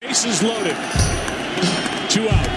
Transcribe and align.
Bases 0.00 0.42
loaded. 0.42 0.76
Two 2.08 2.26
out. 2.26 2.48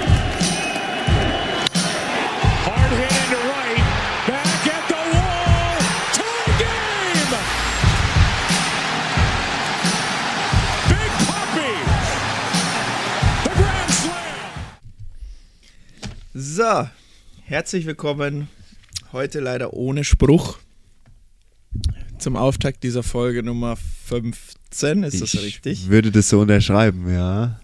Hard 2.63 2.91
hit 2.93 3.11
into 3.11 3.35
right. 3.51 3.83
Back 4.25 4.67
at 4.67 4.87
the 4.87 5.01
wall. 5.11 5.75
Tie 6.15 6.51
game. 6.63 7.33
Big 10.87 11.11
Puppy. 11.27 11.73
The 13.43 13.51
Grand 13.57 13.91
Slam. 13.91 14.49
So, 16.33 16.89
herzlich 17.43 17.85
willkommen. 17.85 18.47
Heute 19.11 19.41
leider 19.41 19.73
ohne 19.73 20.05
Spruch. 20.05 20.59
Zum 22.19 22.37
Auftakt 22.37 22.83
dieser 22.83 23.03
Folge 23.03 23.43
Nummer 23.43 23.75
15, 24.21 25.03
ist 25.03 25.21
das 25.21 25.33
ich 25.33 25.41
richtig? 25.41 25.89
würde 25.89 26.11
das 26.11 26.29
so 26.29 26.41
unterschreiben, 26.41 27.11
ja. 27.11 27.59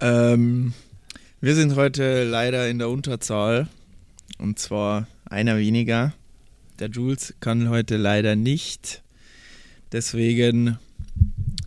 Ähm, 0.00 0.74
wir 1.40 1.54
sind 1.54 1.76
heute 1.76 2.24
leider 2.24 2.68
in 2.68 2.78
der 2.78 2.88
Unterzahl. 2.88 3.68
Und 4.38 4.58
zwar 4.58 5.06
einer 5.24 5.58
weniger. 5.58 6.12
Der 6.78 6.88
Jules 6.88 7.34
kann 7.40 7.68
heute 7.68 7.96
leider 7.96 8.36
nicht. 8.36 9.02
Deswegen 9.92 10.78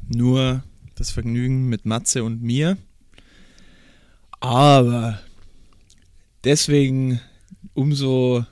nur 0.08 0.64
das 0.96 1.12
Vergnügen 1.12 1.70
mit 1.70 1.86
Matze 1.86 2.24
und 2.24 2.42
mir. 2.42 2.78
Aber 4.40 5.20
deswegen 6.44 7.22
umso 7.74 8.46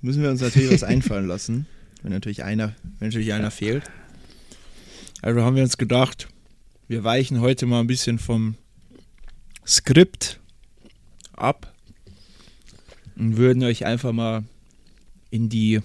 müssen 0.00 0.22
wir 0.22 0.30
uns 0.30 0.40
natürlich 0.40 0.72
was 0.72 0.82
einfallen 0.84 1.26
lassen, 1.26 1.66
wenn 2.02 2.12
natürlich 2.12 2.44
einer, 2.44 2.74
wenn 2.98 3.08
natürlich 3.08 3.32
einer 3.32 3.50
fehlt. 3.50 3.84
Also 5.22 5.42
haben 5.42 5.54
wir 5.54 5.62
uns 5.62 5.76
gedacht, 5.76 6.28
wir 6.88 7.04
weichen 7.04 7.40
heute 7.40 7.66
mal 7.66 7.80
ein 7.80 7.86
bisschen 7.86 8.18
vom 8.18 8.54
Skript 9.66 10.40
ab 11.34 11.74
und 13.16 13.36
würden 13.36 13.62
euch 13.64 13.84
einfach 13.84 14.12
mal 14.12 14.44
in 15.30 15.50
die 15.50 15.80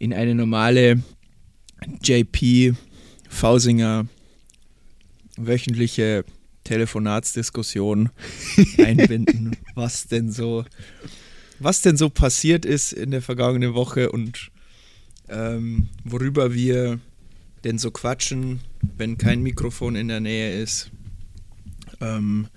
in 0.00 0.12
eine 0.12 0.34
normale 0.34 1.00
JP 2.02 2.74
Fausinger 3.28 4.08
wöchentliche 5.36 6.24
Telefonatsdiskussion 6.64 8.10
einbinden, 8.78 9.56
was 9.74 10.06
denn 10.06 10.32
so 10.32 10.64
was 11.58 11.82
denn 11.82 11.96
so 11.96 12.10
passiert 12.10 12.64
ist 12.64 12.92
in 12.92 13.10
der 13.10 13.22
vergangenen 13.22 13.74
Woche 13.74 14.10
und 14.12 14.50
ähm, 15.28 15.88
worüber 16.04 16.52
wir 16.54 17.00
denn 17.64 17.78
so 17.78 17.90
quatschen, 17.90 18.60
wenn 18.96 19.16
kein 19.16 19.42
Mikrofon 19.42 19.96
in 19.96 20.08
der 20.08 20.20
Nähe 20.20 20.60
ist. 20.60 20.90
Ähm, 22.00 22.48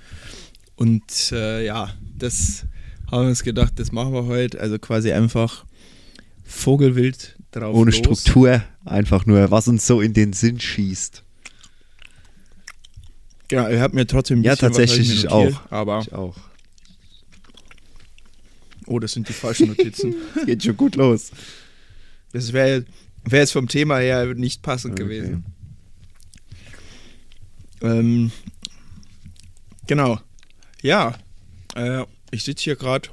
und 0.75 1.31
äh, 1.31 1.65
ja, 1.65 1.93
das 2.17 2.65
haben 3.09 3.23
wir 3.23 3.29
uns 3.29 3.43
gedacht, 3.43 3.73
das 3.77 3.91
machen 3.91 4.13
wir 4.13 4.25
heute. 4.25 4.59
Also 4.59 4.77
quasi 4.79 5.11
einfach 5.11 5.65
Vogelwild 6.43 7.37
drauf. 7.51 7.75
Ohne 7.75 7.91
los. 7.91 7.99
Struktur, 7.99 8.63
einfach 8.85 9.25
nur, 9.25 9.49
was 9.49 9.67
uns 9.67 9.87
so 9.87 10.01
in 10.01 10.13
den 10.13 10.33
Sinn 10.33 10.59
schießt. 10.59 11.23
Genau, 13.47 13.69
ihr 13.69 13.81
habt 13.81 13.93
mir 13.93 14.05
trotzdem 14.05 14.41
ein 14.41 14.43
Ja, 14.43 14.55
tatsächlich, 14.57 15.09
ich 15.09 15.23
notiert, 15.23 15.55
auch. 15.55 15.71
Aber, 15.71 16.01
Ich 16.01 16.13
auch. 16.13 16.35
Oh, 18.87 18.99
das 18.99 19.11
sind 19.13 19.29
die 19.29 19.33
falschen 19.33 19.67
Notizen. 19.67 20.15
Geht 20.45 20.63
schon 20.63 20.77
gut 20.77 20.95
los. 20.95 21.31
Das 22.33 22.53
wäre 22.53 22.85
wär 23.23 23.39
jetzt 23.41 23.51
vom 23.51 23.67
Thema 23.67 23.97
her 23.99 24.33
nicht 24.33 24.61
passend 24.61 24.93
Okay. 24.93 25.03
gewesen. 25.03 25.45
Ähm, 27.81 28.31
genau. 29.85 30.19
Ja, 30.81 31.17
äh, 31.75 32.03
ich 32.31 32.43
sitze 32.43 32.63
hier 32.63 32.75
gerade. 32.75 33.09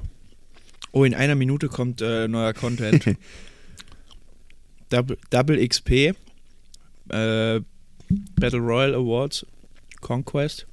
Oh, 0.91 1.03
in 1.03 1.13
einer 1.13 1.35
Minute 1.35 1.67
kommt 1.67 2.01
äh, 2.01 2.27
neuer 2.27 2.53
Content. 2.53 3.03
Double, 4.89 5.17
Double 5.29 5.67
XP. 5.67 5.91
Äh, 5.91 6.13
Battle 7.09 8.59
Royale 8.59 8.95
Awards. 8.95 9.45
Conquest. 10.01 10.65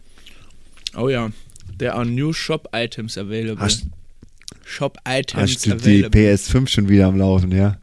Oh 0.94 1.08
ja. 1.08 1.30
There 1.78 1.94
are 1.94 2.04
new 2.04 2.32
shop 2.32 2.68
items 2.72 3.16
available. 3.18 3.60
Hast, 3.62 3.86
shop 4.64 4.98
items 5.06 5.42
hast 5.54 5.66
du 5.66 5.70
die 5.76 6.04
available. 6.04 6.34
PS5 6.34 6.68
schon 6.68 6.88
wieder 6.88 7.06
am 7.06 7.16
Laufen, 7.16 7.52
ja? 7.52 7.78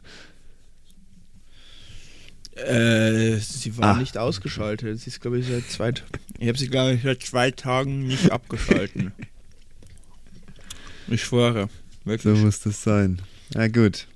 Äh, 2.56 3.38
sie 3.38 3.76
war 3.78 3.96
Ah. 3.96 3.98
nicht 3.98 4.18
ausgeschaltet. 4.18 5.00
Sie 5.00 5.08
ist, 5.08 5.20
glaube 5.20 5.38
ich, 5.38 5.46
seit 5.46 5.70
zwei. 5.70 5.92
Ich 6.38 6.48
habe 6.48 6.58
sie, 6.58 6.68
glaube 6.68 6.94
ich, 6.94 7.02
seit 7.02 7.22
zwei 7.22 7.50
Tagen 7.50 8.06
nicht 8.06 8.30
abgeschalten. 8.30 9.12
Ich 11.08 11.22
schwöre. 11.24 11.68
So 12.04 12.10
Wirklich. 12.10 12.38
muss 12.40 12.60
das 12.60 12.82
sein. 12.82 13.22
Ja, 13.54 13.66
gut. 13.68 14.06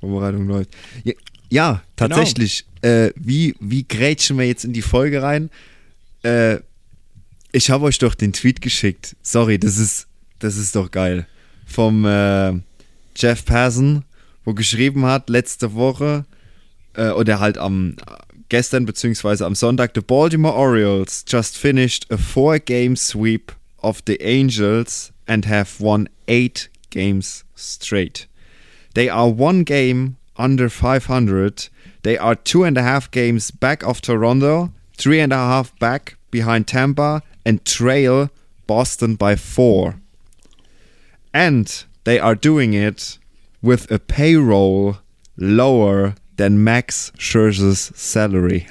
Vorbereitung 0.00 0.46
läuft. 0.48 0.70
Ja, 1.04 1.12
ja 1.50 1.82
Genau. 1.96 2.16
tatsächlich. 2.16 2.64
Äh, 2.82 3.10
wie, 3.16 3.54
wie 3.60 3.84
grätschen 3.86 4.38
wir 4.38 4.46
jetzt 4.46 4.64
in 4.64 4.72
die 4.72 4.82
Folge 4.82 5.22
rein? 5.22 5.50
Äh, 6.22 6.58
ich 7.52 7.70
habe 7.70 7.84
euch 7.84 7.98
doch 7.98 8.14
den 8.14 8.32
Tweet 8.32 8.60
geschickt. 8.60 9.16
Sorry, 9.22 9.58
das 9.58 9.76
ist, 9.78 10.06
das 10.38 10.56
ist 10.56 10.74
doch 10.76 10.90
geil. 10.90 11.26
Vom 11.66 12.04
äh, 12.04 12.52
Jeff 13.16 13.44
Passon, 13.44 14.04
wo 14.44 14.54
geschrieben 14.54 15.04
hat, 15.04 15.28
letzte 15.28 15.74
Woche, 15.74 16.24
äh, 16.94 17.10
oder 17.10 17.40
halt 17.40 17.58
am 17.58 17.96
gestern 18.48 18.86
beziehungsweise 18.86 19.46
am 19.46 19.54
Sonntag, 19.54 19.94
the 19.94 20.00
Baltimore 20.00 20.54
Orioles 20.54 21.24
just 21.26 21.56
finished 21.56 22.06
a 22.10 22.16
four-game 22.16 22.96
sweep 22.96 23.52
of 23.78 24.00
the 24.06 24.20
Angels 24.20 25.12
and 25.26 25.46
have 25.46 25.80
won 25.80 26.08
eight 26.28 26.70
games 26.90 27.44
straight. 27.54 28.28
They 28.94 29.08
are 29.08 29.28
one 29.28 29.64
game 29.64 30.16
under 30.36 30.68
500. 30.68 31.68
They 32.02 32.18
are 32.18 32.34
two 32.34 32.64
and 32.64 32.78
a 32.78 32.82
half 32.82 33.10
games 33.10 33.50
back 33.50 33.82
of 33.82 34.00
Toronto, 34.00 34.72
three 34.96 35.20
and 35.20 35.32
a 35.32 35.36
half 35.36 35.76
back 35.78 36.16
behind 36.30 36.66
Tampa, 36.68 37.22
and 37.44 37.64
trail 37.64 38.30
Boston 38.66 39.16
by 39.16 39.36
four. 39.36 39.96
And 41.34 41.68
they 42.04 42.20
are 42.20 42.36
doing 42.36 42.74
it 42.74 43.18
with 43.60 43.90
a 43.90 43.98
payroll 43.98 44.98
lower 45.36 46.14
than 46.36 46.62
Max 46.62 47.12
Scherzer's 47.18 47.90
salary. 47.96 48.66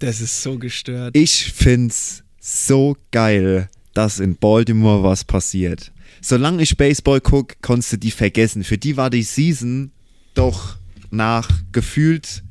Das 0.00 0.20
ist 0.20 0.42
so 0.42 0.58
gestört. 0.58 1.16
Ich 1.16 1.52
find's 1.52 2.24
so 2.40 2.96
geil, 3.12 3.68
dass 3.94 4.18
in 4.18 4.34
Baltimore 4.34 5.04
was 5.04 5.22
passiert. 5.24 5.92
Solange 6.20 6.62
ich 6.62 6.76
Baseball 6.76 7.20
guck, 7.20 7.62
konntest 7.62 7.92
du 7.92 7.98
die 7.98 8.10
vergessen. 8.10 8.64
Für 8.64 8.76
die 8.76 8.96
war 8.96 9.10
die 9.10 9.22
Season 9.22 9.92
doch 10.34 10.76
nach 11.12 11.48
gefühlt, 11.70 12.42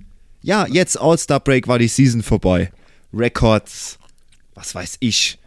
ja, 0.42 0.66
jetzt 0.68 0.98
All-Star 0.98 1.42
Break 1.42 1.68
war 1.68 1.80
die 1.80 1.90
Season 1.90 2.24
vorbei. 2.24 2.72
Records, 3.14 4.00
was 4.56 4.74
weiß 4.74 4.98
ich, 5.02 5.38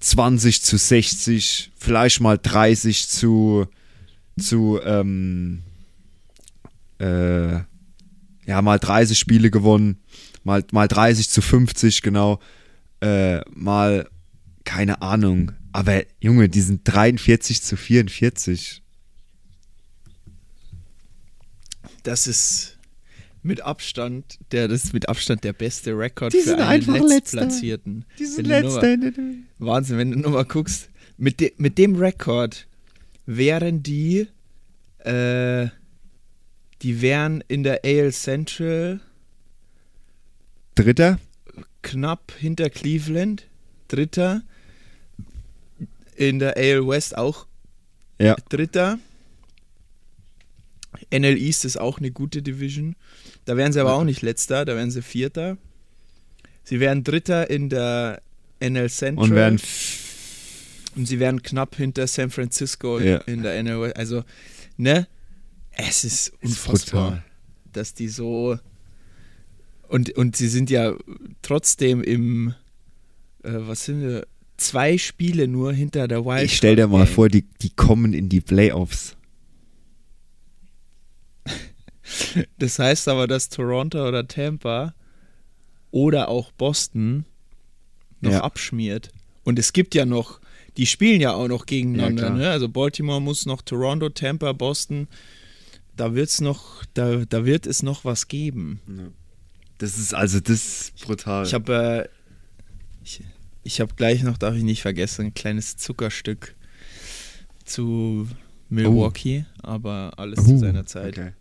20 0.00 0.62
zu 0.62 0.76
60, 0.76 1.72
vielleicht 1.76 2.20
mal 2.20 2.38
30 2.38 3.08
zu, 3.08 3.66
zu, 4.38 4.80
ähm, 4.84 5.62
äh, 6.98 7.54
ja, 8.46 8.62
mal 8.62 8.78
30 8.78 9.18
Spiele 9.18 9.50
gewonnen, 9.50 9.98
mal, 10.44 10.64
mal 10.72 10.88
30 10.88 11.28
zu 11.28 11.42
50, 11.42 12.02
genau, 12.02 12.40
äh, 13.00 13.40
mal, 13.50 14.08
keine 14.64 15.02
Ahnung, 15.02 15.52
aber 15.72 16.02
Junge, 16.20 16.48
die 16.48 16.60
sind 16.60 16.82
43 16.84 17.62
zu 17.62 17.76
44. 17.76 18.82
Das 22.02 22.26
ist 22.26 22.77
mit 23.42 23.60
Abstand, 23.60 24.38
der, 24.52 24.68
das 24.68 24.84
ist 24.84 24.92
mit 24.92 25.08
Abstand 25.08 25.44
der 25.44 25.52
beste 25.52 25.92
Rekord 25.96 26.32
Die 26.32 26.38
für 26.38 26.50
sind 26.50 26.60
einen. 26.60 27.06
Letztplatzierten. 27.06 28.04
Die 28.18 28.26
sind 28.26 28.46
letzter. 28.46 28.96
Wahnsinn, 29.58 29.98
wenn 29.98 30.10
du 30.10 30.18
nur 30.18 30.30
mal 30.32 30.44
guckst, 30.44 30.90
mit, 31.16 31.40
de, 31.40 31.52
mit 31.56 31.78
dem 31.78 31.96
Rekord 31.96 32.66
wären 33.26 33.82
die, 33.82 34.26
äh, 34.98 35.68
die 36.82 37.00
wären 37.02 37.42
in 37.48 37.62
der 37.62 37.80
AL 37.84 38.12
Central 38.12 39.00
Dritter? 40.74 41.18
knapp 41.82 42.32
hinter 42.38 42.70
Cleveland, 42.70 43.46
Dritter. 43.88 44.42
In 46.16 46.38
der 46.38 46.56
AL 46.56 46.86
West 46.86 47.16
auch 47.16 47.46
Ja. 48.20 48.36
Dritter. 48.48 48.98
NL 51.10 51.36
East 51.36 51.64
ist 51.64 51.78
auch 51.78 51.98
eine 51.98 52.10
gute 52.10 52.42
Division. 52.42 52.96
Da 53.48 53.56
wären 53.56 53.72
sie 53.72 53.80
aber 53.80 53.94
auch 53.94 54.04
nicht 54.04 54.20
Letzter, 54.20 54.66
da 54.66 54.76
wären 54.76 54.90
sie 54.90 55.00
Vierter. 55.00 55.56
Sie 56.64 56.80
wären 56.80 57.02
Dritter 57.02 57.48
in 57.48 57.70
der 57.70 58.20
NL 58.60 58.90
Central. 58.90 59.24
Und 59.30 59.34
werden 59.34 59.58
Und 60.96 61.06
sie 61.06 61.18
wären 61.18 61.42
knapp 61.42 61.74
hinter 61.76 62.06
San 62.06 62.28
Francisco 62.28 62.98
Ja. 63.00 63.16
in 63.22 63.42
der 63.42 63.54
NL. 63.62 63.94
Also, 63.94 64.22
ne? 64.76 65.06
Es 65.72 66.04
ist 66.04 66.28
Ist 66.28 66.34
unfassbar, 66.42 67.04
brutal. 67.04 67.24
dass 67.72 67.94
die 67.94 68.08
so, 68.08 68.58
Und, 69.88 70.10
und 70.18 70.36
sie 70.36 70.48
sind 70.48 70.68
ja 70.68 70.94
trotzdem 71.40 72.02
im, 72.02 72.48
äh, 73.44 73.50
was 73.52 73.86
sind 73.86 74.02
wir, 74.02 74.26
zwei 74.58 74.98
Spiele 74.98 75.48
nur 75.48 75.72
hinter 75.72 76.06
der 76.06 76.22
Wild. 76.26 76.44
Ich 76.44 76.56
stell 76.58 76.76
dir 76.76 76.86
mal 76.86 77.06
vor, 77.06 77.30
die, 77.30 77.46
die 77.62 77.70
kommen 77.70 78.12
in 78.12 78.28
die 78.28 78.42
Playoffs. 78.42 79.16
Das 82.58 82.78
heißt 82.78 83.08
aber, 83.08 83.26
dass 83.26 83.48
Toronto 83.48 84.06
oder 84.06 84.26
Tampa 84.26 84.94
oder 85.90 86.28
auch 86.28 86.52
Boston 86.52 87.24
noch 88.20 88.32
Ja. 88.32 88.40
abschmiert. 88.44 89.10
Und 89.44 89.58
es 89.58 89.72
gibt 89.72 89.94
ja 89.94 90.04
noch, 90.04 90.40
die 90.76 90.86
spielen 90.86 91.20
ja 91.20 91.32
auch 91.34 91.48
noch 91.48 91.66
gegeneinander. 91.66 92.24
Ja, 92.24 92.30
ne? 92.34 92.50
Also 92.50 92.68
Baltimore 92.68 93.20
muss 93.20 93.46
noch 93.46 93.62
Toronto, 93.62 94.08
Tampa, 94.10 94.52
Boston. 94.52 95.08
Da 95.96 96.14
wird's 96.14 96.40
noch, 96.40 96.84
da, 96.94 97.24
da 97.24 97.44
wird 97.44 97.66
es 97.66 97.82
noch 97.82 98.04
was 98.04 98.28
geben. 98.28 98.80
Das 99.78 99.98
ist 99.98 100.14
also 100.14 100.40
das 100.40 100.50
ist 100.90 101.00
brutal. 101.04 101.46
Ich 101.46 101.54
habe 101.54 102.08
äh, 102.08 102.08
ich, 103.04 103.22
ich 103.64 103.80
hab 103.80 103.96
gleich 103.96 104.22
noch, 104.22 104.38
darf 104.38 104.54
ich 104.54 104.62
nicht 104.62 104.82
vergessen, 104.82 105.26
ein 105.26 105.34
kleines 105.34 105.76
Zuckerstück 105.76 106.54
zu 107.64 108.28
Milwaukee, 108.68 109.44
aber 109.62 110.12
alles 110.16 110.44
zu 110.44 110.52
Uh, 110.54 110.58
seiner 110.58 110.86
Zeit. 110.86 111.18
Okay. 111.18 111.32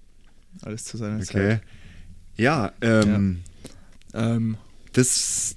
Alles 0.61 0.85
zu 0.85 0.97
seiner 0.97 1.15
okay. 1.17 1.25
Zeit. 1.25 1.61
Ja, 2.35 2.71
ähm, 2.81 3.41
Ähm, 4.13 4.57
das. 4.93 5.55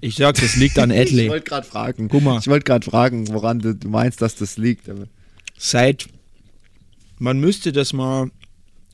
ich 0.00 0.16
sag, 0.16 0.36
das 0.36 0.56
liegt 0.56 0.78
an 0.78 0.90
Ich 0.92 1.00
Adley. 1.10 1.28
wollte 1.28 1.48
gerade 1.48 1.66
fragen. 1.66 2.08
Guck 2.08 2.22
mal. 2.22 2.38
Ich 2.38 2.48
wollte 2.48 2.64
gerade 2.64 2.84
fragen, 2.88 3.28
woran 3.28 3.58
du, 3.60 3.74
du 3.74 3.88
meinst, 3.88 4.20
dass 4.22 4.34
das 4.36 4.56
liegt. 4.56 4.88
Aber 4.88 5.06
Seit, 5.58 6.08
man 7.18 7.40
müsste 7.40 7.72
das 7.72 7.92
mal 7.92 8.30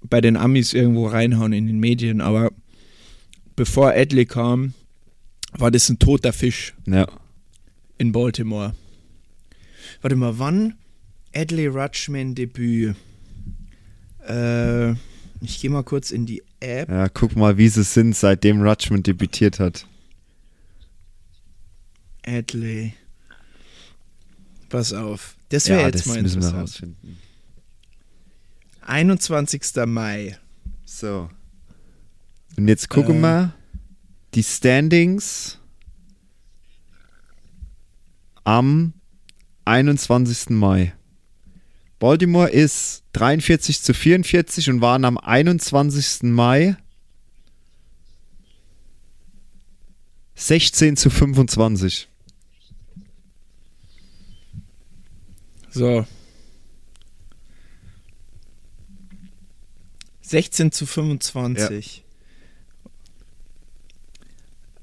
bei 0.03 0.21
den 0.21 0.37
Amis 0.37 0.73
irgendwo 0.75 1.07
reinhauen 1.07 1.53
in 1.53 1.67
den 1.67 1.79
Medien, 1.81 2.21
aber 2.21 2.51
bevor 3.57 3.93
Adley 3.93 4.27
kam, 4.27 4.75
war 5.53 5.71
das 5.71 5.89
ein 5.89 5.99
toter 5.99 6.33
Fisch 6.33 6.75
ja. 6.87 7.07
in 7.99 8.13
Baltimore. 8.13 8.75
Warte 10.01 10.17
mal, 10.17 10.39
wann 10.39 10.75
Adley 11.35 11.67
Rutschman 11.67 12.35
Debüt? 12.35 12.97
Äh, 14.29 14.93
ich 15.41 15.61
gehe 15.61 15.71
mal 15.71 15.83
kurz 15.83 16.11
in 16.11 16.27
die 16.27 16.43
App. 16.61 16.89
ja, 16.89 17.09
guck 17.09 17.35
mal, 17.37 17.57
wie 17.59 17.69
sie 17.69 17.83
sind, 17.83 18.15
seitdem 18.17 18.63
Rutschman 18.63 19.03
debütiert 19.03 19.59
hat. 19.59 19.87
Adley. 22.25 22.95
Pass 24.69 24.93
auf. 24.93 25.37
Das 25.49 25.69
wäre 25.69 25.81
Ja, 25.81 25.87
jetzt 25.89 26.01
das 26.01 26.07
mal 26.07 26.23
müssen 26.23 26.41
wir 26.41 26.49
interessant. 26.49 26.63
rausfinden. 26.63 27.19
21. 28.83 29.63
Mai. 29.87 30.39
So. 30.85 31.29
Und 32.57 32.69
jetzt 32.69 32.89
gucken 32.89 33.19
Äh. 33.19 33.23
wir 33.23 33.55
die 34.35 34.43
Standings 34.43 35.59
am 38.45 38.93
21. 39.65 40.51
Mai. 40.51 40.93
Baltimore 42.03 42.51
ist 42.51 43.05
43 43.13 43.81
zu 43.81 43.95
44 43.95 44.71
und 44.71 44.81
waren 44.81 45.05
am 45.05 45.19
21. 45.19 46.25
Mai 46.25 46.77
16 50.35 50.97
zu 50.97 51.11
25. 51.11 52.09
So. 55.71 56.05
16 60.23 60.73
zu 60.73 60.87
25. 60.87 62.03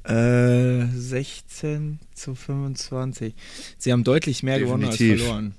Äh, 0.06 0.86
16 0.86 2.00
zu 2.16 2.34
25. 2.34 3.34
Sie 3.78 3.92
haben 3.92 4.06
deutlich 4.06 4.42
mehr 4.42 4.58
gewonnen 4.62 4.86
als 4.86 4.96
Definitiv. 4.96 5.26
verloren. 5.26 5.56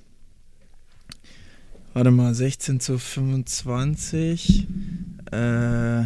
Warte 1.92 2.12
mal, 2.12 2.32
16 2.34 2.78
zu 2.78 2.98
25. 2.98 4.68
Äh, 5.32 6.04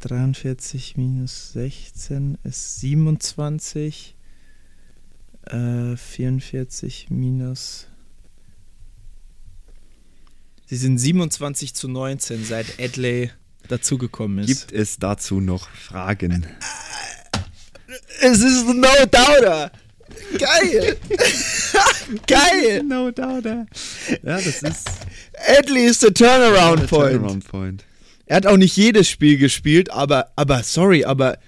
43 0.00 0.96
minus 0.96 1.52
16 1.52 2.38
ist 2.44 2.80
27. 2.80 4.14
Äh, 5.46 5.96
44 5.96 7.10
minus. 7.10 7.88
Sie 10.66 10.76
sind 10.76 10.98
27 10.98 11.74
zu 11.74 11.88
19, 11.88 12.44
seit 12.44 12.80
Adley 12.80 13.30
dazugekommen 13.68 14.38
ist. 14.38 14.46
Gibt 14.46 14.72
es 14.72 14.98
dazu 14.98 15.40
noch 15.40 15.68
Fragen? 15.68 16.46
es 18.20 18.38
ist 18.40 18.68
ein 18.68 18.80
No-Doubter! 18.80 19.72
Geil! 20.38 20.96
Geil! 22.26 22.82
No 22.84 23.10
doubt. 23.10 23.44
Ja, 23.44 23.66
das 24.22 24.46
ist 24.46 24.90
Adley 25.58 25.84
ist 25.86 26.02
der 26.02 26.14
Turnaround 26.14 26.86
Point. 26.88 27.12
Turnaround 27.12 27.44
Point. 27.48 27.84
Er 28.26 28.36
hat 28.36 28.46
auch 28.46 28.56
nicht 28.56 28.76
jedes 28.76 29.08
Spiel 29.08 29.36
gespielt, 29.38 29.90
aber, 29.90 30.28
aber 30.36 30.62
sorry, 30.62 31.04
aber 31.04 31.38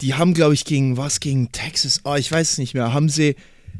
die 0.00 0.14
haben, 0.14 0.34
glaube 0.34 0.54
ich, 0.54 0.64
gegen 0.64 0.96
was? 0.96 1.20
Gegen 1.20 1.52
Texas? 1.52 2.00
Oh, 2.04 2.14
ich 2.14 2.30
weiß 2.30 2.52
es 2.52 2.58
nicht 2.58 2.74
mehr. 2.74 2.92
Haben 2.92 3.08
sie, 3.08 3.36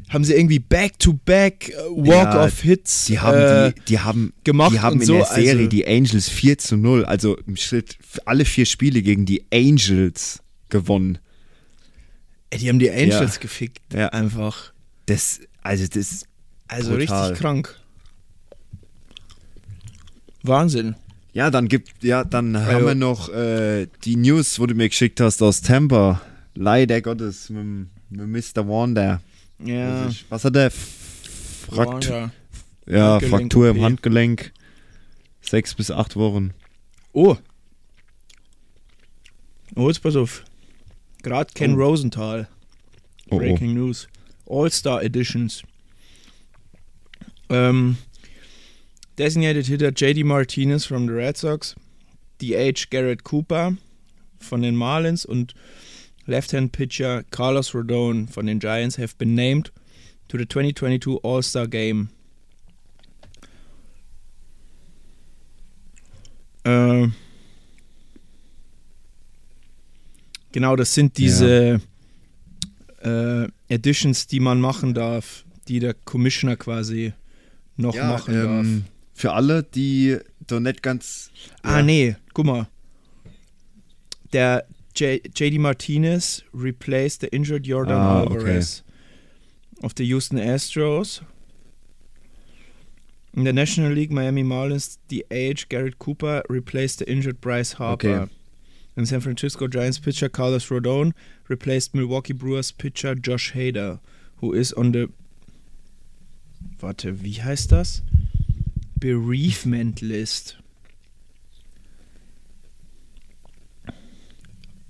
haben 0.09 0.23
sie 0.23 0.33
irgendwie 0.33 0.59
Back-to-Back 0.59 1.69
äh, 1.69 1.73
Walk-off-Hits 1.89 3.05
Die 3.05 3.19
haben, 3.19 3.37
äh, 3.37 3.73
die, 3.73 3.81
die 3.85 3.99
haben, 3.99 4.33
gemacht 4.43 4.73
die 4.73 4.79
haben 4.79 4.99
in 4.99 5.07
so, 5.07 5.13
der 5.13 5.25
Serie 5.25 5.51
also- 5.51 5.69
die 5.69 5.87
Angels 5.87 6.29
4 6.29 6.57
zu 6.57 6.77
0, 6.77 7.05
also 7.05 7.37
im 7.47 7.55
Schritt 7.55 7.97
alle 8.25 8.45
vier 8.45 8.65
Spiele 8.65 9.01
gegen 9.01 9.25
die 9.25 9.45
Angels 9.53 10.39
gewonnen. 10.69 11.19
Ey, 12.51 12.59
die 12.59 12.69
haben 12.69 12.79
die 12.79 12.91
Angels 12.91 13.35
Ja. 13.35 13.41
gefickt. 13.41 13.93
Ja. 13.93 14.09
Einfach. 14.09 14.71
Das, 15.07 15.39
also 15.63 15.87
das, 15.87 16.25
Also 16.67 16.95
Brutal. 16.95 17.21
richtig 17.23 17.41
krank. 17.41 17.77
Wahnsinn. 20.43 20.95
ja, 21.33 21.49
dann 21.51 21.67
gibt, 21.67 22.03
ja, 22.03 22.23
dann 22.23 22.57
haben 22.57 22.75
Also- 22.75 22.87
wir 22.87 22.95
noch 22.95 23.29
äh, 23.29 23.87
die 24.03 24.15
News, 24.15 24.59
wo 24.59 24.65
du 24.65 24.73
mir 24.75 24.89
geschickt 24.89 25.19
hast 25.19 25.41
aus 25.41 25.61
Tampa. 25.61 26.21
Leider 26.55 27.01
Gottes 27.01 27.49
mit, 27.49 27.87
mit 28.09 28.27
Mr. 28.55 28.67
Wanda. 28.67 29.21
Ja. 29.63 30.09
Was 30.29 30.43
hat 30.45 30.55
der? 30.55 30.71
Frakt 30.71 32.09
Wanda. 32.09 32.31
ja, 32.87 33.13
Handgelenk 33.13 33.29
Fraktur 33.31 33.69
im. 33.69 33.81
Handgelenk. 33.81 34.51
Sechs 35.41 35.73
bis 35.75 35.91
acht 35.91 36.15
Wochen. 36.15 36.51
Oh. 37.13 37.37
Oh, 39.75 39.87
jetzt 39.87 40.01
pass 40.01 40.15
auf. 40.15 40.43
Gerade 41.21 41.53
Ken 41.53 41.73
Oh. 41.73 41.77
Rosenthal. 41.77 42.47
Oh, 43.29 43.35
oh. 43.35 43.37
Breaking 43.37 43.73
News. 43.73 44.07
All-Star 44.45 45.01
Editions. 45.03 45.63
Ähm, 47.49 47.97
designated 49.17 49.67
Hitter 49.67 49.91
JD 49.91 50.23
Martinez 50.25 50.85
from 50.85 51.05
the 51.07 51.13
Red 51.13 51.37
Sox. 51.37 51.75
DH 52.41 52.89
Garrett 52.89 53.23
Cooper 53.23 53.77
von 54.39 54.61
den 54.61 54.75
Marlins 54.75 55.25
und 55.25 55.53
Left-Hand 56.25 56.71
Pitcher 56.71 57.23
Carlos 57.31 57.73
Rodon 57.73 58.27
von 58.27 58.45
den 58.47 58.59
Giants 58.59 58.97
have 58.97 59.15
been 59.17 59.35
named 59.35 59.71
to 60.27 60.37
the 60.37 60.45
2022 60.45 61.19
All-Star 61.23 61.67
Game. 61.67 62.09
Äh, 66.63 67.07
genau, 70.51 70.75
das 70.75 70.93
sind 70.93 71.17
diese 71.17 71.81
äh, 73.03 73.47
Editions, 73.67 74.27
die 74.27 74.39
man 74.39 74.59
machen 74.61 74.93
darf, 74.93 75.45
die 75.67 75.79
der 75.79 75.93
Commissioner 75.93 76.55
quasi 76.55 77.13
noch 77.77 77.95
Ja, 77.95 78.07
machen 78.09 78.33
ähm, 78.33 78.83
für 79.13 79.33
alle, 79.33 79.63
die 79.63 80.17
doch 80.47 80.59
nicht 80.59 80.83
ganz. 80.83 81.31
darf. 81.63 81.73
Ah, 81.73 81.77
ja. 81.77 81.83
nee, 81.83 82.15
guck 82.33 82.45
mal. 82.45 82.67
Der 84.33 84.65
J 84.95 85.21
JD 85.37 85.59
Martinez 85.59 86.43
replaced 86.53 87.21
the 87.21 87.27
injured 87.27 87.65
Jordan 87.65 87.95
Ah, 87.97 88.23
okay. 88.23 88.33
Alvarez 88.35 88.83
of 89.81 89.93
the 89.97 90.05
Houston 90.05 90.37
Astros. 90.37 91.21
In 93.33 93.45
der 93.45 93.53
National 93.53 93.93
League 93.93 94.11
Miami 94.11 94.43
Marlins, 94.43 94.99
the 95.09 95.25
age 95.31 95.69
Garrett 95.69 95.97
Cooper 95.99 96.43
replaced 96.49 96.99
the 96.99 97.05
injured 97.05 97.39
Bryce 97.39 97.79
Harper. 97.79 98.23
Okay. 98.23 98.31
In 98.95 99.05
San 99.05 99.21
Francisco 99.21 99.67
Giants 99.67 99.99
pitcher 99.99 100.29
Carlos 100.29 100.69
Rodon 100.69 101.13
replaced 101.47 101.95
Milwaukee 101.95 102.33
Brewers 102.33 102.71
pitcher 102.71 103.15
Josh 103.15 103.53
Hader, 103.53 103.99
who 104.41 104.53
is 104.53 104.73
on 104.73 104.91
the 104.91 105.07
Warte, 106.79 107.23
wie 107.23 107.41
heißt 107.41 107.71
das? 107.71 108.01
Bereavement 108.99 110.01
List. 110.01 110.57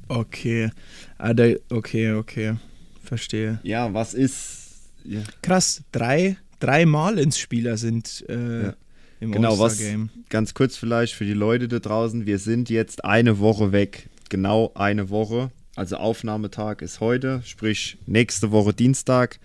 Okay. 0.07 0.71
Ah, 1.17 1.33
da, 1.33 1.53
okay, 1.69 2.11
okay. 2.11 2.55
Verstehe. 3.03 3.59
Ja, 3.63 3.93
was 3.93 4.13
ist. 4.13 4.89
Ja. 5.05 5.21
Krass, 5.41 5.83
drei, 5.91 6.37
drei 6.59 6.85
Marlins-Spieler 6.85 7.77
sind 7.77 8.25
äh, 8.27 8.63
Ja. 8.63 8.73
Im 9.21 9.31
Genau, 9.31 9.57
was 9.59 9.73
All-Star-Game. 9.79 10.09
ganz 10.29 10.53
kurz 10.53 10.75
vielleicht 10.75 11.13
für 11.13 11.25
die 11.25 11.33
Leute 11.33 11.67
da 11.67 11.79
draußen. 11.79 12.25
Wir 12.25 12.39
sind 12.39 12.69
jetzt 12.69 13.05
eine 13.05 13.39
Woche 13.39 13.71
weg 13.71 14.09
genau 14.29 14.71
eine 14.75 15.09
Woche. 15.09 15.51
Also 15.75 15.95
Aufnahmetag 15.97 16.81
ist 16.81 16.99
heute, 16.99 17.41
sprich 17.45 17.97
nächste 18.05 18.51
Woche 18.51 18.73
Dienstag 18.73 19.39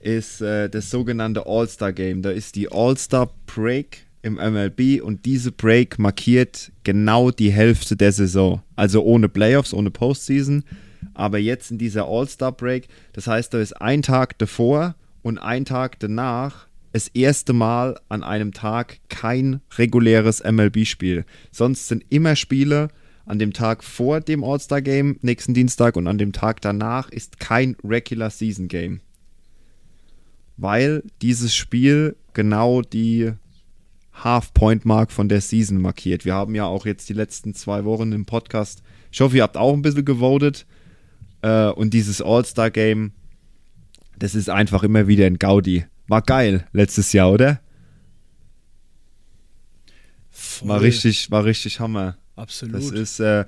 ist 0.00 0.40
äh, 0.40 0.68
das 0.68 0.90
sogenannte 0.90 1.46
All-Star 1.46 1.92
Game. 1.92 2.22
Da 2.22 2.30
ist 2.30 2.56
die 2.56 2.70
All-Star 2.70 3.30
Break 3.46 4.06
im 4.22 4.34
MLB 4.34 5.02
und 5.02 5.24
diese 5.24 5.52
Break 5.52 5.98
markiert 5.98 6.72
genau 6.84 7.30
die 7.30 7.52
Hälfte 7.52 7.96
der 7.96 8.12
Saison. 8.12 8.62
Also 8.74 9.02
ohne 9.02 9.28
Playoffs, 9.28 9.72
ohne 9.72 9.90
Postseason. 9.90 10.64
Aber 11.14 11.38
jetzt 11.38 11.70
in 11.70 11.78
dieser 11.78 12.06
All-Star 12.06 12.52
Break, 12.52 12.88
das 13.12 13.26
heißt, 13.26 13.54
da 13.54 13.60
ist 13.60 13.80
ein 13.80 14.02
Tag 14.02 14.38
davor 14.38 14.94
und 15.22 15.38
ein 15.38 15.64
Tag 15.64 15.98
danach 16.00 16.65
das 16.96 17.08
erste 17.08 17.52
Mal 17.52 18.00
an 18.08 18.22
einem 18.22 18.52
Tag 18.52 19.00
kein 19.10 19.60
reguläres 19.76 20.42
MLB-Spiel. 20.42 21.26
Sonst 21.52 21.88
sind 21.88 22.06
immer 22.08 22.36
Spiele 22.36 22.88
an 23.26 23.38
dem 23.38 23.52
Tag 23.52 23.84
vor 23.84 24.22
dem 24.22 24.42
All-Star 24.42 24.80
Game, 24.80 25.18
nächsten 25.20 25.52
Dienstag, 25.52 25.96
und 25.96 26.06
an 26.06 26.16
dem 26.16 26.32
Tag 26.32 26.62
danach 26.62 27.10
ist 27.10 27.38
kein 27.38 27.76
Regular 27.84 28.30
Season 28.30 28.68
Game. 28.68 29.00
Weil 30.56 31.02
dieses 31.20 31.54
Spiel 31.54 32.16
genau 32.32 32.80
die 32.80 33.32
Half-Point-Mark 34.14 35.12
von 35.12 35.28
der 35.28 35.42
Season 35.42 35.78
markiert. 35.78 36.24
Wir 36.24 36.32
haben 36.32 36.54
ja 36.54 36.64
auch 36.64 36.86
jetzt 36.86 37.10
die 37.10 37.14
letzten 37.14 37.52
zwei 37.52 37.84
Wochen 37.84 38.12
im 38.12 38.24
Podcast. 38.24 38.82
Ich 39.12 39.20
hoffe, 39.20 39.36
ihr 39.36 39.42
habt 39.42 39.58
auch 39.58 39.74
ein 39.74 39.82
bisschen 39.82 40.06
gewotet. 40.06 40.64
Äh, 41.42 41.68
und 41.68 41.92
dieses 41.92 42.22
All-Star-Game, 42.22 43.12
das 44.18 44.34
ist 44.34 44.48
einfach 44.48 44.82
immer 44.82 45.06
wieder 45.08 45.26
ein 45.26 45.38
Gaudi. 45.38 45.84
War 46.08 46.22
geil 46.22 46.66
letztes 46.72 47.12
Jahr, 47.12 47.32
oder? 47.32 47.60
Voll. 50.30 50.68
War 50.68 50.80
richtig, 50.80 51.30
war 51.30 51.44
richtig 51.44 51.80
Hammer. 51.80 52.16
Absolut. 52.36 52.74
Das 52.76 52.90
ist, 52.90 53.20
äh, 53.20 53.44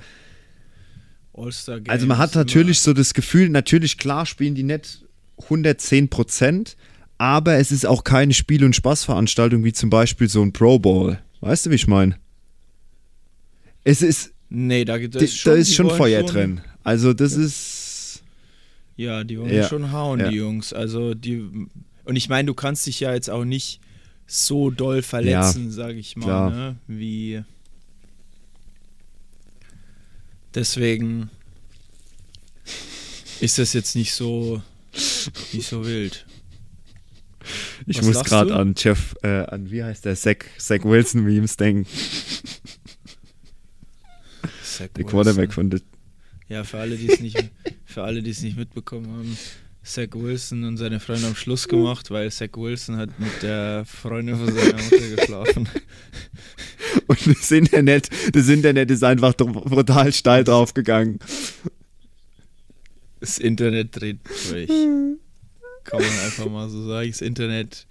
also 1.86 2.06
man 2.06 2.18
hat 2.18 2.34
natürlich 2.34 2.80
so 2.80 2.92
das 2.92 3.14
Gefühl, 3.14 3.48
natürlich 3.48 3.96
klar 3.98 4.26
spielen 4.26 4.54
die 4.56 4.64
nicht 4.64 5.04
110 5.42 6.08
Prozent, 6.08 6.76
aber 7.16 7.54
es 7.58 7.70
ist 7.70 7.86
auch 7.86 8.02
keine 8.02 8.34
Spiel- 8.34 8.64
und 8.64 8.74
Spaßveranstaltung 8.74 9.62
wie 9.62 9.72
zum 9.72 9.88
Beispiel 9.90 10.28
so 10.28 10.42
ein 10.42 10.52
Pro 10.52 10.78
Bowl. 10.80 11.20
Weißt 11.40 11.66
du, 11.66 11.70
wie 11.70 11.76
ich 11.76 11.86
meine? 11.86 12.18
Es 13.84 14.02
ist, 14.02 14.32
Nee, 14.50 14.84
da, 14.84 14.96
da 14.98 15.06
da 15.06 15.18
ist 15.20 15.36
schon, 15.36 15.52
da 15.52 15.58
ist 15.58 15.74
schon 15.74 15.90
Feuer 15.90 16.20
schon, 16.22 16.28
drin. 16.28 16.60
Also 16.82 17.12
das 17.12 17.34
ist, 17.34 18.22
Ja, 18.96 19.22
die 19.22 19.38
wollen 19.38 19.52
Ja. 19.54 19.68
schon 19.68 19.92
hauen, 19.92 20.18
Ja. 20.20 20.30
die 20.30 20.36
Jungs. 20.36 20.72
Also 20.72 21.14
die 21.14 21.44
und 22.08 22.16
ich 22.16 22.30
meine, 22.30 22.46
du 22.46 22.54
kannst 22.54 22.86
dich 22.86 23.00
ja 23.00 23.12
jetzt 23.12 23.28
auch 23.28 23.44
nicht 23.44 23.80
so 24.26 24.70
doll 24.70 25.02
verletzen, 25.02 25.70
sage 25.70 25.98
ich 25.98 26.16
mal, 26.16 26.50
ne? 26.50 26.76
Wie 26.86 27.44
deswegen 30.54 31.28
ist 33.40 33.58
das 33.58 33.74
jetzt 33.74 33.94
nicht 33.94 34.14
so 34.14 34.62
nicht 35.52 35.68
so 35.68 35.84
wild. 35.84 36.24
ich 37.86 37.98
Was 37.98 38.06
muss 38.06 38.24
gerade 38.24 38.54
an 38.54 38.74
Jeff, 38.76 39.14
äh, 39.22 39.44
an 39.44 39.70
wie 39.70 39.84
heißt 39.84 40.06
der, 40.06 40.16
Zach, 40.16 40.36
Zach 40.56 40.84
Wilson 40.84 41.24
Memes 41.24 41.58
denken. 41.58 41.86
Zach 44.64 44.88
Der 44.88 45.04
Wilson. 45.04 45.10
Quarterback 45.10 45.52
von 45.52 45.78
Ja, 46.48 46.64
für 46.64 46.78
alle, 46.78 46.96
die 46.96 47.10
es 47.12 47.20
nicht, 47.20 47.50
für 47.84 48.02
alle, 48.02 48.22
die 48.22 48.30
es 48.30 48.40
nicht 48.40 48.56
mitbekommen 48.56 49.10
haben, 49.10 49.36
Zach 49.88 50.08
Wilson 50.12 50.64
und 50.64 50.76
seine 50.76 51.00
Freundin 51.00 51.28
haben 51.28 51.34
Schluss 51.34 51.66
gemacht, 51.66 52.10
weil 52.10 52.30
Zach 52.30 52.50
Wilson 52.54 52.98
hat 52.98 53.18
mit 53.18 53.42
der 53.42 53.84
Freundin 53.86 54.36
von 54.36 54.54
seiner 54.54 54.82
Mutter 54.82 55.16
geschlafen. 55.16 55.68
und 57.06 57.26
das 57.26 57.50
Internet, 57.50 58.10
das 58.34 58.48
Internet 58.48 58.90
ist 58.90 59.02
einfach 59.02 59.34
brutal 59.34 60.12
steil 60.12 60.44
draufgegangen. 60.44 61.18
Das 63.20 63.38
Internet 63.38 63.98
dreht 63.98 64.18
durch. 64.50 64.68
Kann 64.68 66.00
man 66.00 66.20
einfach 66.24 66.50
mal 66.50 66.68
so 66.68 66.86
sagen. 66.86 67.08
Das 67.08 67.22
Internet. 67.22 67.86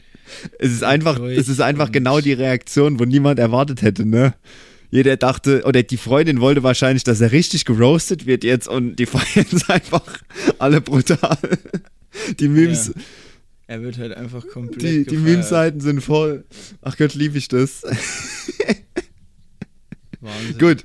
Es 0.60 0.72
ist 0.72 0.84
einfach, 0.84 1.20
es 1.20 1.50
ist 1.50 1.62
einfach 1.62 1.92
genau 1.92 2.22
die 2.22 2.34
Reaktion, 2.34 3.00
wo 3.00 3.06
niemand 3.06 3.40
erwartet 3.40 3.82
hätte, 3.82 4.06
ne? 4.06 4.36
Jeder 4.90 5.18
dachte, 5.18 5.64
oder 5.66 5.84
die 5.84 5.98
Freundin 5.98 6.40
wollte 6.40 6.64
wahrscheinlich, 6.64 7.04
dass 7.04 7.20
er 7.22 7.32
richtig 7.32 7.66
geroastet 7.66 8.26
wird 8.26 8.44
jetzt 8.44 8.68
und 8.68 8.96
die 8.96 9.06
feiern 9.06 9.46
es 9.52 9.70
einfach 9.70 10.20
alle 10.60 10.80
brutal. 10.82 11.38
Die 12.40 12.48
Memes, 12.48 12.88
Ja, 12.96 13.02
er 13.68 13.82
wird 13.82 13.98
halt 13.98 14.14
einfach 14.16 14.48
komplett. 14.48 14.82
die, 14.82 15.04
die. 15.06 15.18
Meme-Seiten 15.18 15.82
sind 15.82 16.02
voll. 16.02 16.46
Ach 16.82 16.96
Gott, 16.98 17.14
liebe 17.16 17.38
ich 17.38 17.48
das. 17.50 17.84
Wahnsinn. 20.22 20.58
Gut. 20.58 20.84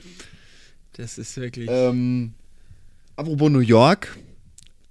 Das 0.95 1.17
ist 1.19 1.37
wirklich. 1.37 1.69
Ähm, 1.71 2.35
apropos 3.17 3.51
New 3.51 3.61
York. 3.61 4.17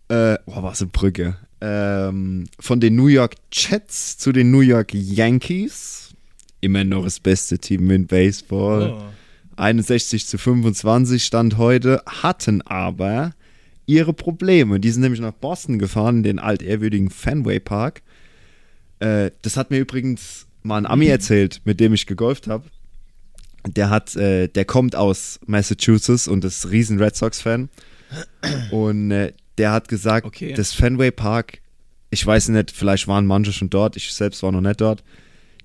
Äh, 0.08 0.38
oh, 0.46 0.64
was 0.64 0.82
eine 0.82 0.90
Brücke. 0.90 1.38
Ähm, 1.62 2.46
von 2.60 2.80
den 2.80 2.96
New 2.96 3.08
York 3.08 3.36
Jets 3.52 4.18
zu 4.18 4.32
den 4.32 4.52
New 4.52 4.62
York 4.62 4.94
Yankees. 4.94 6.01
Immer 6.62 6.84
noch 6.84 7.04
das 7.04 7.20
beste 7.20 7.58
Team 7.60 7.90
in 7.92 8.08
Baseball. 8.08 8.94
oh, 8.94 9.02
61 9.58 10.26
zu 10.28 10.38
25 10.38 11.24
Stand 11.24 11.58
heute, 11.58 12.02
hatten 12.06 12.62
aber 12.62 13.34
ihre 13.86 14.14
Probleme. 14.14 14.80
Die 14.80 14.90
sind 14.92 15.02
nämlich 15.02 15.22
nach 15.22 15.34
Boston 15.34 15.78
gefahren, 15.80 16.18
in 16.18 16.24
den 16.24 16.40
altehrwürdigen 16.40 17.10
Fenway 17.10 17.60
Park. 17.60 18.02
Äh, 19.00 19.32
das 19.42 19.58
hat 19.58 19.70
mir 19.72 19.80
übrigens 19.80 20.48
mal 20.64 20.78
ein 20.78 20.86
Ami 20.86 21.06
erzählt, 21.08 21.62
mit 21.66 21.80
dem 21.80 21.94
ich 21.94 22.06
gegolft 22.06 22.48
habe. 22.48 22.66
Der 23.68 23.90
hat, 23.90 24.16
äh, 24.16 24.48
der 24.48 24.66
kommt 24.66 24.96
aus 24.96 25.40
Massachusetts 25.46 26.28
und 26.28 26.44
ist 26.46 26.72
riesen 26.72 27.00
Red 27.00 27.16
Sox-Fan. 27.16 27.70
Und 28.72 29.12
äh, 29.12 29.34
der 29.58 29.72
hat 29.72 29.88
gesagt, 29.88 30.26
Okay. 30.26 30.54
das 30.54 30.74
Fenway 30.74 31.12
Park, 31.12 31.60
ich 32.10 32.26
weiß 32.26 32.50
nicht, 32.50 32.72
vielleicht 32.72 33.08
waren 33.08 33.26
manche 33.26 33.54
schon 33.54 33.70
dort, 33.70 33.96
ich 33.98 34.14
selbst 34.14 34.42
war 34.44 34.52
noch 34.52 34.62
nicht 34.62 34.82
dort. 34.82 35.04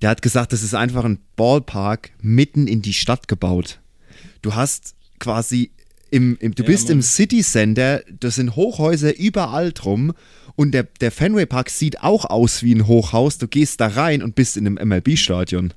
Der 0.01 0.09
hat 0.09 0.21
gesagt, 0.21 0.53
das 0.53 0.63
ist 0.63 0.73
einfach 0.75 1.03
ein 1.05 1.19
Ballpark 1.35 2.11
mitten 2.21 2.67
in 2.67 2.81
die 2.81 2.93
Stadt 2.93 3.27
gebaut. 3.27 3.79
Du 4.41 4.55
hast 4.55 4.95
quasi 5.19 5.71
im, 6.11 6.37
im 6.39 6.53
du 6.55 6.63
Ja, 6.63 6.67
bist 6.67 6.85
Mann. 6.87 6.97
im 6.97 7.01
City 7.01 7.41
Center, 7.41 8.01
das 8.19 8.35
sind 8.35 8.55
Hochhäuser 8.55 9.17
überall 9.17 9.71
drum 9.73 10.13
und 10.55 10.71
der, 10.71 10.83
der 11.01 11.11
Fenway 11.11 11.45
Park 11.45 11.69
sieht 11.69 12.01
auch 12.01 12.25
aus 12.25 12.63
wie 12.63 12.73
ein 12.75 12.87
Hochhaus. 12.87 13.37
Du 13.37 13.47
gehst 13.47 13.81
da 13.81 13.87
rein 13.87 14.23
und 14.23 14.35
bist 14.35 14.55
in 14.57 14.65
einem 14.67 14.87
MLB-Stadion. 14.89 15.73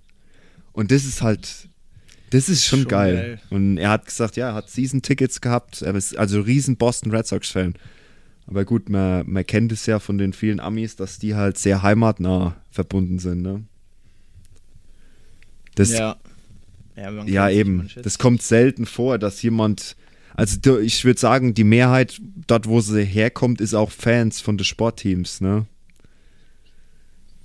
Und 0.73 0.91
das 0.93 1.05
ist 1.05 1.21
halt, 1.23 1.69
das 2.31 2.49
ist 2.49 2.65
schon, 2.65 2.81
Schon 2.81 2.89
geil. 2.89 3.15
geil. 3.15 3.41
Und 3.51 3.77
er 3.79 3.91
hat 3.91 4.07
gesagt, 4.07 4.37
ja, 4.37 4.51
er 4.51 4.55
hat 4.55 4.71
Season-Tickets 4.71 5.41
gehabt, 5.41 5.83
er 5.83 5.95
ist 5.95 6.17
also 6.17 6.41
riesen 6.41 6.77
Boston 6.77 7.11
Red 7.11 7.27
Sox-Fan. 7.27 7.75
Aber 8.47 8.65
gut, 8.65 8.89
man, 8.89 9.29
man 9.29 9.45
kennt 9.47 9.73
es 9.73 9.87
ja 9.87 9.99
von 9.99 10.17
den 10.19 10.33
vielen 10.33 10.61
Amis, 10.61 10.97
dass 10.97 11.19
die 11.19 11.35
halt 11.35 11.59
sehr 11.59 11.83
heimatnah 11.83 12.57
verbunden 12.71 13.19
sind, 13.19 13.43
ne? 13.43 13.65
Das, 15.75 15.93
ja. 15.93 16.17
Ja, 16.97 17.25
ja, 17.25 17.51
eben. 17.51 17.89
Das 18.03 18.19
kommt 18.19 18.43
selten 18.43 18.87
vor, 18.87 19.19
dass 19.19 19.41
jemand. 19.43 19.97
Also 20.35 20.79
ich 20.79 21.05
würde 21.05 21.19
sagen, 21.21 21.55
die 21.55 21.65
Mehrheit 21.65 22.21
dort, 22.47 22.67
wo 22.67 22.81
sie 22.81 23.05
herkommt, 23.05 23.61
ist 23.61 23.75
auch 23.75 23.91
Fans 23.91 24.41
von 24.41 24.57
den 24.57 24.65
Sportteams, 24.65 25.41
ne? 25.41 25.67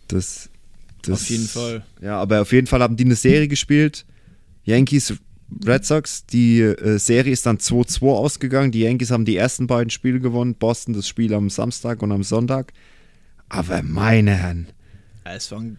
Das, 0.07 0.49
das. 1.01 1.21
Auf 1.21 1.29
jeden 1.29 1.47
Fall. 1.47 1.83
Ja, 2.01 2.19
aber 2.19 2.41
auf 2.41 2.51
jeden 2.51 2.67
Fall 2.67 2.81
haben 2.81 2.95
die 2.95 3.05
eine 3.05 3.15
Serie 3.15 3.47
gespielt. 3.47 4.05
Yankees, 4.63 5.15
Red 5.65 5.85
Sox. 5.85 6.25
Die 6.25 6.61
äh, 6.61 6.97
Serie 6.97 7.33
ist 7.33 7.45
dann 7.45 7.57
2-2 7.57 8.07
ausgegangen. 8.07 8.71
Die 8.71 8.81
Yankees 8.81 9.11
haben 9.11 9.25
die 9.25 9.35
ersten 9.35 9.67
beiden 9.67 9.89
Spiele 9.89 10.19
gewonnen. 10.19 10.55
Boston 10.55 10.93
das 10.93 11.07
Spiel 11.07 11.33
am 11.33 11.49
Samstag 11.49 12.01
und 12.01 12.11
am 12.11 12.23
Sonntag. 12.23 12.73
Aber 13.49 13.83
meine 13.83 14.35
Herren. 14.35 14.67
Ja, 15.25 15.33
es 15.33 15.51
waren, 15.51 15.77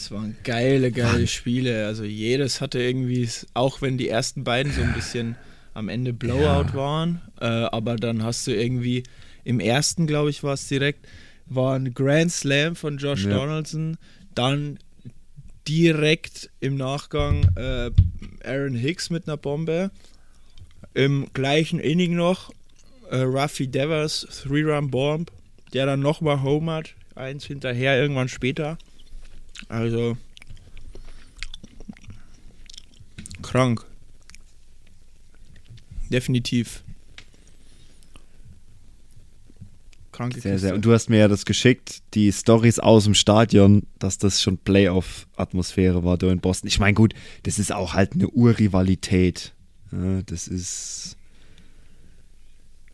es 0.00 0.10
waren 0.12 0.36
geile, 0.44 0.92
geile 0.92 1.26
Spiele. 1.26 1.86
Also 1.86 2.04
jedes 2.04 2.60
hatte 2.60 2.80
irgendwie, 2.80 3.28
auch 3.54 3.82
wenn 3.82 3.98
die 3.98 4.08
ersten 4.08 4.44
beiden 4.44 4.72
so 4.72 4.82
ein 4.82 4.92
bisschen 4.92 5.36
am 5.74 5.88
Ende 5.88 6.12
Blowout 6.12 6.70
Ja. 6.70 6.74
waren, 6.74 7.22
äh, 7.40 7.44
aber 7.46 7.96
dann 7.96 8.22
hast 8.22 8.46
du 8.46 8.52
irgendwie 8.54 9.02
im 9.44 9.60
ersten, 9.60 10.06
glaube 10.06 10.30
ich, 10.30 10.42
war 10.42 10.54
es 10.54 10.68
direkt, 10.68 11.06
war 11.46 11.74
ein 11.76 11.94
Grand 11.94 12.30
Slam 12.32 12.76
von 12.76 12.98
Josh 12.98 13.24
Ja. 13.24 13.30
Donaldson, 13.30 13.96
dann 14.34 14.78
direkt 15.66 16.50
im 16.60 16.76
Nachgang 16.76 17.48
äh, 17.56 17.90
Aaron 18.44 18.74
Hicks 18.74 19.10
mit 19.10 19.26
einer 19.26 19.36
Bombe, 19.36 19.90
im 20.94 21.26
gleichen 21.32 21.78
Inning 21.78 22.14
noch 22.14 22.50
äh, 23.10 23.18
Ruffy 23.18 23.66
Devers 23.68 24.26
Three-Run 24.44 24.90
Bomb, 24.90 25.30
der 25.72 25.86
dann 25.86 26.00
nochmal 26.00 26.42
homert, 26.42 26.94
eins 27.14 27.44
hinterher 27.44 28.00
irgendwann 28.00 28.28
später. 28.28 28.78
Also 29.68 30.16
krank. 33.42 33.84
Definitiv. 36.10 36.82
Kranke 40.12 40.40
Sehr, 40.40 40.52
Kiste. 40.52 40.66
sehr. 40.68 40.74
Und 40.74 40.84
du 40.84 40.92
hast 40.92 41.10
mir 41.10 41.18
ja 41.18 41.28
das 41.28 41.44
geschickt, 41.44 42.02
die 42.14 42.32
Stories 42.32 42.78
aus 42.78 43.04
dem 43.04 43.14
Stadion, 43.14 43.86
dass 43.98 44.18
das 44.18 44.42
schon 44.42 44.58
Playoff-Atmosphäre 44.58 46.02
war 46.04 46.18
da 46.18 46.30
in 46.32 46.40
Boston. 46.40 46.66
Ich 46.68 46.80
meine, 46.80 46.94
gut, 46.94 47.14
das 47.44 47.58
ist 47.58 47.72
auch 47.72 47.94
halt 47.94 48.14
eine 48.14 48.28
Urrivalität. 48.28 49.54
Ja, 49.92 50.22
das 50.22 50.48
ist. 50.48 51.16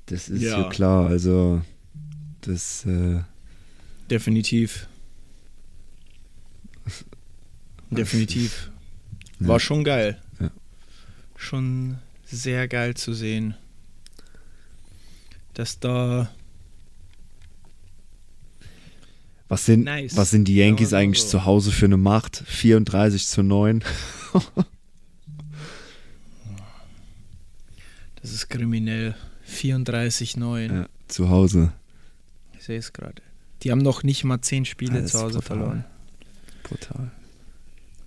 Das 0.07 0.29
ist 0.29 0.43
Ja. 0.43 0.63
ja 0.63 0.69
klar. 0.69 1.07
Also, 1.07 1.63
das. 2.43 2.85
Äh, 2.85 3.21
Definitiv. 4.11 4.87
Definitiv. 7.91 8.71
War 9.39 9.57
Ja. 9.57 9.61
schon 9.61 9.85
geil. 9.85 10.19
Ja. 10.41 10.51
Schon 11.37 11.99
sehr 12.25 12.67
geil 12.69 12.95
zu 12.95 13.13
sehen, 13.15 13.55
dass 15.55 15.79
da 15.81 16.31
was, 19.49 19.67
sind, 19.67 19.85
Nice. 19.85 20.17
was 20.17 20.31
sind 20.31 20.47
die 20.49 20.57
Sagen 20.57 20.69
Yankees 20.69 20.91
mal 20.93 20.99
eigentlich 21.03 21.23
so. 21.23 21.29
zu 21.29 21.45
Hause 21.45 21.71
für 21.71 21.85
eine 21.85 21.97
Macht? 21.99 22.43
34 22.47 23.27
zu 23.29 23.43
9. 23.43 23.85
das 28.23 28.33
ist 28.33 28.49
kriminell. 28.49 29.15
34-9. 29.49 30.73
Ja, 30.75 30.87
zu 31.09 31.29
Hause. 31.29 31.73
Ich 32.59 32.65
sehe 32.65 32.79
es 32.79 32.93
gerade. 32.93 33.23
Die 33.63 33.71
haben 33.71 33.79
noch 33.83 34.03
nicht 34.03 34.25
mal 34.25 34.41
10 34.41 34.65
Spiele 34.65 35.01
Ja, 35.01 35.05
zu 35.07 35.19
Hause 35.21 35.39
brutal. 35.39 35.43
verloren. 35.59 35.85
Brutal. 36.63 37.11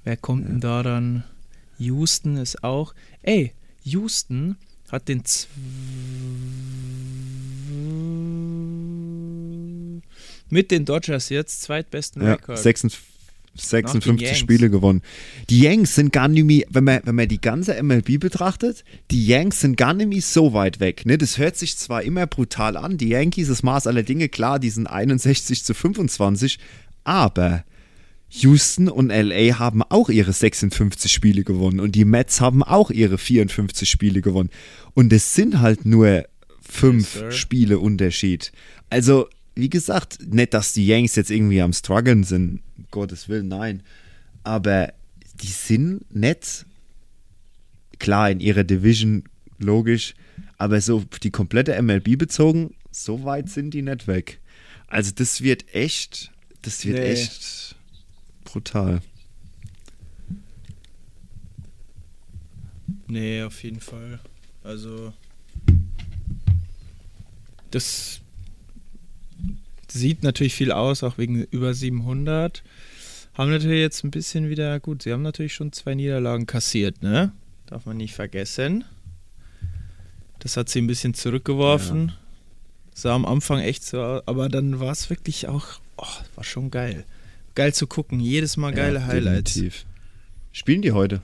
Wer 0.07 0.15
kommt 0.15 0.47
denn 0.47 0.61
da 0.61 0.83
dann? 0.83 1.25
Houston 1.79 2.37
ist 2.37 2.63
auch. 2.63 2.95
Ey, 3.23 3.51
Houston 3.83 4.55
hat 4.89 5.09
den 5.09 5.21
mit 10.49 10.71
den 10.71 10.85
Dodgers 10.85 11.27
jetzt 11.27 11.61
zweitbesten 11.63 12.23
Ja, 12.23 12.35
Rekord. 12.35 12.57
56, 12.57 13.01
Nach 13.57 13.61
56 13.61 14.15
den 14.15 14.25
Yanks. 14.27 14.39
Spiele 14.39 14.69
gewonnen. 14.69 15.01
Die 15.49 15.59
Yanks 15.59 15.95
sind 15.95 16.13
gar 16.13 16.29
nicht 16.29 16.45
mehr, 16.45 16.63
wenn 16.69 16.85
man, 16.85 17.01
wenn 17.03 17.15
man 17.15 17.27
die 17.27 17.41
ganze 17.41 17.83
MLB 17.83 18.17
betrachtet, 18.17 18.85
die 19.11 19.27
Yanks 19.27 19.59
sind 19.59 19.75
gar 19.75 19.93
nicht 19.93 20.07
mehr 20.07 20.21
so 20.21 20.53
weit 20.53 20.79
weg. 20.79 21.05
Ne? 21.05 21.17
Das 21.17 21.37
hört 21.37 21.57
sich 21.57 21.75
zwar 21.75 22.03
immer 22.03 22.27
brutal 22.27 22.77
an, 22.77 22.97
die 22.97 23.09
Yankees, 23.09 23.49
das 23.49 23.61
Maß 23.61 23.87
aller 23.87 24.03
Dinge, 24.03 24.29
klar, 24.29 24.57
die 24.57 24.69
sind 24.69 24.87
61 24.87 25.65
zu 25.65 25.73
25, 25.73 26.59
aber 27.03 27.65
Houston 28.29 28.89
und 28.89 29.09
LA 29.09 29.57
haben 29.57 29.83
auch 29.83 30.09
ihre 30.09 30.33
56 30.33 31.11
Spiele 31.11 31.43
gewonnen 31.43 31.79
und 31.79 31.93
die 31.95 32.05
Mets 32.05 32.41
haben 32.41 32.61
auch 32.63 32.91
ihre 32.91 33.17
54 33.17 33.89
Spiele 33.89 34.21
gewonnen. 34.21 34.49
Und 34.93 35.13
es 35.13 35.33
sind 35.33 35.59
halt 35.59 35.85
nur 35.85 36.25
fünf 36.61 37.21
Yes. 37.21 37.35
Spiele 37.35 37.79
Unterschied. 37.79 38.51
Also, 38.89 39.29
wie 39.55 39.69
gesagt, 39.69 40.19
nicht, 40.33 40.53
dass 40.53 40.73
die 40.73 40.85
Yanks 40.85 41.15
jetzt 41.15 41.31
irgendwie 41.31 41.61
am 41.61 41.71
struggeln 41.73 42.23
sind, 42.23 42.61
um 42.77 42.85
Gottes 42.91 43.29
Willen, 43.29 43.47
nein. 43.47 43.81
Aber 44.43 44.93
die 45.41 45.47
sind 45.47 46.13
nicht, 46.13 46.65
klar, 47.99 48.29
in 48.29 48.39
ihrer 48.39 48.63
Division, 48.63 49.23
logisch, 49.57 50.13
aber 50.57 50.81
so 50.81 50.97
auf 51.11 51.19
die 51.19 51.31
komplette 51.31 51.81
MLB 51.81 52.17
bezogen, 52.17 52.75
so 52.91 53.23
weit 53.23 53.49
sind 53.49 53.71
die 53.73 53.81
nicht 53.81 54.07
weg. 54.07 54.39
Also 54.87 55.11
das 55.15 55.41
wird 55.41 55.73
echt, 55.73 56.31
das 56.61 56.85
wird 56.85 56.97
Nee. 56.99 57.05
echt 57.05 57.66
brutal. 58.57 59.01
Nee, 63.07 63.43
auf 63.43 63.63
jeden 63.63 63.79
Fall. 63.79 64.19
Also. 64.63 65.13
Das 67.69 68.21
sieht 69.87 70.23
natürlich 70.23 70.55
viel 70.55 70.71
aus, 70.71 71.03
auch 71.03 71.19
wegen 71.19 71.43
über 71.43 71.75
700. 71.75 72.63
Haben 73.35 73.51
natürlich 73.51 73.79
jetzt 73.79 74.03
ein 74.03 74.09
bisschen 74.09 74.49
wieder, 74.49 74.79
gut, 74.79 75.03
sie 75.03 75.13
haben 75.13 75.21
natürlich 75.21 75.53
schon 75.53 75.71
zwei 75.71 75.93
Niederlagen 75.93 76.47
kassiert, 76.47 77.03
ne? 77.03 77.31
Darf 77.67 77.85
man 77.85 77.97
nicht 77.97 78.15
vergessen. 78.15 78.85
Das 80.39 80.57
hat 80.57 80.69
sie 80.69 80.81
ein 80.81 80.87
bisschen 80.87 81.13
zurückgeworfen. 81.13 82.13
Sah 82.95 83.13
am 83.13 83.25
Anfang 83.25 83.59
echt 83.59 83.83
so 83.83 84.01
aus, 84.01 84.23
aber 84.25 84.49
dann 84.49 84.79
war 84.79 84.91
es 84.91 85.11
wirklich 85.11 85.47
auch, 85.47 85.79
oh, 85.97 86.05
war 86.33 86.43
schon 86.43 86.71
geil. 86.71 87.05
Geil 87.57 87.73
zu 87.73 87.87
gucken, 87.87 88.19
jedes 88.19 88.55
Mal 88.55 88.71
geile 88.71 88.99
Ja, 88.99 89.07
Highlights. 89.07 89.55
definitiv. 89.55 89.87
Spielen 90.51 90.83
die 90.83 90.91
heute? 90.91 91.23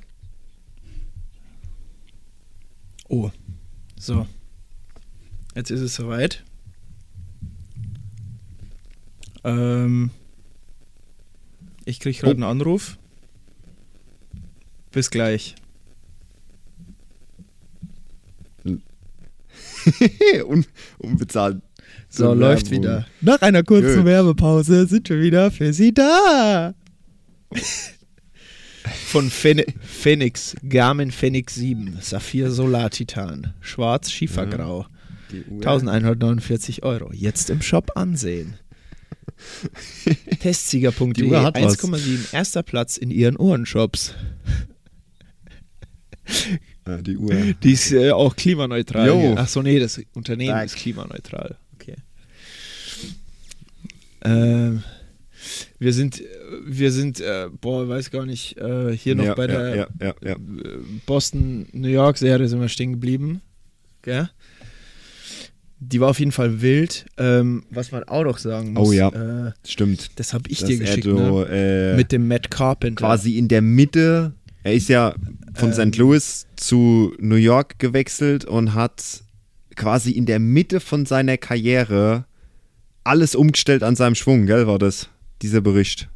Oh, 3.08 3.30
so. 3.96 4.26
Jetzt 5.54 5.70
ist 5.70 5.82
es 5.82 5.94
soweit. 5.94 6.44
Ähm, 9.44 10.10
ich 11.86 12.00
krieg 12.00 12.18
gerade 12.18 12.32
Oh. 12.32 12.38
einen 12.38 12.44
Anruf. 12.46 12.98
Bis 14.92 15.12
gleich. 15.12 15.54
Un 20.48 20.66
unbezahlt. 20.98 21.62
So, 22.10 22.26
Zur 22.26 22.36
läuft 22.36 22.72
Werbung. 22.72 22.84
wieder. 22.84 23.08
Nach 23.22 23.42
einer 23.42 23.64
kurzen 23.64 23.98
Gut. 23.98 24.06
Werbepause 24.06 24.86
sind 24.88 25.10
wir 25.10 25.20
wieder 25.22 25.52
für 25.52 25.74
Sie 25.74 25.94
da. 25.94 26.74
Von 29.08 29.30
Phoenix, 29.30 30.56
Garmin 30.68 31.12
Phoenix 31.12 31.56
7, 31.56 31.98
Saphir 32.02 32.52
Solar 32.52 32.90
Titan, 32.90 33.54
Schwarz 33.62 34.12
Schiefergrau, 34.12 34.80
Uhr. 35.50 35.56
1149 35.56 36.84
Euro. 36.84 37.12
Jetzt 37.14 37.50
im 37.50 37.62
Shop 37.62 37.92
ansehen. 37.96 38.56
Testsieger.de 40.40 41.14
Die 41.14 41.24
Uhr 41.26 41.42
hat 41.44 41.56
was. 41.62 41.80
1,7 41.80 42.34
erster 42.34 42.64
Platz 42.64 42.98
in 42.98 43.10
ihren 43.12 43.38
Ohrenshops. 43.38 44.14
Ja, 46.88 46.98
die 47.02 47.18
Uhr. 47.18 47.34
Die 47.64 47.72
ist 47.72 47.92
äh, 47.92 48.12
auch 48.12 48.36
klimaneutral. 48.36 49.08
Jo. 49.08 49.20
hier. 49.20 49.38
Achso, 49.38 49.62
nee, 49.62 49.80
das 49.80 50.02
Unternehmen 50.14 50.54
Back. 50.54 50.66
ist 50.66 50.76
klimaneutral. 50.76 51.58
Ähm, 54.24 54.84
wir 55.80 55.92
sind, 55.94 56.22
wir 56.66 56.92
sind, 56.92 57.20
äh, 57.20 57.50
boah, 57.60 57.88
weiß 57.88 58.12
gar 58.12 58.26
nicht, 58.26 58.58
äh, 58.58 58.96
hier 58.96 59.16
noch 59.16 59.26
ja, 59.26 59.34
bei 59.36 59.48
der 59.48 59.76
ja, 59.76 59.88
ja, 60.02 60.16
ja, 60.24 60.32
äh, 60.34 60.38
Boston-New 61.06 61.88
York-Serie 61.90 62.48
sind 62.48 62.62
wir 62.62 62.70
stehen 62.70 62.94
geblieben. 62.94 63.42
Gell? 64.02 64.30
Die 65.80 66.00
war 66.00 66.10
auf 66.12 66.20
jeden 66.20 66.32
Fall 66.32 66.62
wild. 66.62 67.06
Ähm, 67.18 67.66
was 67.70 67.92
man 67.92 68.04
auch 68.06 68.24
noch 68.24 68.38
sagen 68.38 68.72
muss, 68.74 68.88
Oh 68.90 68.92
ja. 68.94 69.10
äh, 69.48 69.52
Stimmt. 69.68 70.12
das 70.18 70.34
habe 70.34 70.50
ich 70.50 70.60
Dass 70.60 70.70
dir 70.70 70.78
geschickt, 70.78 71.04
so, 71.04 71.42
ne? 71.42 71.48
äh, 71.94 71.98
Mit 71.98 72.14
dem 72.14 72.28
Matt 72.28 72.50
Carpenter. 72.50 73.06
quasi 73.06 73.38
in 73.38 73.50
der 73.50 73.62
Mitte. 73.62 74.34
Er 74.64 74.74
ist 74.74 74.88
ja 74.88 75.14
von 75.54 75.74
Ähm. 75.74 75.92
St. 75.92 75.98
Louis 75.98 76.48
zu 76.56 77.14
New 77.20 77.36
York 77.36 77.80
gewechselt 77.80 78.46
und 78.46 78.74
hat 78.74 79.24
quasi 79.76 80.12
in 80.12 80.26
der 80.26 80.40
Mitte 80.40 80.80
von 80.80 81.06
seiner 81.06 81.36
Karriere 81.38 82.26
alles 83.04 83.36
umgestellt 83.36 83.84
an 83.84 83.96
seinem 83.96 84.16
Schwung, 84.16 84.46
gell, 84.46 84.68
war 84.68 84.80
das? 84.80 85.10
Dieser 85.42 85.62
Bericht. 85.62 86.10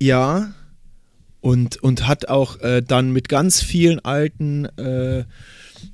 Ja, 0.00 0.54
und, 1.40 1.76
und 1.82 2.06
hat 2.06 2.28
auch 2.28 2.60
äh, 2.60 2.82
dann 2.82 3.12
mit 3.12 3.28
ganz 3.28 3.62
vielen 3.62 4.00
alten 4.00 4.66
äh, 4.76 5.24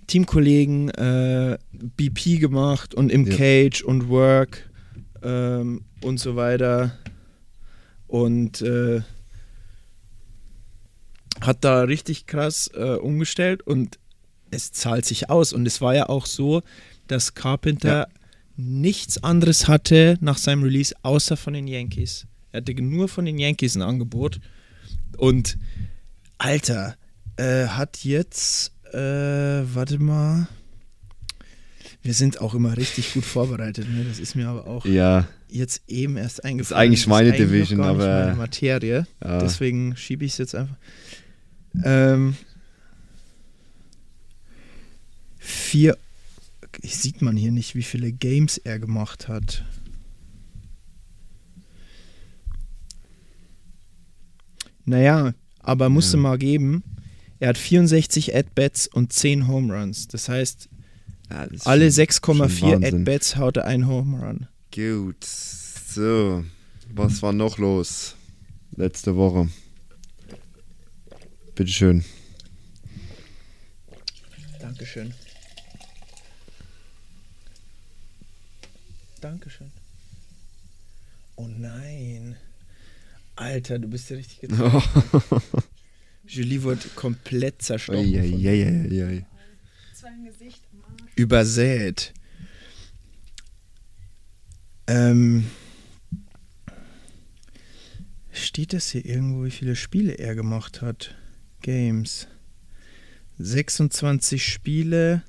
Teamkollegen 0.06 0.90
äh, 0.90 1.58
BP 1.72 2.38
gemacht 2.40 2.94
und 2.94 3.10
im 3.10 3.26
Ja. 3.26 3.36
Cage 3.36 3.82
und 3.82 4.08
Work 4.08 4.68
ähm, 5.22 5.82
und 6.02 6.18
so 6.18 6.36
weiter. 6.36 6.98
Und 8.06 8.62
äh, 8.62 9.02
hat 11.40 11.64
da 11.64 11.82
richtig 11.82 12.26
krass 12.26 12.70
äh, 12.74 12.96
umgestellt 12.96 13.62
und 13.62 13.98
es 14.54 14.72
zahlt 14.72 15.04
sich 15.04 15.30
aus. 15.30 15.52
Und 15.52 15.66
es 15.66 15.80
war 15.80 15.94
ja 15.94 16.08
auch 16.08 16.26
so, 16.26 16.62
dass 17.08 17.34
Carpenter 17.34 17.88
Ja. 17.88 18.06
nichts 18.56 19.22
anderes 19.22 19.68
hatte 19.68 20.16
nach 20.20 20.38
seinem 20.38 20.62
Release 20.62 20.94
außer 21.02 21.36
von 21.36 21.52
den 21.54 21.66
Yankees. 21.66 22.26
Er 22.52 22.60
hatte 22.60 22.74
nur 22.80 23.08
von 23.08 23.24
den 23.24 23.38
Yankees 23.38 23.74
ein 23.76 23.82
Angebot. 23.82 24.40
Und 25.16 25.58
Alter, 26.38 26.96
äh, 27.36 27.66
hat 27.66 28.04
jetzt, 28.04 28.72
äh, 28.92 28.98
warte 28.98 29.98
mal. 29.98 30.48
Wir 32.02 32.12
sind 32.14 32.40
auch 32.40 32.54
immer 32.54 32.76
richtig 32.76 33.14
gut 33.14 33.24
vorbereitet. 33.24 33.88
Ne? 33.88 34.04
Das 34.04 34.18
ist 34.18 34.34
mir 34.36 34.48
aber 34.48 34.66
auch 34.66 34.84
Ja, 34.84 35.26
jetzt 35.48 35.82
eben 35.88 36.16
erst 36.18 36.44
eingefallen. 36.44 36.80
eigentlich 36.88 37.06
meine 37.06 37.32
Division, 37.32 37.80
aber- 37.80 38.24
meine 38.26 38.36
Materie. 38.36 39.06
Ja. 39.22 39.38
Deswegen 39.38 39.96
schiebe 39.96 40.24
ich 40.24 40.32
es 40.32 40.38
jetzt 40.38 40.54
einfach. 40.54 40.76
Ähm, 41.82 42.36
vier. 45.44 45.98
Sieht 46.82 47.22
man 47.22 47.36
hier 47.36 47.52
nicht, 47.52 47.74
wie 47.74 47.82
viele 47.82 48.10
Games 48.12 48.58
er 48.58 48.78
gemacht 48.78 49.28
hat. 49.28 49.64
Naja, 54.84 55.34
aber 55.60 55.88
musste 55.88 56.16
Ja. 56.16 56.22
mal 56.22 56.38
geben. 56.38 56.82
Er 57.40 57.48
hat 57.50 57.58
64 57.58 58.34
At-Bats 58.34 58.86
und 58.86 59.12
10 59.12 59.48
Home 59.48 59.74
Runs. 59.74 60.08
Das 60.08 60.28
heißt, 60.28 60.68
Ja, 61.30 61.46
das 61.46 61.66
alle 61.66 61.86
schon- 61.86 61.92
6,4 61.92 62.72
schon 62.72 62.82
Wahnsinn. 62.82 63.00
At-Bats 63.00 63.36
haut 63.36 63.56
er 63.56 63.64
einen 63.64 63.86
Home 63.86 64.18
Run. 64.24 64.46
Gut. 64.74 65.24
So, 65.24 66.44
was 66.94 67.22
war 67.22 67.32
noch 67.32 67.58
los? 67.58 68.14
letzte 68.76 69.14
Woche. 69.14 69.48
Bitteschön. 71.54 72.04
Dankeschön. 74.60 75.14
Dankeschön. 79.24 79.72
Oh 81.36 81.48
nein. 81.48 82.36
Alter, 83.36 83.78
du 83.78 83.88
bist 83.88 84.10
ja 84.10 84.16
richtig 84.16 84.40
getroffen. 84.42 85.42
Julie 86.26 86.62
wurde 86.62 86.86
komplett 86.94 87.62
zerstochen. 87.62 88.04
Sein 89.94 90.24
Gesicht 90.26 90.60
am 90.72 90.84
Arsch. 90.84 91.12
übersät. 91.16 92.12
Ähm, 94.86 95.46
steht 98.30 98.74
das 98.74 98.90
hier 98.90 99.06
irgendwo, 99.06 99.44
wie 99.44 99.50
viele 99.50 99.74
Spiele 99.74 100.18
er 100.18 100.34
gemacht 100.34 100.82
hat? 100.82 101.14
Games. 101.62 102.28
26 103.38 104.46
Spiele, 104.46 105.22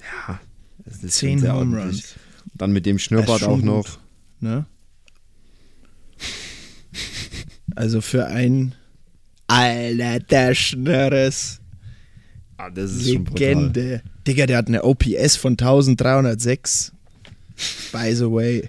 Ja, 0.00 0.40
das 0.86 1.02
ist 1.04 1.18
10 1.18 1.30
schon 1.32 1.38
sehr 1.40 1.54
Home 1.54 1.76
ordentlich. 1.78 2.04
Runs. 2.04 2.14
Dann 2.54 2.72
mit 2.72 2.86
dem 2.86 2.98
Schnurrbart 2.98 3.40
schon 3.40 3.48
auch 3.48 3.56
gut, 3.56 3.64
noch. 3.64 3.98
Ne? 4.40 4.66
Also 7.74 8.02
für 8.02 8.26
ein 8.26 8.74
Alter, 9.46 10.18
der 10.20 10.54
Schnörres. 10.54 11.60
Ah, 12.58 12.68
das 12.70 12.92
ist 12.92 13.10
schon. 13.10 13.24
Legende. 13.24 14.02
Digga, 14.26 14.46
der 14.46 14.58
hat 14.58 14.68
eine 14.68 14.84
OPS 14.84 15.36
von 15.36 15.52
1306. 15.52 16.92
By 17.92 18.14
the 18.14 18.30
way. 18.30 18.68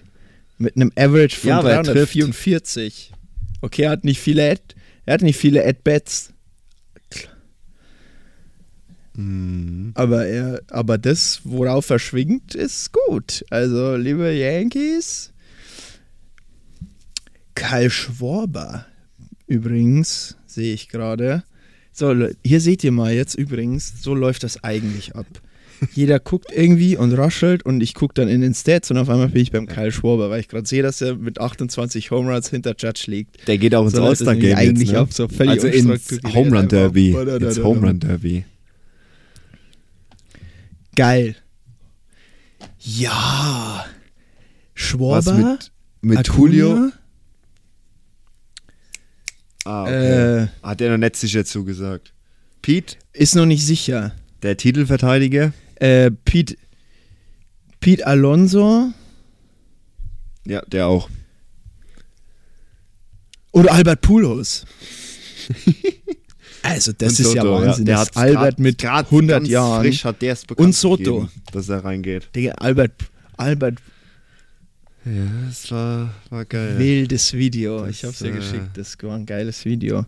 Mit 0.57 0.75
einem 0.75 0.91
Average 0.95 1.35
von 1.35 1.49
Ja, 1.49 1.59
aber 1.59 1.71
er 1.71 1.83
trifft. 1.83 2.15
344. 2.15 3.11
Okay, 3.61 3.83
er 3.83 3.91
hat 3.91 4.03
nicht 4.03 4.19
viele 4.19 4.51
Ad, 4.51 4.61
er 5.05 5.13
hat 5.15 5.21
nicht 5.21 5.37
viele 5.37 5.65
At-Bats, 5.65 6.32
Mhm. 9.15 9.91
aber 9.93 10.25
er, 10.25 10.61
aber 10.69 10.97
das, 10.97 11.41
worauf 11.43 11.89
er 11.89 11.99
schwingt, 11.99 12.55
ist 12.55 12.91
gut. 12.93 13.45
Also, 13.49 13.95
liebe 13.95 14.31
Yankees, 14.33 15.31
Karl 17.55 17.89
Schwarber 17.89 18.85
übrigens, 19.47 20.35
sehe 20.45 20.73
ich 20.73 20.89
gerade. 20.89 21.43
So, 21.91 22.27
hier 22.43 22.59
seht 22.59 22.83
ihr 22.83 22.91
mal 22.91 23.13
jetzt 23.13 23.35
übrigens, 23.35 24.01
so 24.01 24.15
läuft 24.15 24.43
das 24.43 24.63
eigentlich 24.63 25.15
ab. 25.15 25.27
Jeder 25.93 26.19
guckt 26.19 26.47
irgendwie 26.51 26.97
und 26.97 27.13
raschelt 27.13 27.63
und 27.65 27.81
ich 27.81 27.93
gucke 27.93 28.13
dann 28.13 28.27
in 28.27 28.41
den 28.41 28.53
Stats 28.53 28.89
und 28.89 28.97
auf 28.97 29.09
einmal 29.09 29.29
bin 29.29 29.41
ich 29.41 29.51
beim 29.51 29.67
Kyle 29.67 29.91
Schwarber, 29.91 30.29
weil 30.29 30.39
ich 30.39 30.47
gerade 30.47 30.67
sehe, 30.67 30.81
dass 30.81 31.01
er 31.01 31.15
mit 31.15 31.39
28 31.39 32.09
Home 32.11 32.31
Runs 32.31 32.49
hinter 32.49 32.73
Judge 32.77 33.03
liegt. 33.07 33.47
Der 33.47 33.57
geht 33.57 33.75
auch 33.75 33.83
ins 33.83 33.93
So 33.93 34.03
All-Star-Game 34.03 34.55
eigentlich 34.55 34.89
jetzt, 34.89 34.93
ne? 34.93 34.99
ab, 34.99 35.13
so 35.13 35.27
völlig 35.27 35.63
Also 35.63 35.67
ins 35.67 36.19
Home 36.33 36.57
Run 36.57 36.67
Derby. 36.67 37.11
Ins 37.11 37.61
Home 37.61 37.85
Run 37.85 37.99
Derby. 37.99 38.45
Geil. 40.95 41.35
Ja. 42.79 43.85
Was 43.85 44.81
Schwarber? 44.81 45.33
mit, 45.33 45.71
mit 46.01 46.17
Acuna? 46.29 46.37
Julio? 46.53 46.91
Ah, 49.65 49.83
okay. 49.83 50.43
Äh, 50.43 50.47
Hat 50.61 50.81
er 50.81 50.91
noch 50.91 50.97
nicht 50.97 51.15
sicher 51.15 51.45
zugesagt. 51.45 52.13
Pete, 52.61 52.97
ist 53.13 53.35
noch 53.35 53.45
nicht 53.45 53.65
sicher. 53.65 54.13
der 54.41 54.57
Titelverteidiger. 54.57 55.53
Äh, 55.75 56.11
Pete, 56.11 56.57
Pete 57.79 58.05
Alonso 58.05 58.91
Ja, 60.45 60.61
der 60.67 60.87
auch. 60.87 61.09
oder 63.51 63.71
Albert 63.73 64.01
Pujols. 64.01 64.65
also 66.63 66.91
das 66.93 67.19
Und 67.19 67.25
ist 67.25 67.33
ja 67.35 67.41
Soto, 67.43 67.61
Wahnsinn. 67.61 67.85
Der 67.85 67.95
dass 67.97 68.07
hat's 68.07 68.17
Albert 68.17 68.41
grad- 68.41 68.59
mit 68.59 68.77
grad 68.79 69.05
100 69.11 69.37
ganz 69.39 69.49
Jahren 69.49 69.81
Frisch 69.83 70.05
hat 70.05 70.21
der 70.21 70.33
es 70.33 70.45
bekannt 70.45 70.65
Und 70.67 70.73
Soto. 70.75 71.19
gegeben, 71.21 71.29
dass 71.51 71.69
er 71.69 71.83
reingeht. 71.85 72.29
Digga, 72.35 72.51
Albert, 72.53 72.91
Albert, 73.37 73.79
Ja, 75.05 75.11
das 75.47 75.69
war, 75.71 76.13
war 76.29 76.45
geil. 76.45 76.79
wildes 76.79 77.33
Video. 77.33 77.81
Das, 77.85 77.89
ich 77.91 78.05
hab's 78.05 78.19
dir 78.19 78.29
äh, 78.29 78.31
geschickt. 78.37 78.69
Das 78.75 78.97
war 79.01 79.15
ein 79.15 79.25
geiles 79.25 79.63
Video. 79.65 80.05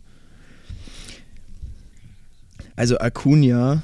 Also 2.76 2.98
Acuna, 3.00 3.84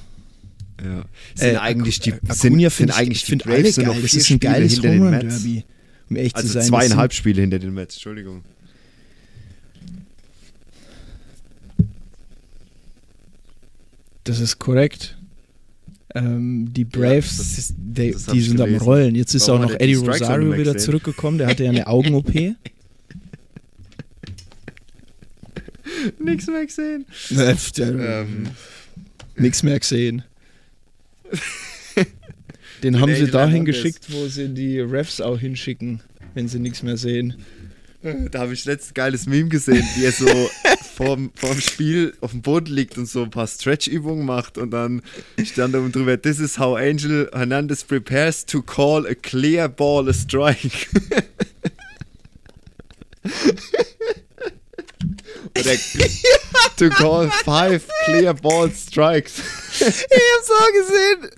Ja. 0.83 1.05
Sind 1.35 1.55
äh, 1.55 1.57
eigentlich 1.57 1.99
die, 1.99 2.13
Acuna 2.13 2.33
sind, 2.33 2.71
sind 2.71 2.89
ich- 2.89 2.95
eigentlich 2.95 3.21
die 3.21 3.25
find 3.31 3.43
Braves 3.43 3.57
alle 3.59 3.71
sind 3.71 3.85
noch 3.87 3.93
geil. 3.93 4.01
Das 4.01 4.13
ist 4.15 4.31
ein 4.31 4.39
geiles 4.39 4.77
Home. 4.83 5.11
Derby. 5.19 5.65
Um 6.09 6.15
ehrlich 6.17 6.35
Also 6.35 6.47
zu 6.47 6.53
sein. 6.55 6.63
Zweieinhalb 6.63 7.13
Spiele 7.13 7.41
hinter 7.41 7.59
den 7.59 7.73
Mets, 7.73 7.95
Entschuldigung. 7.95 8.43
Das 14.23 14.39
ist 14.39 14.59
korrekt. 14.59 15.17
Ähm, 16.13 16.67
die 16.73 16.83
Braves, 16.85 17.37
das- 17.37 17.55
das, 17.55 17.73
die, 17.77 18.11
das 18.11 18.25
die 18.25 18.41
sind 18.41 18.59
am 18.59 18.67
gelesen. 18.67 18.83
Rollen. 18.83 19.15
Jetzt 19.15 19.33
ist 19.33 19.47
Warum 19.47 19.61
auch 19.61 19.69
noch 19.69 19.75
die 19.77 19.83
Eddie 19.83 19.95
Rosario 19.95 20.57
wieder 20.57 20.77
zurückgekommen. 20.77 21.37
Der 21.37 21.47
hatte 21.47 21.63
ja 21.63 21.69
eine 21.69 21.87
Augen-OP. 21.87 22.31
Nix 26.19 26.47
mehr 26.47 26.65
gesehen. 26.65 27.05
ähm, 27.79 28.47
Nix 29.35 29.63
mehr 29.63 29.79
gesehen. 29.79 30.23
Den 32.83 32.99
haben 32.99 33.13
sie 33.13 33.27
dahin 33.27 33.63
geschickt, 33.65 34.07
wo 34.09 34.27
sie 34.27 34.49
die 34.49 34.79
Refs 34.79 35.21
auch 35.21 35.37
hinschicken, 35.39 36.01
wenn 36.33 36.47
sie 36.47 36.59
nichts 36.59 36.81
mehr 36.83 36.97
sehen. 36.97 37.35
Da 38.03 38.39
habe 38.39 38.53
ich 38.53 38.65
letztens 38.65 38.91
ein 38.91 38.95
geiles 38.95 39.27
Meme 39.27 39.49
gesehen, 39.49 39.87
wie 39.95 40.05
er 40.05 40.11
so 40.11 40.25
vorm, 40.95 41.31
vorm 41.35 41.61
Spiel 41.61 42.17
auf 42.21 42.31
dem 42.31 42.41
Boden 42.41 42.73
liegt 42.73 42.97
und 42.97 43.05
so 43.05 43.21
ein 43.23 43.29
paar 43.29 43.45
Stretch-Übungen 43.45 44.25
macht 44.25 44.57
und 44.57 44.71
dann 44.71 45.03
stand 45.43 45.75
da 45.75 45.79
oben 45.79 45.91
drüber, 45.91 46.19
this 46.19 46.39
is 46.39 46.57
how 46.57 46.75
Angel 46.75 47.29
Hernandez 47.31 47.83
prepares 47.83 48.43
to 48.43 48.63
call 48.63 49.05
a 49.05 49.13
clear 49.13 49.69
ball 49.69 50.09
a 50.09 50.13
strike. 50.13 50.87
Oder 55.59 55.75
to 56.77 56.89
call 56.89 57.29
five 57.29 57.87
clear 58.05 58.33
ball 58.33 58.71
strikes. 58.71 59.33
Ich 59.79 59.85
hab's 59.85 60.49
auch 60.49 60.71
gesehen. 60.73 61.29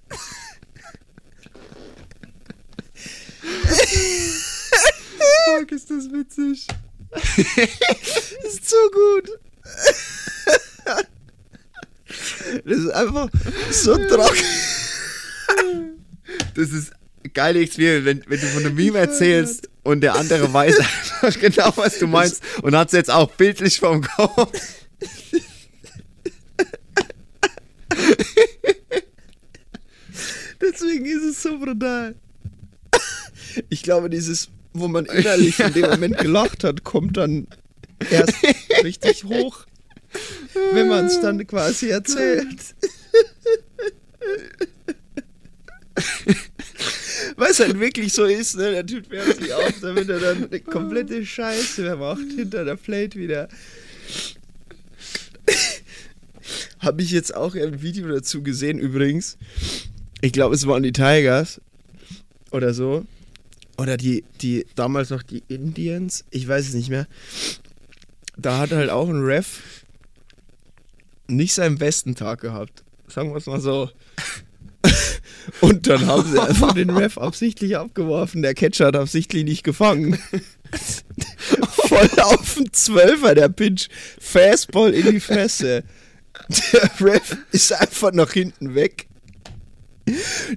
Fuck, 5.46 5.72
ist 5.72 5.90
das 5.90 6.12
witzig. 6.12 6.68
Ist 8.44 8.70
so 8.70 8.76
gut. 8.92 9.30
Das 12.66 12.78
ist 12.78 12.90
einfach 12.90 13.30
so 13.72 13.96
trocken. 14.10 14.46
Das 16.56 16.72
ist 16.72 16.92
geile 17.34 17.60
Experience, 17.62 18.06
wenn, 18.06 18.24
wenn 18.28 18.40
du 18.40 18.48
von 18.48 18.66
einem 18.66 18.76
Meme 18.76 19.00
erzählst 19.00 19.70
und 19.84 20.02
der 20.02 20.16
andere 20.16 20.52
weiß 20.52 20.80
einfach 20.80 21.40
genau, 21.40 21.72
was 21.76 22.00
du 22.00 22.08
meinst 22.08 22.42
und 22.62 22.76
hat 22.76 22.88
es 22.88 22.94
jetzt 22.94 23.12
auch 23.12 23.32
bildlich 23.32 23.80
vom 23.80 24.02
Kopf. 24.02 24.52
Deswegen 30.62 31.06
ist 31.06 31.24
es 31.24 31.42
so 31.44 31.60
brutal. 31.60 32.16
Ich 33.70 33.84
glaube, 33.84 34.10
dieses, 34.10 34.50
wo 34.74 34.88
man 34.88 35.06
innerlich 35.06 35.60
in 35.60 35.74
dem 35.74 35.90
Moment 35.90 36.18
gelacht 36.18 36.64
hat, 36.64 36.84
kommt 36.84 37.18
dann 37.18 37.48
erst 38.10 38.36
richtig 38.84 39.24
hoch, 39.24 39.66
wenn 40.74 40.88
man 40.88 41.06
es 41.06 41.20
dann 41.22 41.46
quasi 41.48 41.90
erzählt. 41.90 42.76
Was 47.36 47.60
halt 47.60 47.80
wirklich 47.80 48.14
so 48.14 48.26
ist, 48.26 48.58
ne? 48.58 48.72
Der 48.72 48.86
Typ 48.86 49.10
wärmt 49.10 49.38
sich 49.38 49.54
auf, 49.54 49.74
damit 49.82 50.10
er 50.10 50.20
dann 50.20 50.48
eine 50.50 50.60
komplette 50.60 51.26
Scheiße 51.26 51.96
macht 51.96 52.32
hinter 52.36 52.66
der 52.66 52.76
Plate 52.76 53.18
wieder. 53.18 53.48
Habe 56.80 57.02
ich 57.02 57.12
jetzt 57.12 57.36
auch 57.36 57.56
ein 57.56 57.82
Video 57.82 58.08
dazu 58.08 58.44
gesehen, 58.44 58.78
übrigens. 58.80 59.38
Ich 60.22 60.34
glaube, 60.34 60.56
es 60.56 60.68
waren 60.68 60.84
die 60.84 60.92
Tigers 60.92 61.62
oder 62.52 62.74
so. 62.74 63.06
Oder 63.84 63.98
die, 63.98 64.24
die, 64.42 64.66
damals 64.76 65.10
noch 65.10 65.24
die 65.24 65.44
Indians. 65.50 66.24
Ich 66.32 66.48
weiß 66.48 66.70
es 66.70 66.74
nicht 66.74 66.90
mehr. 66.90 67.06
Da 68.38 68.58
hat 68.58 68.72
halt 68.72 68.90
auch 68.90 69.10
ein 69.10 69.22
Ref 69.22 69.60
nicht 71.28 71.54
seinen 71.54 71.78
besten 71.78 72.16
Tag 72.16 72.40
gehabt. 72.40 72.86
Sagen 73.10 73.32
wir 73.32 73.38
es 73.38 73.46
mal 73.46 73.60
so. 73.60 73.90
Und 75.60 75.86
dann 75.88 76.08
haben 76.08 76.32
sie 76.32 76.42
einfach 76.42 76.74
den 76.74 76.92
Ref 76.92 77.18
absichtlich 77.18 77.76
abgeworfen. 77.76 78.42
Der 78.42 78.54
Catcher 78.54 78.86
hat 78.86 78.96
absichtlich 78.96 79.44
nicht 79.44 79.66
gefangen. 79.66 80.18
Voll 81.90 82.10
auf 82.22 82.56
den 82.56 82.72
Zwölfer, 82.72 83.36
der 83.36 83.50
Pitch. 83.50 83.90
Fastball 84.18 84.94
in 84.94 85.12
die 85.12 85.20
Fresse. 85.20 85.84
Der 86.72 86.90
Ref 87.02 87.36
ist 87.52 87.74
einfach 87.74 88.14
nach 88.14 88.32
hinten 88.32 88.76
weg. 88.76 89.08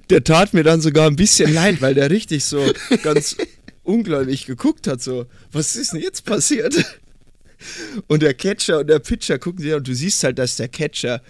Der 0.09 0.23
tat 0.23 0.53
mir 0.53 0.63
dann 0.63 0.81
sogar 0.81 1.07
ein 1.07 1.15
bisschen 1.15 1.53
leid, 1.53 1.81
weil 1.81 1.93
der 1.93 2.09
richtig 2.09 2.43
so 2.43 2.61
ganz 3.03 3.37
ungläubig 3.83 4.45
geguckt 4.45 4.87
hat. 4.87 5.01
So, 5.01 5.25
was 5.51 5.75
ist 5.75 5.93
denn 5.93 6.01
jetzt 6.01 6.25
passiert? 6.25 6.75
Und 8.07 8.21
der 8.21 8.33
Catcher 8.33 8.79
und 8.79 8.87
der 8.87 8.99
Pitcher 8.99 9.39
gucken 9.39 9.63
sich 9.63 9.71
an 9.71 9.79
und 9.79 9.87
du 9.87 9.95
siehst 9.95 10.23
halt, 10.23 10.37
dass 10.37 10.57
der 10.57 10.67
Catcher, 10.67 11.21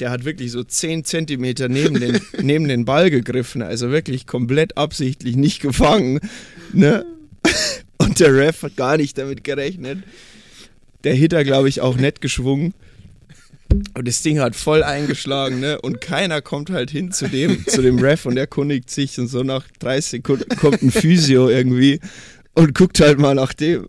der 0.00 0.10
hat 0.10 0.24
wirklich 0.24 0.52
so 0.52 0.62
10 0.64 1.04
Zentimeter 1.04 1.68
neben 1.68 2.00
den, 2.00 2.20
neben 2.40 2.68
den 2.68 2.84
Ball 2.84 3.10
gegriffen, 3.10 3.62
also 3.62 3.90
wirklich 3.90 4.26
komplett 4.26 4.76
absichtlich 4.78 5.36
nicht 5.36 5.60
gefangen. 5.60 6.20
Ne? 6.72 7.04
Und 7.98 8.20
der 8.20 8.34
Ref 8.34 8.62
hat 8.62 8.76
gar 8.76 8.96
nicht 8.96 9.18
damit 9.18 9.44
gerechnet. 9.44 9.98
Der 11.04 11.14
Hitter, 11.14 11.44
glaube 11.44 11.68
ich, 11.68 11.80
auch 11.80 11.96
nett 11.96 12.20
geschwungen. 12.20 12.74
Und 13.70 14.08
das 14.08 14.22
Ding 14.22 14.38
hat 14.38 14.56
voll 14.56 14.82
eingeschlagen, 14.82 15.60
ne? 15.60 15.80
Und 15.80 16.00
keiner 16.00 16.40
kommt 16.40 16.70
halt 16.70 16.90
hin 16.90 17.12
zu 17.12 17.28
dem, 17.28 17.66
zu 17.66 17.82
dem 17.82 17.98
Ref 17.98 18.24
und 18.24 18.36
erkundigt 18.36 18.90
sich 18.90 19.18
und 19.18 19.28
so 19.28 19.42
nach 19.42 19.66
30 19.80 20.10
Sekunden 20.10 20.56
kommt 20.56 20.82
ein 20.82 20.90
Physio 20.90 21.48
irgendwie 21.48 22.00
und 22.54 22.74
guckt 22.74 23.00
halt 23.00 23.18
mal 23.18 23.34
nach 23.34 23.52
dem. 23.52 23.88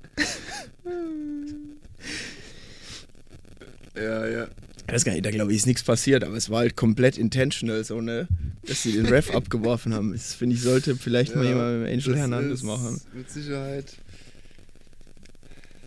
Ja, 3.95 4.27
ja. 4.27 4.47
Weiß 4.87 5.05
gar 5.05 5.11
nicht, 5.13 5.25
da 5.25 5.31
glaube 5.31 5.51
ich 5.51 5.57
ist 5.57 5.67
nichts 5.67 5.83
passiert, 5.83 6.23
aber 6.23 6.35
es 6.35 6.49
war 6.49 6.59
halt 6.59 6.75
komplett 6.75 7.17
intentional, 7.17 7.83
so 7.83 8.01
ne, 8.01 8.27
dass 8.65 8.81
sie 8.83 8.93
den 8.93 9.05
Ref 9.05 9.29
abgeworfen 9.33 9.93
haben. 9.93 10.13
Das 10.13 10.33
finde 10.33 10.55
ich, 10.55 10.61
sollte 10.61 10.95
vielleicht 10.95 11.35
mal 11.35 11.45
jemand 11.45 11.81
mit 11.81 11.89
Angel 11.89 12.13
das 12.13 12.17
Hernandez 12.17 12.63
machen. 12.63 12.99
Mit 13.13 13.29
Sicherheit. 13.29 13.97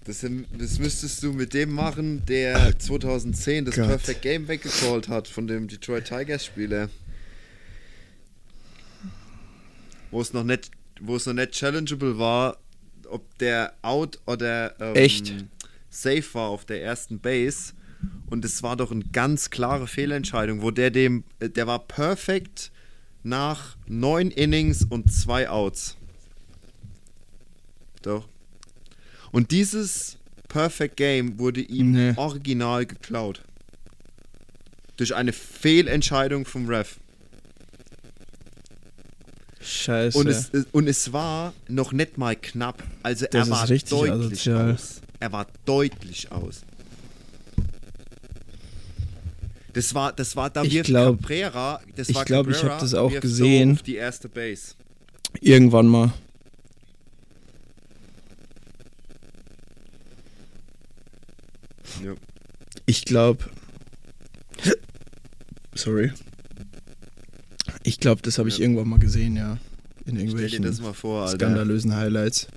Das, 0.05 0.27
das 0.59 0.79
müsstest 0.81 1.23
du 1.23 1.33
mit 1.33 1.55
dem 1.55 1.73
machen, 1.73 2.27
der 2.27 2.77
2010 2.79 3.65
das 3.65 3.77
Gott. 3.77 3.87
Perfect 3.87 4.23
Game 4.23 4.49
weggecallt 4.49 5.09
hat 5.09 5.29
von 5.29 5.47
dem 5.47 5.69
Detroit 5.69 6.07
Tigers 6.07 6.45
Spieler. 6.45 6.89
Wo 10.11 10.21
es 10.21 10.33
noch 10.33 10.43
nicht, 10.43 10.73
wo 11.01 11.17
es 11.17 11.27
noch 11.27 11.35
nicht 11.35 11.53
challengeable 11.53 12.19
war, 12.19 12.59
ob 13.09 13.39
der 13.39 13.75
out 13.83 14.19
oder 14.27 14.75
ähm, 14.81 14.97
Echt? 14.97 15.35
safe 15.89 16.35
war 16.35 16.49
auf 16.49 16.65
der 16.65 16.83
ersten 16.83 17.21
Base. 17.21 17.75
Und 18.29 18.45
es 18.45 18.65
war 18.65 18.77
doch 18.77 18.91
eine 18.91 19.05
ganz 19.05 19.51
klare 19.51 19.87
Fehlentscheidung, 19.87 20.63
wo 20.63 20.73
der 20.73 20.91
dem, 20.91 21.23
äh, 21.39 21.49
der 21.49 21.69
war 21.69 21.79
perfekt 21.79 22.73
nach 23.23 23.77
neun 23.87 24.33
Innings 24.33 24.85
und 24.85 25.13
zwei 25.13 25.49
Outs. 25.49 25.97
Doch. 28.03 28.29
Und 29.33 29.51
dieses 29.51 30.19
Perfect 30.49 30.97
Game 30.97 31.39
wurde 31.39 31.61
ihm 31.63 31.93
Nee. 31.93 32.13
original 32.17 32.87
geklaut. 32.87 33.43
Durch 34.99 35.15
eine 35.15 35.33
Fehlentscheidung 35.33 36.45
vom 36.45 36.69
Ref. 36.69 36.99
Scheiße. 39.61 40.19
Und 40.19 40.27
es, 40.27 40.51
und 40.73 40.89
es 40.89 41.13
war 41.13 41.53
noch 41.69 41.93
nicht 41.93 42.19
mal 42.19 42.37
knapp. 42.37 42.83
Also 43.03 43.27
Das 43.31 43.49
er 43.49 43.51
war 43.55 43.67
deutlich 43.67 44.11
asozial. 44.11 44.73
aus. 44.75 45.01
Er 45.21 45.33
war 45.33 45.47
deutlich 45.65 46.31
aus. 46.33 46.63
Das 49.73 49.95
war, 49.95 50.13
das 50.13 50.37
war 50.37 50.51
da 50.51 50.65
Ich 50.65 50.75
wirft 50.75 50.89
glaub- 50.89 51.21
Cabrera. 51.23 51.81
Das 51.97 52.09
ich 52.09 52.15
war 52.15 52.25
glaub, 52.25 52.49
ich 52.49 52.57
Cabrera, 52.57 52.75
hab 52.75 52.81
das 52.81 52.93
auch 52.95 53.21
gesehen. 53.21 53.77
So 53.77 53.83
die 53.85 53.97
erste 53.97 54.29
Base. 54.29 54.75
Irgendwann 55.41 55.87
mal. 55.87 56.13
Ja. 62.05 62.15
Ich 62.87 63.05
glaube. 63.05 63.45
Sorry. 65.75 66.13
Ich 67.83 67.99
glaube, 67.99 68.23
das 68.23 68.39
habe 68.39 68.49
ich 68.49 68.59
Ja. 68.59 68.63
irgendwann 68.65 68.89
mal 68.89 68.99
gesehen, 68.99 69.37
ja. 69.37 69.59
In 70.07 70.17
irgendwelchen 70.17 70.73
vor, 70.95 71.29
skandalösen 71.29 71.95
Highlights. 71.95 72.49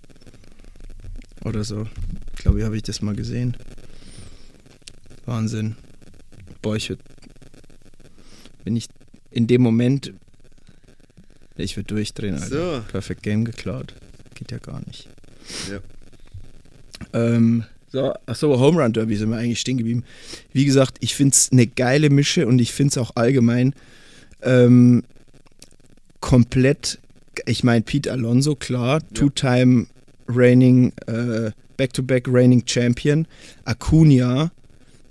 Oder 1.43 1.63
so. 1.63 1.87
Ich 2.35 2.41
glaube, 2.43 2.63
habe 2.65 2.75
ich 2.75 2.83
das 2.83 3.01
mal 3.01 3.15
gesehen. 3.15 3.55
Wahnsinn. 5.25 5.75
Boah, 6.61 6.75
ich 6.75 6.89
würde. 6.89 7.03
Wenn 8.63 8.75
ich 8.75 8.87
in 9.31 9.47
dem 9.47 9.61
Moment. 9.61 10.13
Ich 11.57 11.77
würde 11.77 11.87
durchdrehen, 11.87 12.35
Alter. 12.35 12.81
So. 12.81 12.83
Perfect 12.91 13.23
Game 13.23 13.45
geklaut. 13.45 13.93
Geht 14.33 14.51
ja 14.51 14.57
gar 14.57 14.81
nicht. 14.85 15.07
Ja. 15.69 15.79
Ähm, 17.13 17.63
so, 17.95 18.13
achso, 18.25 18.59
Home 18.59 18.83
Run 18.83 18.91
Derby 18.91 19.15
sind 19.15 19.29
wir 19.29 19.37
eigentlich 19.37 19.61
stehen 19.61 19.77
geblieben. 19.77 20.03
Wie 20.51 20.65
gesagt, 20.65 20.97
ich 20.99 21.15
finde 21.15 21.33
es 21.33 21.49
eine 21.51 21.65
geile 21.65 22.09
Mische 22.09 22.45
und 22.45 22.59
ich 22.59 22.73
finde 22.73 22.91
es 22.91 22.97
auch 22.97 23.15
allgemein 23.15 23.73
ähm, 24.41 25.03
komplett. 26.19 26.99
Ich 27.45 27.63
meine, 27.63 27.83
Pete 27.83 28.11
Alonso, 28.11 28.55
klar, 28.55 28.99
Two-Time 29.13 29.87
reigning, 30.27 30.91
äh, 31.07 31.51
Back-to-Back 31.77 32.27
reigning 32.27 32.63
Champion. 32.65 33.27
Acuna, 33.63 34.51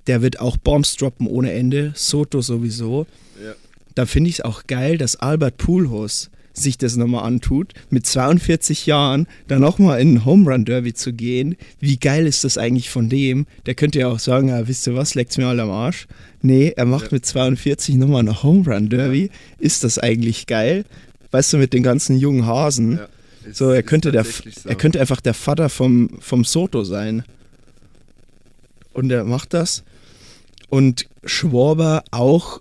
der 0.07 0.21
wird 0.21 0.41
auch 0.41 0.59
Bombs 0.59 0.95
droppen 0.97 1.27
ohne 1.27 1.53
Ende. 1.53 1.93
Soto 1.95 2.43
sowieso. 2.43 3.07
Ja. 3.43 3.55
Da 3.95 4.05
finde 4.05 4.29
ich 4.29 4.41
es 4.41 4.45
auch 4.45 4.67
geil, 4.67 4.99
dass 4.99 5.17
Albert 5.17 5.57
Pujols 5.57 6.31
sich 6.55 6.79
das 6.79 6.97
nochmal 6.97 7.25
antut, 7.25 7.75
mit 7.91 8.07
42 8.07 8.87
Jahren 8.87 9.27
da 9.49 9.59
nochmal 9.59 10.01
in 10.01 10.15
ein 10.15 10.25
Home 10.25 10.51
Run 10.51 10.65
Derby 10.65 10.95
zu 10.95 11.13
gehen. 11.13 11.57
Wie 11.81 11.99
geil 11.99 12.27
ist 12.27 12.45
das 12.45 12.57
eigentlich 12.57 12.89
von 12.91 13.09
dem? 13.09 13.47
Der 13.67 13.75
könnte 13.75 13.99
ja 13.99 14.09
auch 14.09 14.21
sagen, 14.21 14.49
ja, 14.49 14.67
wisst 14.69 14.87
ihr 14.87 14.95
was, 14.95 15.15
leckt's 15.15 15.37
mir 15.37 15.47
all 15.49 15.61
am 15.61 15.71
Arsch. 15.71 16.07
Nee, 16.43 16.73
er 16.77 16.85
macht 16.87 17.11
mit 17.13 17.27
42 17.27 17.97
nochmal 17.97 18.23
ein 18.23 18.43
Home 18.43 18.65
Run 18.73 18.89
Derby. 18.89 19.31
Ist 19.59 19.85
das 19.85 19.99
eigentlich 19.99 20.47
geil? 20.47 20.85
Weißt 21.33 21.53
du, 21.53 21.59
mit 21.59 21.73
den 21.73 21.83
ganzen 21.83 22.17
jungen 22.19 22.47
Hasen. 22.47 22.93
Ja. 22.99 23.09
Ist- 23.51 23.57
So, 23.59 23.71
er 23.71 23.83
könnte, 23.83 24.13
der, 24.13 24.25
so. 24.25 24.43
er 24.69 24.75
könnte 24.77 25.01
einfach 25.01 25.21
der 25.21 25.35
Vater 25.35 25.69
vom, 25.69 26.11
vom 26.21 26.45
Soto 26.45 26.85
sein. 26.85 27.25
Und 28.93 29.11
er 29.11 29.25
macht 29.25 29.55
das. 29.55 29.83
Und 30.69 31.07
Schwarber 31.25 32.05
auch 32.11 32.61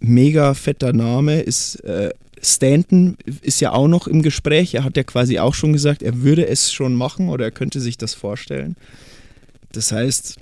mega 0.00 0.54
fetter 0.54 0.92
Name 0.92 1.40
ist 1.40 1.76
äh, 1.84 2.10
Stanton 2.44 3.16
ist 3.42 3.60
ja 3.60 3.72
auch 3.72 3.88
noch 3.88 4.06
im 4.06 4.22
Gespräch. 4.22 4.74
Er 4.74 4.84
hat 4.84 4.96
ja 4.96 5.02
quasi 5.02 5.38
auch 5.38 5.54
schon 5.54 5.72
gesagt, 5.72 6.02
er 6.02 6.22
würde 6.22 6.46
es 6.46 6.72
schon 6.72 6.94
machen 6.94 7.28
oder 7.28 7.46
er 7.46 7.50
könnte 7.50 7.80
sich 7.80 7.96
das 7.98 8.14
vorstellen. 8.14 8.76
Das 9.72 9.90
heißt, 9.92 10.36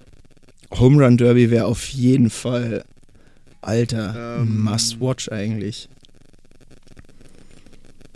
Home 0.79 1.05
Run 1.05 1.17
Derby 1.17 1.51
wäre 1.51 1.67
auf 1.67 1.89
jeden 1.89 2.29
Fall 2.31 2.85
alter 3.61 4.39
Ähm. 4.41 4.63
Must 4.63 5.01
Watch 5.01 5.31
eigentlich. 5.31 5.89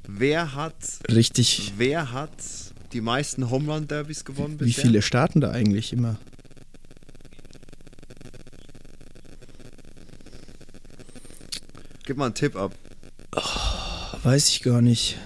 Wer 0.08 0.54
hat, 0.54 0.74
Richtig. 1.10 1.72
wer 1.76 2.12
hat 2.12 2.30
die 2.92 3.00
meisten 3.00 3.50
Home 3.50 3.72
Run 3.72 3.88
Derbys 3.88 4.24
gewonnen 4.24 4.58
Wie 4.60 4.64
bisher? 4.66 4.84
viele 4.84 5.02
starten 5.02 5.40
da 5.40 5.50
eigentlich 5.50 5.92
immer? 5.92 6.16
Gib 12.04 12.16
mal 12.16 12.26
einen 12.26 12.34
Tipp 12.34 12.56
ab. 12.56 12.72
Weiß 14.26 14.48
ich 14.48 14.60
gar 14.62 14.82
nicht. 14.82 15.18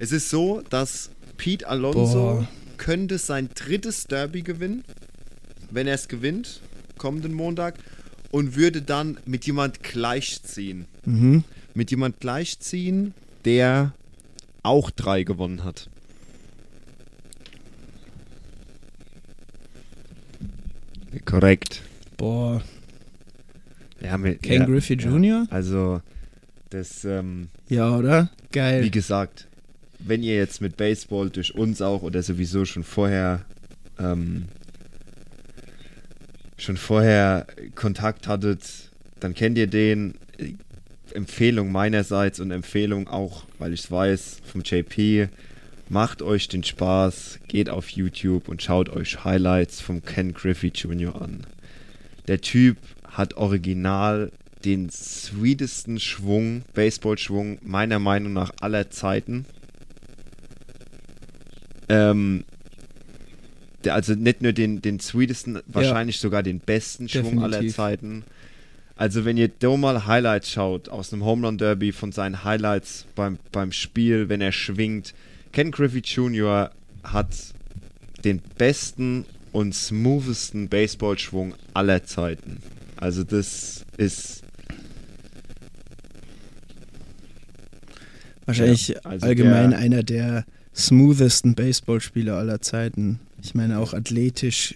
Es 0.00 0.10
ist 0.10 0.28
so, 0.28 0.60
dass 0.70 1.10
Pete 1.36 1.68
Alonso 1.68 2.18
Boah. 2.18 2.48
könnte 2.78 3.18
sein 3.18 3.48
drittes 3.54 4.08
Derby 4.08 4.42
gewinnen, 4.42 4.82
wenn 5.70 5.86
er 5.86 5.94
es 5.94 6.08
gewinnt, 6.08 6.60
kommenden 6.98 7.32
Montag, 7.32 7.76
und 8.32 8.56
würde 8.56 8.82
dann 8.82 9.18
mit 9.24 9.46
jemand 9.46 9.84
gleichziehen. 9.84 10.86
Mhm. 11.04 11.44
Mit 11.74 11.92
jemand 11.92 12.18
gleichziehen, 12.18 13.14
der 13.44 13.92
auch 14.64 14.90
drei 14.90 15.22
gewonnen 15.22 15.62
hat. 15.62 15.88
Korrekt. 21.24 21.82
Boah, 22.16 22.60
Ja, 24.02 24.18
mit, 24.18 24.42
Ken 24.42 24.62
ja, 24.62 24.66
Griffey 24.66 24.96
ja. 24.98 25.08
Jr.? 25.08 25.46
Also, 25.50 26.02
das, 26.74 27.04
ähm, 27.04 27.48
Ja, 27.68 27.96
oder? 27.96 28.30
Geil. 28.52 28.82
Wie 28.82 28.90
gesagt, 28.90 29.46
wenn 29.98 30.22
ihr 30.22 30.36
jetzt 30.36 30.60
mit 30.60 30.76
Baseball 30.76 31.30
durch 31.30 31.54
uns 31.54 31.80
auch 31.80 32.02
oder 32.02 32.22
sowieso 32.22 32.64
schon 32.64 32.84
vorher 32.84 33.44
ähm, 33.98 34.44
schon 36.56 36.76
vorher 36.76 37.46
Kontakt 37.74 38.28
hattet, 38.28 38.90
dann 39.20 39.34
kennt 39.34 39.58
ihr 39.58 39.66
den. 39.66 40.14
Empfehlung 41.12 41.70
meinerseits 41.70 42.40
und 42.40 42.50
Empfehlung 42.50 43.06
auch, 43.06 43.44
weil 43.60 43.72
ich 43.72 43.84
es 43.84 43.90
weiß, 43.90 44.38
vom 44.44 44.62
JP. 44.62 45.28
Macht 45.88 46.22
euch 46.22 46.48
den 46.48 46.64
Spaß, 46.64 47.38
geht 47.46 47.70
auf 47.70 47.90
YouTube 47.90 48.48
und 48.48 48.62
schaut 48.62 48.88
euch 48.88 49.24
Highlights 49.24 49.80
vom 49.80 50.02
Ken 50.02 50.34
Griffey 50.34 50.72
Jr. 50.74 51.20
an. 51.22 51.46
Der 52.26 52.40
Typ 52.40 52.78
hat 53.04 53.34
original 53.34 54.32
den 54.64 54.90
sweetesten 54.90 56.00
Schwung, 56.00 56.62
Baseballschwung 56.74 57.58
meiner 57.62 57.98
Meinung 57.98 58.32
nach 58.32 58.50
aller 58.60 58.90
Zeiten. 58.90 59.44
Ähm, 61.88 62.44
also 63.86 64.14
nicht 64.14 64.40
nur 64.40 64.52
den, 64.52 64.80
den 64.80 65.00
sweetesten, 65.00 65.60
wahrscheinlich 65.66 66.18
sogar 66.18 66.42
den 66.42 66.60
besten 66.60 67.08
Schwung 67.08 67.42
aller 67.42 67.58
Definitiv. 67.58 67.76
Zeiten. 67.76 68.24
Also 68.96 69.24
wenn 69.24 69.36
ihr 69.36 69.48
da 69.48 69.76
mal 69.76 70.06
Highlights 70.06 70.50
schaut 70.50 70.88
aus 70.88 71.12
einem 71.12 71.24
Home 71.24 71.46
Run 71.46 71.58
Derby 71.58 71.92
von 71.92 72.12
seinen 72.12 72.44
Highlights 72.44 73.06
beim, 73.14 73.38
beim 73.50 73.72
Spiel, 73.72 74.28
wenn 74.28 74.40
er 74.40 74.52
schwingt. 74.52 75.14
Ken 75.52 75.70
Griffey 75.70 76.00
Jr. 76.00 76.70
hat 77.02 77.34
den 78.24 78.40
besten 78.56 79.26
und 79.52 79.74
smoothesten 79.74 80.68
Baseballschwung 80.68 81.54
aller 81.74 82.04
Zeiten. 82.04 82.58
Also 82.96 83.24
das 83.24 83.84
ist 83.96 84.43
Wahrscheinlich 88.46 88.88
Ja, 88.88 89.00
also 89.04 89.26
allgemein 89.26 89.70
der- 89.70 89.78
einer 89.78 90.02
der 90.02 90.44
smoothesten 90.74 91.54
Baseballspieler 91.54 92.36
aller 92.36 92.60
Zeiten. 92.60 93.20
Ich 93.42 93.54
meine 93.54 93.78
auch 93.78 93.94
athletisch 93.94 94.74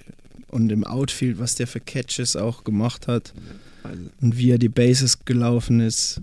und 0.48 0.70
im 0.70 0.84
Outfield, 0.84 1.38
was 1.38 1.54
der 1.56 1.66
für 1.66 1.80
Catches 1.80 2.36
auch 2.36 2.64
gemacht 2.64 3.08
hat 3.08 3.34
also, 3.82 4.00
und 4.20 4.38
wie 4.38 4.50
er 4.50 4.58
die 4.58 4.68
Bases 4.68 5.24
gelaufen 5.24 5.80
ist 5.80 6.20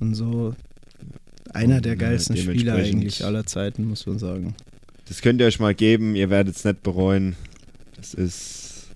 und 0.00 0.14
so. 0.14 0.54
Einer 1.52 1.80
der 1.80 1.92
Und, 1.92 1.98
äh, 1.98 2.00
geilsten 2.04 2.36
Spieler 2.36 2.74
eigentlich 2.74 3.24
aller 3.24 3.46
Zeiten, 3.46 3.84
muss 3.84 4.06
man 4.06 4.18
sagen. 4.18 4.54
das 5.06 5.22
könnt 5.22 5.40
ihr 5.40 5.46
euch 5.46 5.60
mal 5.60 5.74
geben, 5.74 6.14
ihr 6.16 6.28
werdet 6.30 6.56
es 6.56 6.64
nicht 6.64 6.82
bereuen. 6.82 7.36
Das 7.96 8.14
ist 8.14 8.86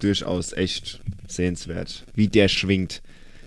durchaus 0.00 0.52
echt 0.52 1.00
sehenswert, 1.28 2.04
wie 2.14 2.28
der 2.28 2.48
schwingt. 2.48 3.02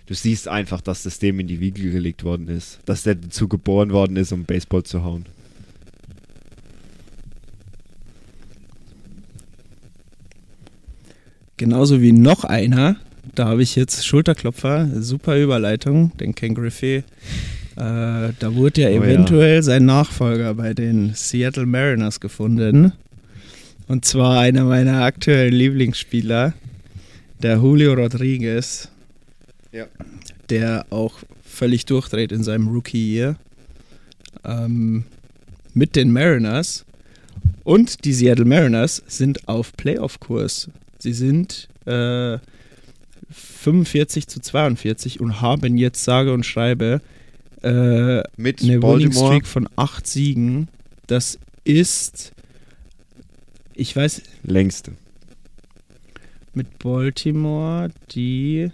Du 0.10 0.15
siehst 0.15 0.48
einfach, 0.48 0.82
dass 0.82 1.04
das 1.04 1.19
dem 1.19 1.39
in 1.39 1.45
die 1.45 1.60
Wiege 1.60 1.91
gelegt 1.91 2.24
worden 2.24 2.48
ist. 2.48 2.80
Dass 2.86 3.04
der 3.04 3.13
dazu 3.13 3.48
geboren 3.48 3.91
worden 3.91 4.17
ist, 4.17 4.32
um 4.32 4.43
Baseball 4.43 4.82
zu 4.82 5.04
hauen. 5.04 5.28
Genauso 11.58 12.02
wie 12.02 12.12
noch 12.12 12.43
einer, 12.43 12.95
da 13.36 13.50
habe 13.50 13.62
ich 13.62 13.76
jetzt 13.76 14.04
Schulterklopfer, 14.04 14.89
super 15.00 15.38
Überleitung, 15.38 16.17
den 16.17 16.34
Ken 16.34 16.56
Griffey. 16.56 16.95
Äh, 16.95 17.04
da 17.76 18.56
wurde 18.56 18.82
ja 18.82 18.88
Oh 18.89 18.93
ja. 18.93 19.04
eventuell 19.04 19.62
sein 19.62 19.86
Nachfolger 19.86 20.56
bei 20.56 20.74
den 20.74 21.13
Seattle 21.13 21.67
Mariners 21.67 22.19
gefunden. 22.19 22.93
Und 23.88 24.06
zwar 24.06 24.39
einer 24.39 24.63
meiner 24.63 25.04
aktuellen 25.04 25.54
Lieblingsspieler, 25.54 26.56
der 27.43 27.58
Julio 27.58 27.93
Rodriguez. 27.93 28.89
Ja. 29.71 29.88
Der 30.49 30.86
auch 30.89 31.19
völlig 31.43 31.86
durchdreht 31.86 32.32
in 32.32 32.43
seinem 32.43 32.67
Rookie-Year. 32.67 33.38
Ähm, 34.43 35.05
mit 35.73 35.95
den 35.95 36.12
Mariners. 36.12 36.86
Und 37.63 38.05
die 38.05 38.13
Seattle 38.13 38.45
Mariners 38.45 39.03
sind 39.08 39.47
auf 39.47 39.73
Playoff-Kurs. 39.77 40.69
Sie 40.97 41.13
sind 41.13 41.69
äh, 41.86 42.39
45 43.32 44.27
zu 44.27 44.39
42 44.39 45.19
und 45.19 45.41
haben 45.41 45.77
jetzt 45.77 46.03
sage 46.03 46.34
und 46.34 46.45
schreibe 46.45 47.01
äh, 47.62 48.23
Mit 48.38 48.62
eine 48.62 48.69
Winning 48.69 48.79
Baltimore. 48.79 49.27
Streak 49.27 49.47
von 49.47 49.69
acht 49.75 50.08
Siegen. 50.08 50.67
Das 51.08 51.38
ist, 51.63 52.32
ich 53.75 53.95
weiß, 53.95 54.23
Längste. 54.43 54.93
mit 56.53 56.79
Baltimore 56.79 57.89
die 58.12 58.71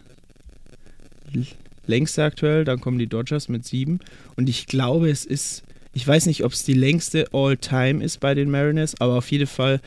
längste 1.87 2.23
aktuell. 2.23 2.65
Dann 2.65 2.81
kommen 2.81 2.99
die 2.99 3.07
Dodgers 3.07 3.49
mit 3.49 3.65
sieben. 3.65 3.99
Und 4.35 4.49
ich 4.49 4.67
glaube, 4.67 5.09
es 5.09 5.25
ist, 5.25 5.63
ich 5.93 6.07
weiß 6.07 6.25
nicht, 6.27 6.43
ob 6.43 6.51
es 6.53 6.63
die 6.63 6.73
längste 6.73 7.27
All-Time 7.33 8.03
ist 8.03 8.19
bei 8.19 8.33
den 8.33 8.49
Mariners, 8.51 8.99
aber 8.99 9.17
auf 9.17 9.31
jeden 9.31 9.47
Fall 9.47 9.81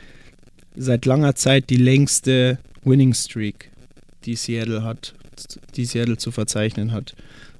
seit 0.76 1.06
langer 1.06 1.34
Zeit 1.34 1.70
die 1.70 1.76
längste 1.76 2.58
Winning 2.84 3.14
Streak, 3.14 3.70
die 4.24 4.36
Seattle 4.36 4.82
hat, 4.84 5.14
die 5.74 5.84
Seattle 5.84 6.16
zu 6.16 6.30
verzeichnen 6.30 6.92
hat. 6.92 7.14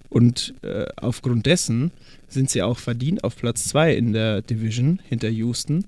Und 0.08 0.54
äh, 0.62 0.86
aufgrund 0.96 1.46
dessen 1.46 1.90
sind 2.28 2.48
sie 2.50 2.62
auch 2.62 2.78
verdient 2.78 3.24
auf 3.24 3.36
Platz 3.36 3.64
2 3.64 3.94
in 3.94 4.12
der 4.12 4.42
Division 4.42 5.00
hinter 5.06 5.28
Houston 5.28 5.84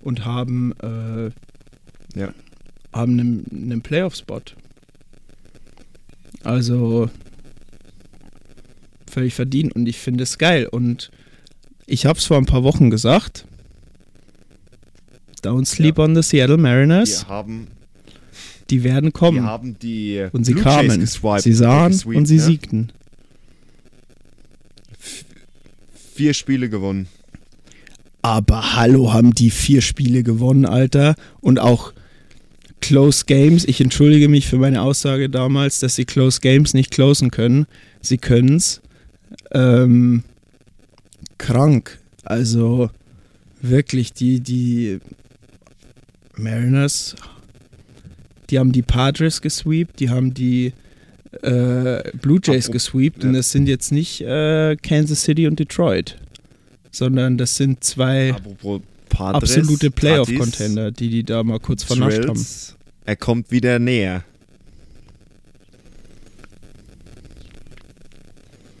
und 0.00 0.24
haben, 0.24 0.72
äh, 0.82 1.30
Ja. 2.18 2.32
haben 2.92 3.18
einen, 3.18 3.46
einen 3.70 3.82
Playoff-Spot. 3.82 4.42
Also 6.44 7.10
völlig 9.16 9.32
verdient 9.32 9.74
und 9.74 9.88
ich 9.88 9.96
finde 9.96 10.24
es 10.24 10.36
geil. 10.36 10.66
Und 10.66 11.10
ich 11.86 12.04
habe 12.04 12.18
es 12.18 12.26
vor 12.26 12.36
ein 12.36 12.44
paar 12.44 12.64
Wochen 12.64 12.90
gesagt. 12.90 13.46
Don't 15.42 15.64
sleep 15.64 15.98
on 15.98 16.14
the 16.14 16.20
Seattle 16.20 16.58
Mariners. 16.58 17.24
Wir 17.24 17.28
haben, 17.28 17.68
Die 18.68 18.84
werden 18.84 19.06
wir 19.06 19.12
kommen. 19.12 19.44
haben 19.44 19.78
die 19.78 20.26
und 20.32 20.44
sie 20.44 20.52
Blue 20.52 20.64
kamen. 20.64 21.00
geswiped, 21.00 21.40
sie 21.44 21.54
sahen 21.54 21.92
gesweept, 21.92 22.16
und 22.18 22.26
sie 22.26 22.36
ne? 22.36 22.42
siegten. 22.42 22.92
Vier 26.14 26.34
Spiele 26.34 26.68
gewonnen. 26.68 27.08
Aber 28.20 28.76
hallo, 28.76 29.14
haben 29.14 29.32
die 29.32 29.50
vier 29.50 29.80
Spiele 29.80 30.22
gewonnen, 30.22 30.66
Alter. 30.66 31.14
Und 31.40 31.58
auch 31.58 31.94
Close 32.82 33.24
Games. 33.24 33.64
Ich 33.64 33.80
entschuldige 33.80 34.28
mich 34.28 34.46
für 34.46 34.58
meine 34.58 34.82
Aussage 34.82 35.30
damals, 35.30 35.80
dass 35.80 35.94
sie 35.94 36.04
Close 36.04 36.40
Games 36.42 36.74
nicht 36.74 36.90
closen 36.90 37.30
können. 37.30 37.64
Sie 38.02 38.18
können's. 38.18 38.82
Ähm, 39.56 40.22
krank. 41.38 41.98
Also 42.24 42.90
wirklich, 43.62 44.12
die, 44.12 44.40
die 44.40 44.98
Mariners, 46.36 47.16
die 48.50 48.58
haben 48.58 48.72
die 48.72 48.82
Padres 48.82 49.40
gesweept, 49.40 50.00
die 50.00 50.10
haben 50.10 50.34
die 50.34 50.72
äh, 51.42 52.10
Blue 52.18 52.40
Jays 52.42 52.68
Apro- 52.68 52.72
gesweept 52.72 53.24
und 53.24 53.32
das 53.32 53.50
sind 53.52 53.66
jetzt 53.68 53.92
nicht 53.92 54.20
äh, 54.20 54.76
Kansas 54.76 55.22
City 55.22 55.46
und 55.46 55.58
Detroit, 55.58 56.16
sondern 56.90 57.38
das 57.38 57.56
sind 57.56 57.82
zwei 57.82 58.34
Padres, 59.08 59.56
absolute 59.56 59.90
Playoff-Contender, 59.90 60.90
die 60.92 61.08
die 61.08 61.24
da 61.24 61.42
mal 61.42 61.60
kurz 61.60 61.84
vernascht 61.84 62.26
haben. 62.26 62.46
Er 63.04 63.16
kommt 63.16 63.50
wieder 63.50 63.78
näher. 63.78 64.24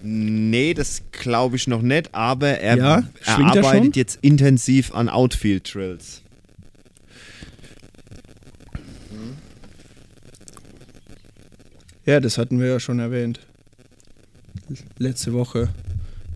Nee, 0.08 0.72
das 0.72 1.02
glaube 1.10 1.56
ich 1.56 1.66
noch 1.66 1.82
nicht, 1.82 2.14
aber 2.14 2.60
er, 2.60 2.76
Ja? 2.76 2.94
er 2.98 3.08
er 3.26 3.38
arbeitet 3.38 3.64
schon? 3.64 3.92
jetzt 3.92 4.18
intensiv 4.22 4.94
an 4.94 5.08
Outfield-Drills. 5.08 6.22
Ja, 12.04 12.20
das 12.20 12.38
hatten 12.38 12.60
wir 12.60 12.68
ja 12.68 12.80
schon 12.80 13.00
erwähnt. 13.00 13.40
Letzte 14.98 15.32
Woche. 15.32 15.68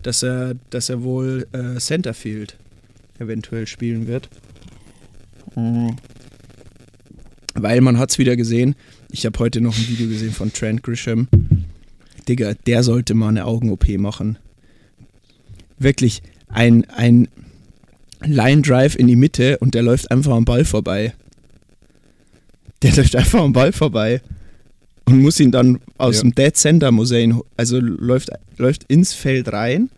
Dass 0.03 0.21
er, 0.21 0.55
dass 0.69 0.89
er 0.89 1.03
wohl 1.03 1.47
äh, 1.53 1.79
Centerfield 1.79 2.57
eventuell 3.19 3.67
spielen 3.67 4.07
wird. 4.07 4.27
Mhm. 5.55 5.95
Weil 7.53 7.79
man 7.81 7.97
hat 7.99 8.11
es 8.11 8.17
wieder 8.17 8.35
gesehen. 8.35 8.75
Ich 9.11 9.25
habe 9.25 9.37
heute 9.39 9.61
noch 9.61 9.77
ein 9.77 9.87
Video 9.87 10.07
gesehen 10.07 10.31
von 10.33 10.51
Trent 10.51 10.83
Grisham. 10.83 11.27
Digga, 12.27 12.53
der 12.65 12.83
sollte 12.83 13.13
mal 13.13 13.29
eine 13.29 13.45
Augen-OP 13.45 13.87
machen. 13.97 14.37
Wirklich 15.79 16.21
ein, 16.47 16.85
ein 16.89 17.27
Line 18.23 18.61
Drive 18.61 18.95
in 18.95 19.07
die 19.07 19.15
Mitte 19.15 19.57
und 19.59 19.73
der 19.73 19.81
läuft 19.83 20.11
einfach 20.11 20.33
am 20.33 20.45
Ball 20.45 20.65
vorbei. 20.65 21.13
Der 22.81 22.91
läuft 22.95 23.15
einfach 23.15 23.41
am 23.41 23.53
Ball 23.53 23.71
vorbei 23.71 24.21
und 25.05 25.19
muss 25.21 25.39
ihn 25.39 25.51
dann 25.51 25.79
aus 25.97 26.17
Ja. 26.17 26.21
dem 26.21 26.35
Dead 26.35 26.55
Center 26.55 26.91
er 26.91 27.37
ho- 27.37 27.45
also 27.57 27.79
läuft, 27.79 28.29
läuft 28.57 28.83
ins 28.85 29.13
Feld 29.13 29.51
rein. 29.51 29.89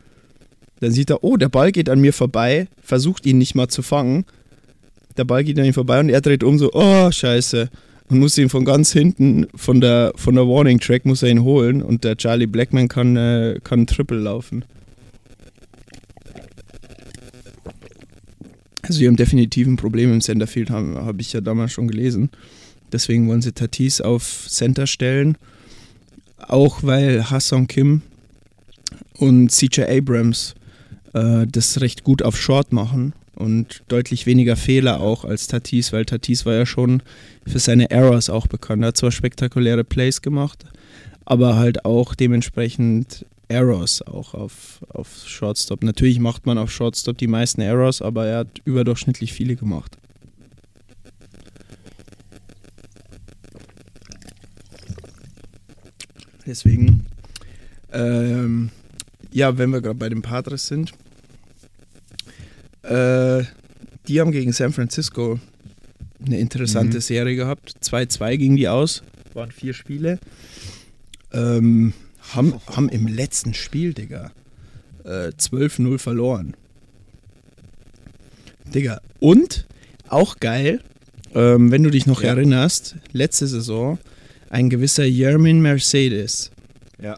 Dann 0.80 0.92
sieht 0.92 1.10
er, 1.10 1.24
oh, 1.24 1.38
der 1.38 1.50
Ball 1.50 1.72
geht 1.72 1.90
an 1.90 2.02
mir 2.02 2.14
vorbei, 2.14 2.68
versucht 2.82 3.26
ihn 3.26 3.38
nicht 3.38 3.56
mal 3.56 3.68
zu 3.68 3.82
fangen. 3.82 4.26
Der 5.18 5.24
Ball 5.26 5.44
geht 5.44 5.60
an 5.60 5.66
ihm 5.66 5.74
vorbei 5.74 6.00
und 6.00 6.10
er 6.10 6.22
dreht 6.22 6.44
um 6.44 6.58
so, 6.58 6.72
oh, 6.74 7.12
scheiße. 7.12 7.70
Und 8.14 8.20
muss 8.20 8.38
ihn 8.38 8.50
von 8.50 8.64
ganz 8.64 8.94
hinten, 8.94 9.48
von 9.56 9.82
der, 9.82 10.14
von 10.16 10.36
der 10.36 10.48
Warning 10.48 10.80
Track, 10.80 11.04
muss 11.04 11.24
er 11.24 11.30
ihn 11.30 11.42
holen 11.42 11.82
und 11.82 12.04
der 12.04 12.16
Charlie 12.16 12.46
Blackman 12.46 12.88
kann, 12.88 13.18
äh, 13.18 13.60
kann 13.64 13.88
Triple 13.88 14.20
laufen. 14.20 14.66
Also 18.84 19.00
wir 19.00 19.08
haben 19.08 19.16
definitiv 19.16 19.66
ein 19.66 19.78
Problem 19.78 20.14
im 20.14 20.22
Centerfield, 20.22 20.70
habe 20.70 21.04
hab 21.04 21.20
ich 21.20 21.34
ja 21.34 21.42
damals 21.42 21.72
schon 21.72 21.88
gelesen. 21.88 22.30
Deswegen 22.92 23.28
wollen 23.28 23.42
sie 23.42 23.52
Tatis 23.52 24.00
auf 24.00 24.46
Center 24.48 24.86
stellen. 24.86 25.36
Auch 26.38 26.84
weil 26.84 27.32
Hassan 27.32 27.66
Kim 27.66 28.04
und 29.18 29.50
CJ 29.50 29.86
Abrams 29.86 30.54
äh, 31.14 31.48
das 31.52 31.82
recht 31.82 32.04
gut 32.04 32.22
auf 32.22 32.40
Short 32.40 32.74
machen 32.74 33.14
und 33.36 33.84
deutlich 33.88 34.26
weniger 34.26 34.56
Fehler 34.56 35.00
auch 35.00 35.26
als 35.26 35.48
Tatis, 35.48 35.94
weil 35.94 36.06
Tatis 36.06 36.46
war 36.46 36.54
ja 36.54 36.66
schon 36.66 37.02
für 37.48 37.60
seine 37.60 37.90
Errors 37.90 38.30
auch 38.30 38.48
bekannt. 38.48 38.84
Er 38.84 38.90
hat 38.90 38.98
zwar 38.98 39.12
spektakuläre 39.12 39.84
Plays 39.84 40.22
gemacht, 40.22 40.66
aber 41.26 41.56
halt 41.56 41.86
auch 41.86 42.16
dementsprechend 42.16 43.26
Errors 43.48 44.02
auch 44.02 44.34
auf, 44.34 44.82
auf 44.90 45.28
Shortstop. 45.28 45.84
Natürlich 45.84 46.20
macht 46.20 46.46
man 46.46 46.58
auf 46.58 46.72
Shortstop 46.72 47.18
die 47.18 47.28
meisten 47.28 47.62
Errors, 47.62 48.02
aber 48.02 48.26
er 48.26 48.40
hat 48.40 48.62
überdurchschnittlich 48.66 49.34
viele 49.34 49.56
gemacht. 49.56 49.98
Deswegen, 56.46 57.06
ähm, 57.92 58.70
ja, 59.32 59.58
wenn 59.58 59.70
wir 59.70 59.82
gerade 59.82 59.98
bei 59.98 60.10
den 60.10 60.22
Padres 60.22 60.68
sind, 60.68 60.94
äh, 62.84 63.44
die 64.08 64.20
haben 64.20 64.32
gegen 64.32 64.52
San 64.54 64.74
Francisco 64.74 65.40
eine 66.26 66.40
interessante 66.40 66.98
Mhm. 66.98 67.02
Serie 67.02 67.36
gehabt. 67.36 67.76
2-2 67.82 68.38
ging 68.38 68.56
die 68.56 68.68
aus, 68.68 69.04
waren 69.34 69.52
vier 69.52 69.74
Spiele. 69.74 70.20
Ähm, 71.34 71.94
haben, 72.34 72.54
haben 72.68 72.90
im 72.90 73.08
letzten 73.08 73.54
Spiel, 73.54 73.94
Digga, 73.94 74.32
äh, 75.04 75.32
12-0 75.38 75.98
verloren. 75.98 76.54
Digga, 78.74 79.02
und 79.20 79.66
auch 80.08 80.38
geil, 80.40 80.82
ähm, 81.36 81.72
wenn 81.72 81.84
du 81.84 81.90
dich 81.90 82.06
noch 82.06 82.22
Ja. 82.24 82.30
erinnerst, 82.30 82.96
letzte 83.12 83.48
Saison, 83.48 83.98
ein 84.50 84.70
gewisser 84.70 85.04
Jermin 85.06 85.62
Mercedes 85.62 86.52
Ja. 87.02 87.18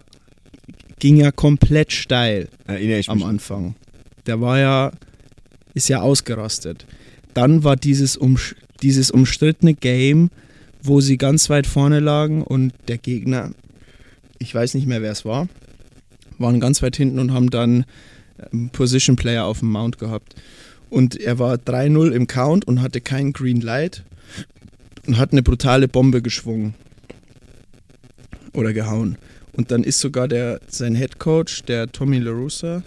ging 0.99 1.18
ja 1.18 1.32
komplett 1.32 1.91
steil 1.91 2.47
Erinnere 2.66 2.99
ich 2.99 3.09
am 3.09 3.18
mich. 3.20 3.28
Anfang. 3.28 3.76
Der 4.26 4.41
war 4.41 4.59
ja, 4.59 4.91
ist 5.76 5.89
ja 5.89 6.01
ausgerastet. 6.01 6.88
Dann 7.36 7.63
war 7.63 7.76
dieses, 7.76 8.17
um, 8.17 8.39
dieses 8.82 9.11
umstrittene 9.11 9.76
Game, 9.76 10.32
wo 10.82 11.01
sie 11.01 11.17
ganz 11.17 11.49
weit 11.49 11.67
vorne 11.67 11.99
lagen 11.99 12.41
und 12.41 12.73
der 12.88 12.97
Gegner, 12.97 13.51
ich 14.39 14.55
weiß 14.55 14.73
nicht 14.73 14.88
mehr 14.88 15.03
wer 15.03 15.11
es 15.11 15.26
war, 15.26 15.47
waren 16.39 16.59
ganz 16.59 16.82
weit 16.82 16.95
hinten 16.95 17.19
und 17.19 17.34
haben 17.34 17.49
dann 17.49 17.86
ähm, 18.51 18.69
Position 18.71 19.15
Player 19.15 19.45
auf 19.45 19.59
dem 19.59 19.71
Mount 19.71 19.99
gehabt. 19.99 20.36
Und 20.89 21.19
er 21.19 21.39
war 21.39 21.55
3-0 21.55 22.11
im 22.11 22.28
Count 22.28 22.65
und 22.65 22.82
hatte 22.82 23.01
kein 23.01 23.34
Green 23.34 23.61
Light 23.61 24.03
und 25.07 25.17
hat 25.17 25.32
eine 25.32 25.43
brutale 25.43 25.88
Bombe 25.88 26.21
geschwungen. 26.21 26.73
Oder 28.53 28.71
gehauen. 28.71 29.17
Und 29.53 29.71
dann 29.71 29.84
ist 29.84 29.99
sogar 29.99 30.28
der, 30.28 30.61
sein 30.67 30.95
Head 30.95 31.19
Coach, 31.19 31.63
der 31.63 31.91
Tommy 31.91 32.19
LaRussa, 32.19 32.84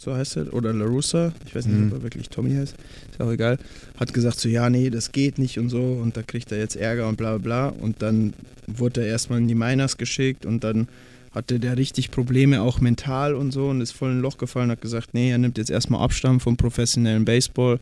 so 0.00 0.14
heißt 0.14 0.36
er, 0.38 0.54
oder 0.54 0.72
LaRussa, 0.72 1.32
ich 1.46 1.54
weiß 1.54 1.66
nicht, 1.66 1.78
Mhm. 1.78 1.88
ob 1.88 1.92
er 1.98 2.02
wirklich 2.02 2.28
Tommy 2.30 2.54
heißt, 2.54 2.74
ist 3.12 3.20
auch 3.20 3.30
egal, 3.30 3.58
hat 3.98 4.14
gesagt 4.14 4.40
so, 4.40 4.48
ja, 4.48 4.70
nee, 4.70 4.88
das 4.90 5.12
geht 5.12 5.38
nicht 5.38 5.58
und 5.58 5.68
so 5.68 5.80
und 6.02 6.16
da 6.16 6.22
kriegt 6.22 6.50
er 6.52 6.58
jetzt 6.58 6.74
Ärger 6.76 7.06
und 7.08 7.16
bla 7.16 7.36
bla 7.36 7.68
bla. 7.68 7.78
Und 7.80 8.00
dann 8.02 8.32
wurde 8.66 9.02
er 9.02 9.08
erstmal 9.08 9.38
in 9.40 9.48
die 9.48 9.54
Miners 9.54 9.98
geschickt 9.98 10.46
und 10.46 10.64
dann 10.64 10.88
hatte 11.32 11.60
der 11.60 11.76
richtig 11.76 12.10
Probleme, 12.10 12.62
auch 12.62 12.80
mental 12.80 13.34
und 13.34 13.52
so 13.52 13.68
und 13.68 13.80
ist 13.82 13.92
voll 13.92 14.10
in 14.10 14.18
ein 14.18 14.22
Loch 14.22 14.38
gefallen, 14.38 14.70
hat 14.70 14.80
gesagt, 14.80 15.10
nee, 15.12 15.30
er 15.30 15.38
nimmt 15.38 15.58
jetzt 15.58 15.70
erstmal 15.70 16.00
Abstand 16.02 16.42
vom 16.42 16.56
professionellen 16.56 17.24
Baseball 17.24 17.78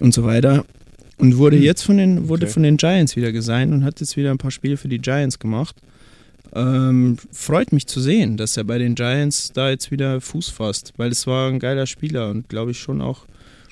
und 0.00 0.14
so 0.14 0.24
weiter. 0.24 0.64
Und 1.18 1.36
wurde 1.36 1.56
Hm. 1.56 1.62
jetzt 1.64 1.82
von 1.82 1.96
den, 1.98 2.28
wurde 2.28 2.44
Okay. 2.46 2.52
von 2.52 2.62
den 2.62 2.76
Giants 2.76 3.16
wieder 3.16 3.32
gesigned 3.32 3.72
und 3.74 3.84
hat 3.84 4.00
jetzt 4.00 4.16
wieder 4.16 4.30
ein 4.30 4.38
paar 4.38 4.52
Spiele 4.52 4.76
für 4.76 4.88
die 4.88 4.98
Giants 5.00 5.38
gemacht. 5.40 5.74
Ähm, 6.54 7.16
freut 7.30 7.72
mich 7.72 7.86
zu 7.86 8.00
sehen, 8.00 8.36
dass 8.36 8.56
er 8.56 8.64
bei 8.64 8.78
den 8.78 8.94
Giants 8.94 9.52
da 9.52 9.70
jetzt 9.70 9.90
wieder 9.90 10.20
Fuß 10.20 10.48
fasst, 10.48 10.94
weil 10.96 11.10
es 11.10 11.26
war 11.26 11.48
ein 11.48 11.58
geiler 11.58 11.86
Spieler 11.86 12.30
und 12.30 12.48
glaube 12.48 12.70
ich 12.70 12.78
schon 12.78 13.00
auch 13.00 13.26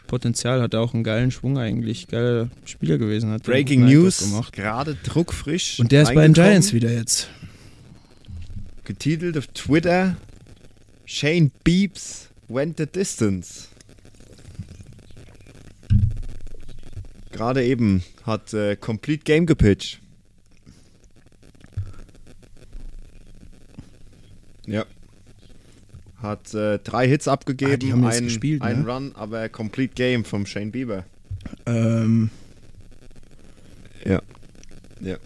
Potenzial, 0.07 0.62
hat 0.62 0.74
auch 0.74 0.95
einen 0.95 1.05
geilen 1.05 1.31
Schwung 1.31 1.59
eigentlich, 1.59 2.07
geiler 2.09 2.49
Spieler 2.64 2.99
gewesen. 2.99 3.31
Hat 3.31 3.43
Breaking 3.43 3.85
News, 3.85 4.18
gemacht. 4.18 4.53
gerade 4.53 4.97
druckfrisch. 5.03 5.81
Und 5.81 5.93
der 5.93 6.03
ist 6.03 6.14
bei 6.14 6.22
den. 6.22 6.33
Giants 6.33 6.72
wieder 6.72 6.93
jetzt. 6.93 7.29
Getitelt 8.85 9.37
auf 9.37 9.49
Twitter: 9.49 10.16
Shane 11.05 11.51
Beeps 11.64 12.29
went 12.49 12.79
the 12.79 12.87
distance. 12.87 13.68
Gerade 17.33 17.64
eben 17.64 18.03
hat 18.24 18.55
äh, 18.55 18.77
Complete 18.77 19.24
Game 19.24 19.47
gepitcht. 19.47 20.01
Ja. 24.67 24.85
Hat 26.17 26.55
äh, 26.55 26.79
drei 26.79 27.07
Hits 27.09 27.29
abgegeben, 27.29 27.73
Ah, 27.73 27.77
die 27.77 27.93
haben 27.93 28.05
jetzt 28.05 28.17
ein, 28.19 28.25
gespielt, 28.25 28.62
ein 28.62 28.83
ne? 28.83 28.89
Run, 28.93 29.12
aber 29.14 29.49
Complete 29.49 29.95
Game 29.95 30.25
vom 30.25 30.47
Shane 30.47 30.71
Bieber. 30.73 31.05
Ähm, 31.67 32.31
Ja. 34.05 34.23
Ja. 35.01 35.19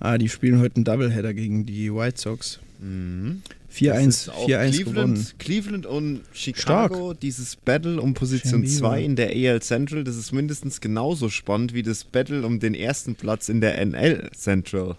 ah, 0.00 0.18
die 0.18 0.28
spielen 0.28 0.58
heute 0.60 0.76
einen 0.76 0.84
Doubleheader 0.84 1.32
gegen 1.32 1.64
die 1.64 1.94
White 1.94 2.20
Sox. 2.20 2.58
Mhm. 2.80 3.42
4-1 3.72 4.04
Das 4.06 4.06
ist 4.06 4.28
auch 4.30 4.48
4-1 4.48 4.78
gewonnen. 4.78 4.94
Cleveland, 4.94 5.38
Cleveland 5.38 5.86
und 5.86 6.20
Chicago, 6.32 7.12
dieses 7.14 7.56
Battle 7.56 8.00
um 8.00 8.14
Position 8.14 8.62
Shane 8.66 8.78
2 8.78 8.88
Bieber. 8.96 8.98
in 9.04 9.16
der 9.16 9.30
AL 9.52 9.60
Central, 9.62 10.02
das 10.02 10.16
ist 10.16 10.32
mindestens 10.32 10.80
genauso 10.80 11.28
spannend 11.28 11.72
wie 11.74 11.82
das 11.82 12.04
Battle 12.04 12.44
um 12.46 12.58
den 12.58 12.74
ersten 12.74 13.14
Platz 13.14 13.48
in 13.48 13.60
der 13.60 13.78
NL 13.84 14.30
Central 14.34 14.96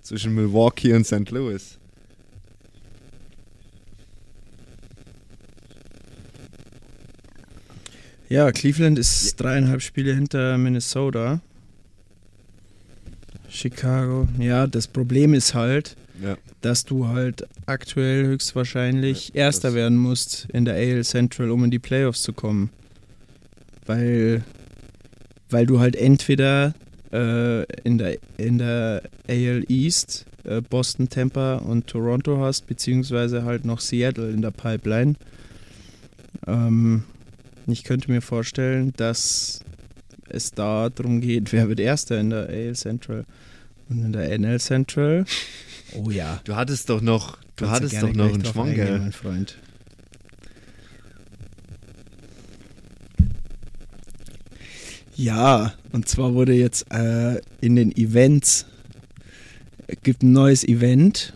zwischen 0.00 0.34
Milwaukee 0.34 0.94
und 0.94 1.04
St. 1.06 1.30
Louis. 1.30 1.78
Ja, 8.34 8.50
Cleveland 8.50 8.98
ist 8.98 9.36
dreieinhalb 9.36 9.80
Spiele 9.80 10.12
hinter 10.12 10.58
Minnesota. 10.58 11.40
Chicago. 13.48 14.26
Ja, 14.40 14.66
das 14.66 14.88
Problem 14.88 15.34
ist 15.34 15.54
halt, 15.54 15.94
Ja. 16.20 16.36
dass 16.60 16.84
du 16.84 17.06
halt 17.06 17.46
aktuell 17.66 18.26
höchstwahrscheinlich 18.26 19.28
Ja, 19.28 19.44
Erster 19.44 19.72
werden 19.74 19.96
musst 19.98 20.48
in 20.52 20.64
der 20.64 20.74
AL 20.74 21.04
Central, 21.04 21.52
um 21.52 21.62
in 21.62 21.70
die 21.70 21.78
Playoffs 21.78 22.22
zu 22.22 22.32
kommen. 22.32 22.70
Weil, 23.86 24.42
weil 25.48 25.66
du 25.66 25.78
halt 25.78 25.94
entweder 25.94 26.74
äh, 27.12 27.62
in, 27.84 27.98
der, 27.98 28.18
in 28.36 28.58
der 28.58 29.02
AL 29.28 29.64
East 29.68 30.26
äh, 30.42 30.60
Boston, 30.60 31.08
Tampa 31.08 31.58
und 31.58 31.86
Toronto 31.86 32.40
hast, 32.40 32.66
beziehungsweise 32.66 33.44
halt 33.44 33.64
noch 33.64 33.78
Seattle 33.78 34.28
in 34.30 34.42
der 34.42 34.50
Pipeline. 34.50 35.14
Ähm, 36.48 37.04
ich 37.72 37.84
könnte 37.84 38.10
mir 38.10 38.20
vorstellen, 38.20 38.92
dass 38.96 39.60
es 40.28 40.52
da 40.52 40.90
darum 40.90 41.20
geht, 41.20 41.52
wer 41.52 41.68
wird 41.68 41.80
Erster 41.80 42.18
in 42.18 42.30
der 42.30 42.48
AL 42.48 42.74
Central 42.74 43.24
und 43.88 44.04
in 44.04 44.12
der 44.12 44.38
NL 44.38 44.60
Central. 44.60 45.24
Oh 45.94 46.10
ja. 46.10 46.40
Du 46.44 46.56
hattest 46.56 46.90
doch 46.90 47.00
noch, 47.00 47.38
du 47.56 47.66
Kannst 47.66 47.74
hattest 47.74 48.02
doch 48.02 48.12
noch 48.12 48.32
einen 48.32 48.46
eingehen, 48.46 48.74
gell? 48.74 48.98
mein 48.98 49.12
Freund. 49.12 49.58
Ja, 55.16 55.74
und 55.92 56.08
zwar 56.08 56.34
wurde 56.34 56.54
jetzt 56.54 56.90
äh, 56.92 57.40
in 57.60 57.76
den 57.76 57.96
Events 57.96 58.66
äh, 59.86 59.94
gibt 60.02 60.22
ein 60.22 60.32
neues 60.32 60.64
Event 60.64 61.34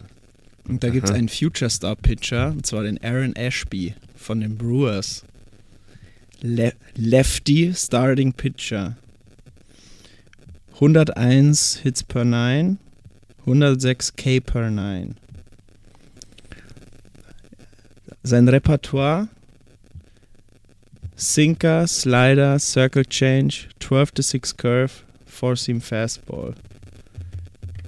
und 0.66 0.82
da 0.82 0.90
gibt 0.90 1.08
es 1.08 1.14
einen 1.14 1.28
Future 1.28 1.70
Star 1.70 1.94
Pitcher 1.94 2.48
und 2.50 2.66
zwar 2.66 2.82
den 2.82 3.02
Aaron 3.04 3.36
Ashby 3.36 3.94
von 4.16 4.40
den 4.40 4.56
Brewers. 4.56 5.24
Le 6.40 6.72
Lefty 6.96 7.72
Starting 7.74 8.32
Pitcher. 8.32 8.96
101 10.74 11.80
Hits 11.82 12.04
per 12.04 12.24
9, 12.24 12.78
106 13.44 14.14
K 14.14 14.40
per 14.40 14.70
9. 14.70 15.16
Sein 18.22 18.48
Repertoire 18.48 19.28
Sinker, 21.16 21.88
Slider, 21.88 22.60
Circle 22.60 23.04
Change, 23.04 23.68
12 23.80 24.12
to 24.12 24.22
6 24.22 24.56
Curve, 24.56 25.02
4 25.26 25.56
Seam 25.56 25.80
Fastball. 25.80 26.54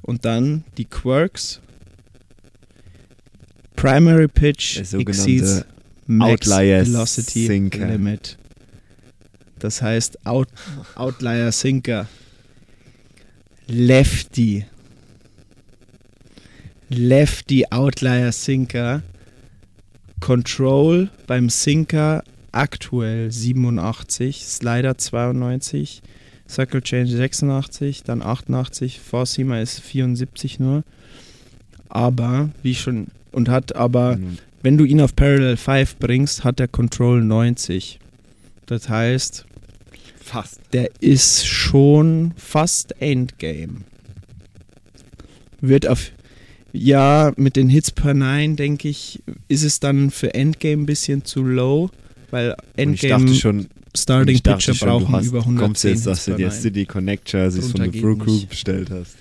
Und 0.02 0.24
dann 0.24 0.64
die 0.76 0.84
Quirks. 0.84 1.60
Primary 3.76 4.26
Pitch 4.26 4.78
exceeds 4.78 5.64
Max 6.08 6.48
Velocity 6.48 7.46
Sinker. 7.46 7.86
Limit. 7.86 8.36
Das 9.60 9.80
heißt 9.82 10.26
Out, 10.26 10.48
Outlier 10.96 11.52
Sinker. 11.52 12.08
Lefty. 13.68 14.64
Lefty 16.88 17.66
Outlier 17.70 18.32
Sinker. 18.32 19.02
Control 20.20 21.08
beim 21.26 21.48
Sinker 21.48 22.24
aktuell 22.52 23.30
87, 23.30 24.44
Slider 24.44 24.98
92, 24.98 26.02
Circle 26.48 26.82
Change 26.82 27.16
86, 27.16 28.02
dann 28.02 28.22
88, 28.22 29.00
Four 29.00 29.24
Seamer 29.24 29.62
ist 29.62 29.80
74 29.80 30.58
nur. 30.58 30.82
Aber, 31.88 32.50
wie 32.62 32.74
schon, 32.74 33.08
und 33.32 33.48
hat 33.48 33.76
aber, 33.76 34.16
Mhm. 34.16 34.38
wenn 34.62 34.76
du 34.76 34.84
ihn 34.84 35.00
auf 35.00 35.14
Parallel 35.14 35.56
5 35.56 35.96
bringst, 35.96 36.44
hat 36.44 36.60
er 36.60 36.68
Control 36.68 37.22
90. 37.22 37.98
Das 38.66 38.88
heißt, 38.88 39.46
Fast. 40.30 40.60
der 40.72 40.90
ist 41.00 41.44
schon 41.46 42.32
fast 42.36 43.00
Endgame. 43.00 43.82
Wird 45.60 45.88
auf. 45.88 46.12
Ja, 46.72 47.32
mit 47.36 47.56
den 47.56 47.68
Hits 47.68 47.90
per 47.90 48.14
9, 48.14 48.54
denke 48.54 48.88
ich, 48.88 49.20
ist 49.48 49.64
es 49.64 49.80
dann 49.80 50.12
für 50.12 50.32
Endgame 50.34 50.84
ein 50.84 50.86
bisschen 50.86 51.24
zu 51.24 51.42
low, 51.42 51.90
weil 52.30 52.54
Endgame 52.76 53.34
schon, 53.34 53.66
Starting 53.96 54.38
Pitcher 54.38 54.74
schon, 54.74 54.88
du 54.88 54.98
brauchen 55.00 55.16
hast, 55.16 55.26
über 55.26 55.40
kommst 55.40 55.84
110 55.84 55.90
jetzt, 55.90 56.06
dass 56.06 56.26
du 56.26 56.36
dir 56.36 56.46
9. 56.46 56.60
City 56.60 56.86
Connect 56.86 57.32
Jerseys 57.32 57.72
von 57.72 57.80
der 57.80 58.00
Brew 58.00 58.16
Crew 58.16 58.46
bestellt 58.48 58.90
hast. 58.90 59.16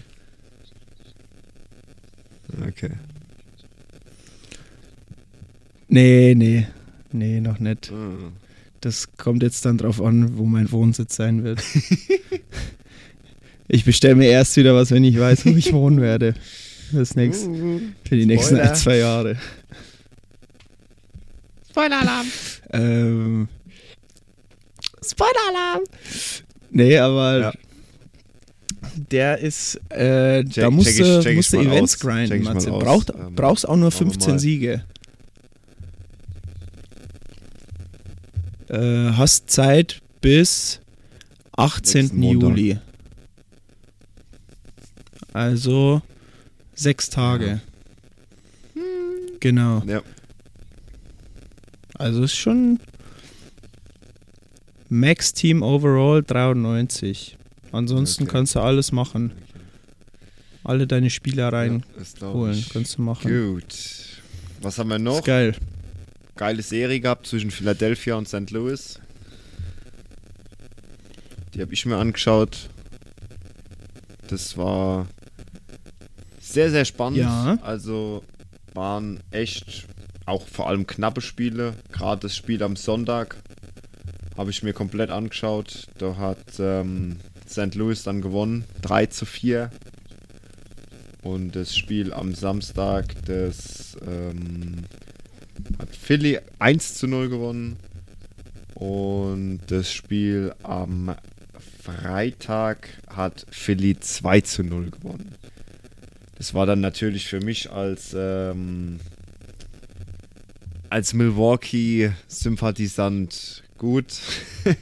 Okay. 2.68 2.92
Nee, 5.88 6.36
nee, 6.36 6.68
nee, 7.12 7.42
noch 7.42 7.60
nicht. 7.60 7.92
Ah. 7.92 8.32
Das 8.82 9.08
kommt 9.18 9.44
jetzt 9.44 9.66
dann 9.66 9.78
drauf 9.78 10.02
an, 10.02 10.38
wo 10.38 10.46
mein 10.46 10.72
Wohnsitz 10.72 11.16
sein 11.16 11.44
wird. 11.44 11.62
ich 13.68 13.84
bestelle 13.86 14.16
mir 14.16 14.30
erst 14.30 14.56
wieder 14.58 14.74
was, 14.76 14.92
wenn 14.92 15.04
ich 15.04 15.20
weiß, 15.20 15.46
wo 15.46 15.50
ich 15.50 15.74
wohnen 15.74 16.00
werde. 16.02 16.34
Das 16.92 17.16
nächste, 17.16 17.50
für 18.08 18.16
die 18.16 18.26
nächsten 18.26 18.56
Spoiler. 18.56 18.70
ein, 18.72 18.76
zwei 18.76 18.98
Jahre. 18.98 19.38
Spoiler-Alarm. 21.70 22.28
Ähm, 22.72 23.48
Spoiler-Alarm! 25.06 25.82
Nee, 26.72 26.98
aber 26.98 27.40
Ja. 27.40 27.54
der 29.12 29.38
ist, 29.40 29.76
äh, 29.90 30.44
da 30.44 30.50
Check- 30.50 30.72
musst 30.72 30.88
check 30.90 31.00
ich- 31.00 31.06
du 31.06 31.22
check 31.22 31.32
ich 31.32 31.36
musst 31.38 31.54
du 31.54 31.58
Events 31.60 31.94
aus. 31.96 32.00
Check 32.00 32.28
grinden, 32.30 32.44
Matze. 32.44 32.70
Braucht, 32.72 33.10
Ähm, 33.12 33.36
brauchst 33.36 33.68
auch 33.68 33.76
nur 33.76 33.92
schauen 33.92 34.00
wir 34.08 34.12
15 34.14 34.32
mal. 34.34 34.40
Siege. 34.40 34.84
Äh, 38.70 39.12
hast 39.14 39.50
Zeit 39.50 40.02
bis 40.22 40.80
18. 41.58 42.02
Nächsten 42.02 42.20
Montag. 42.20 42.50
Juli. 42.50 42.78
Also 45.34 46.02
sechs 46.76 47.10
Tage. 47.10 47.62
Genau. 49.40 49.82
Ja. 49.86 50.02
Also 51.96 52.24
ist 52.24 52.36
schon 52.36 52.80
Max 54.90 55.34
Team 55.34 55.62
Overall 55.62 56.24
93. 56.24 57.38
Ansonsten 57.72 58.24
Okay. 58.24 58.32
kannst 58.32 58.56
du 58.56 58.60
alles 58.60 58.92
machen. 58.92 59.32
Alle 60.64 60.88
deine 60.88 61.10
Spielereien 61.10 61.80
Ja, 61.80 61.86
das 62.00 62.14
glaub 62.16 62.34
holen 62.34 62.54
ich. 62.58 62.70
kannst 62.70 62.98
du 62.98 63.02
machen. 63.02 63.30
Gut. 63.54 63.66
Was 64.62 64.78
haben 64.78 64.90
wir 64.90 65.00
noch? 65.00 65.20
Ist 65.20 65.26
geil. 65.26 65.56
Geile 66.40 66.62
Serie 66.62 67.02
gehabt 67.02 67.28
zwischen 67.28 67.52
Philadelphia 67.52 68.16
und 68.16 68.26
St. 68.26 68.50
Louis. 68.52 68.98
Die 71.54 71.62
habe 71.62 71.74
ich 71.74 71.86
mir 71.86 71.98
angeschaut. 71.98 72.70
Das 74.30 74.56
war 74.56 75.08
sehr, 76.40 76.72
sehr 76.72 76.86
spannend. 76.86 77.20
Ja. 77.20 77.58
Also 77.62 78.24
waren 78.74 79.20
echt 79.32 79.86
auch 80.26 80.48
vor 80.48 80.70
allem 80.70 80.88
knappe 80.88 81.20
Spiele. 81.20 81.74
Gerade 81.92 82.22
das 82.22 82.38
Spiel 82.38 82.64
am 82.64 82.78
Sonntag 82.78 83.36
habe 84.38 84.50
ich 84.50 84.64
mir 84.64 84.72
komplett 84.72 85.10
angeschaut. 85.10 85.88
Da 85.98 86.16
hat 86.16 86.58
ähm, 86.58 87.18
St. 87.50 87.76
Louis 87.76 88.04
dann 88.04 88.22
gewonnen. 88.22 88.64
3 88.84 89.08
zu 89.08 89.26
4. 89.26 89.72
Und 91.22 91.58
das 91.58 91.76
Spiel 91.76 92.14
am 92.14 92.34
Samstag, 92.34 93.14
das 93.26 93.98
ähm, 94.08 94.86
hat 95.80 95.96
Philly 95.96 96.40
1 96.60 96.96
zu 96.96 97.08
0 97.08 97.30
gewonnen. 97.30 97.78
Und 98.76 99.62
das 99.68 99.92
Spiel 99.92 100.54
am 100.64 101.16
Freitag 101.84 102.90
hat 103.10 103.46
Philly 103.50 104.00
2 104.00 104.42
zu 104.42 104.64
0 104.64 104.92
gewonnen. 104.92 105.34
Das 106.38 106.54
war 106.54 106.66
dann 106.66 106.80
natürlich 106.80 107.28
für 107.28 107.42
mich 107.42 107.70
als, 107.72 108.16
ähm, 108.18 109.02
als 110.90 111.14
Milwaukee-Sympathisant 111.14 113.64
gut, 113.78 114.22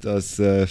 dass, 0.00 0.40
äh, 0.40 0.66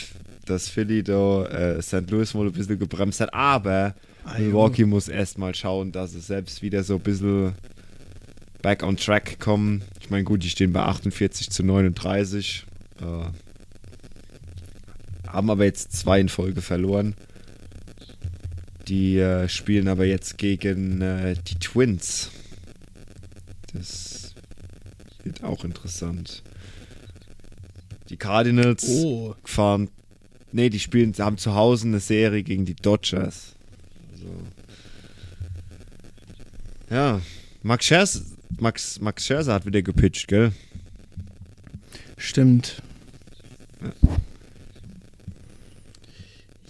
dass 0.45 0.67
Philly 0.67 1.03
da 1.03 1.45
äh, 1.45 1.81
St. 1.81 2.09
Louis 2.09 2.33
mal 2.33 2.47
ein 2.47 2.51
bisschen 2.51 2.79
gebremst 2.79 3.21
hat. 3.21 3.33
Aber 3.33 3.95
Ah, 4.25 4.39
Milwaukee 4.39 4.85
muss 4.85 5.09
erstmal 5.09 5.53
schauen, 5.53 5.91
dass 5.91 6.13
sie 6.13 6.21
selbst 6.21 6.61
wieder 6.61 6.83
so 6.83 6.95
ein 6.95 7.01
bisschen 7.01 7.53
back 8.63 8.81
on 8.81 8.97
track 8.97 9.39
kommen. 9.39 9.83
Ich 10.01 10.09
meine, 10.09 10.23
gut, 10.23 10.41
die 10.41 10.49
stehen 10.49 10.73
bei 10.73 10.81
48 10.81 11.51
zu 11.51 11.63
39. 11.63 12.65
Äh, 12.99 13.25
haben 15.27 15.49
aber 15.51 15.65
jetzt 15.65 15.91
zwei 15.93 16.19
in 16.19 16.29
Folge 16.29 16.63
verloren. 16.63 17.13
Die 18.87 19.19
äh, 19.19 19.47
spielen 19.47 19.87
aber 19.87 20.05
jetzt 20.05 20.39
gegen 20.39 21.01
äh, 21.01 21.35
die 21.47 21.59
Twins. 21.59 22.31
Das 23.73 24.33
wird 25.23 25.43
auch 25.43 25.63
interessant. 25.63 26.43
Die 28.09 28.17
Cardinals 28.17 28.87
Oh, 28.87 29.35
fahren. 29.43 29.89
Nee, 30.51 30.69
die 30.69 30.79
spielen, 30.79 31.13
haben 31.17 31.37
zu 31.37 31.55
Hause 31.55 31.87
eine 31.87 31.99
Serie 31.99 32.43
gegen 32.43 32.65
die 32.65 32.75
Dodgers. 32.75 33.55
Also. 34.11 34.27
Ja, 36.91 37.21
Max 37.63 37.85
Scherzer, 37.85 38.21
Max, 38.59 38.99
Max 38.99 39.25
Scherzer 39.25 39.53
hat 39.53 39.65
wieder 39.65 39.81
gepitcht, 39.81 40.27
gell? 40.27 40.51
stimmt. 42.17 42.81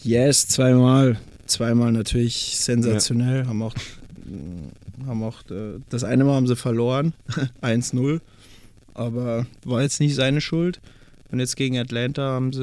Yes, 0.04 0.48
zweimal. 0.48 1.18
Zweimal 1.46 1.92
natürlich 1.92 2.58
sensationell. 2.58 3.46
Haben 3.48 3.62
auch, 3.62 3.76
haben 5.06 5.24
auch 5.24 5.42
äh, 5.52 5.80
das 5.90 6.04
eine 6.04 6.24
Mal 6.24 6.34
haben 6.36 6.48
sie 6.48 6.56
verloren. 6.56 7.14
1-0. 7.62 8.20
Aber 8.94 9.46
war 9.64 9.82
jetzt 9.82 10.00
nicht 10.00 10.16
seine 10.16 10.42
Schuld. 10.42 10.82
Und 11.32 11.40
jetzt 11.40 11.56
gegen 11.56 11.78
Atlanta 11.80 12.22
haben 12.22 12.54
sie. 12.54 12.60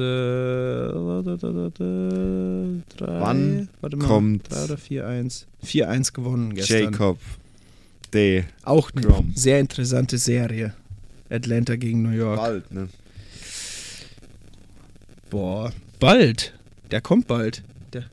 Drei, 2.97 3.19
Wann 3.19 3.69
warte 3.81 3.97
mal, 3.97 4.07
kommt 4.07 4.51
3 4.51 4.63
oder 4.63 4.75
4-1. 4.75 5.45
4-1 5.65 6.13
gewonnen 6.13 6.53
gestern. 6.53 6.93
Jacob 6.93 7.17
D. 8.11 8.43
Auch 8.63 8.91
eine 8.91 9.01
Grom. 9.01 9.31
sehr 9.35 9.59
interessante 9.59 10.17
Serie. 10.17 10.73
Atlanta 11.29 11.75
gegen 11.77 12.01
New 12.03 12.09
York. 12.11 12.37
Bald, 12.37 12.71
ne? 12.71 12.89
Boah, 15.29 15.71
bald. 15.99 16.53
Der 16.91 16.99
kommt 17.01 17.27
bald. 17.27 17.63
Der, 17.93 18.03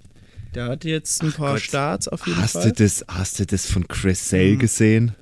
der 0.54 0.66
hat 0.66 0.84
jetzt 0.84 1.22
ein 1.22 1.30
Ach 1.32 1.36
paar 1.38 1.52
Gott. 1.54 1.62
Starts 1.62 2.06
auf 2.08 2.26
jeden 2.26 2.40
Hast 2.40 2.52
Fall. 2.52 2.70
du, 2.72 2.84
das, 2.84 3.04
hast 3.08 3.40
du 3.40 3.46
das 3.46 3.66
von 3.66 3.88
Chris 3.88 4.28
Sale 4.30 4.52
Mhm. 4.54 4.58
gesehen? 4.60 5.12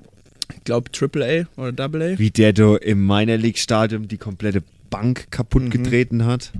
Ich 0.55 0.63
glaube 0.63 0.91
Triple 0.91 1.47
A 1.57 1.59
oder 1.61 1.71
Double 1.71 2.01
A. 2.13 2.19
Wie 2.19 2.29
der 2.29 2.53
da 2.53 2.75
im 2.77 3.05
Minor 3.05 3.37
League 3.37 3.57
Stadium 3.57 4.07
die 4.07 4.17
komplette 4.17 4.63
Bank 4.89 5.27
kaputt 5.31 5.63
Mhm. 5.63 5.69
getreten 5.71 6.25
hat? 6.25 6.51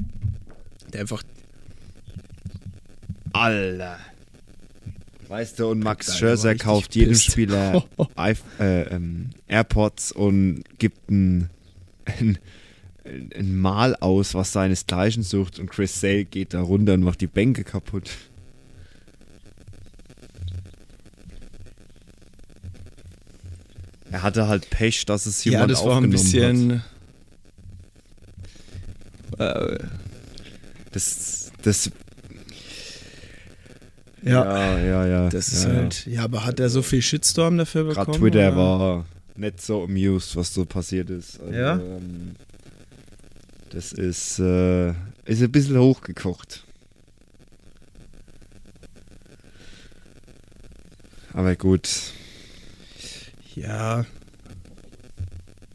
Der 0.91 1.01
einfach. 1.01 1.21
Alter. 3.33 3.99
Weißt 5.27 5.59
du, 5.59 5.67
und 5.67 5.79
Max 5.79 6.17
Scherzer 6.17 6.55
kauft 6.55 6.95
jedem 6.95 7.11
pisst. 7.11 7.31
Spieler 7.31 7.83
äh, 8.59 8.81
ähm, 8.83 9.31
AirPods 9.47 10.13
und 10.13 10.63
gibt 10.77 11.09
ein, 11.09 11.49
ein, 12.05 12.37
ein 13.35 13.57
Mal 13.57 13.95
aus, 13.95 14.33
was 14.35 14.53
seinesgleichen 14.53 15.23
sucht 15.23 15.59
und 15.59 15.69
Chris 15.69 15.99
Sale 15.99 16.23
geht 16.23 16.53
da 16.53 16.61
runter 16.61 16.93
und 16.93 17.03
macht 17.03 17.19
die 17.19 17.27
Bänke 17.27 17.63
kaputt. 17.63 18.09
Er 24.09 24.23
hatte 24.23 24.47
halt 24.47 24.69
Pech, 24.69 25.05
dass 25.05 25.25
es 25.25 25.43
jemand 25.43 25.63
Ja, 25.63 25.67
das 25.67 25.85
war 25.85 26.01
ein 26.01 26.09
bisschen. 26.09 26.81
Äh, 29.37 29.43
Hat. 29.43 29.89
Das, 30.91 31.51
das, 31.61 31.91
ja, 34.27 34.77
ja, 34.77 34.79
ja, 34.79 35.05
ja. 35.05 35.29
das 35.29 35.49
ist 35.49 35.65
ja, 35.65 35.71
halt. 35.71 36.05
Ja, 36.07 36.23
aber 36.23 36.45
hat 36.45 36.59
er 36.59 36.69
so 36.69 36.81
viel 36.81 37.01
Shitstorm 37.01 37.57
dafür 37.57 37.83
bekommen? 37.85 38.05
Gerade 38.05 38.19
Twitter 38.19 38.47
oder? 38.47 38.57
war 38.57 39.05
nicht 39.35 39.61
so 39.61 39.83
amused, 39.83 40.35
was 40.35 40.53
so 40.53 40.65
passiert 40.65 41.09
ist. 41.09 41.39
Also, 41.39 41.53
Ja? 41.53 41.75
Ähm, 41.75 42.35
das 43.69 43.91
ist, 43.91 44.39
äh, 44.39 44.89
ist 45.25 45.41
ein 45.41 45.51
bisschen 45.51 45.77
hochgekocht. 45.77 46.63
Aber 51.33 51.55
gut, 51.55 51.89
Ja, 53.55 54.05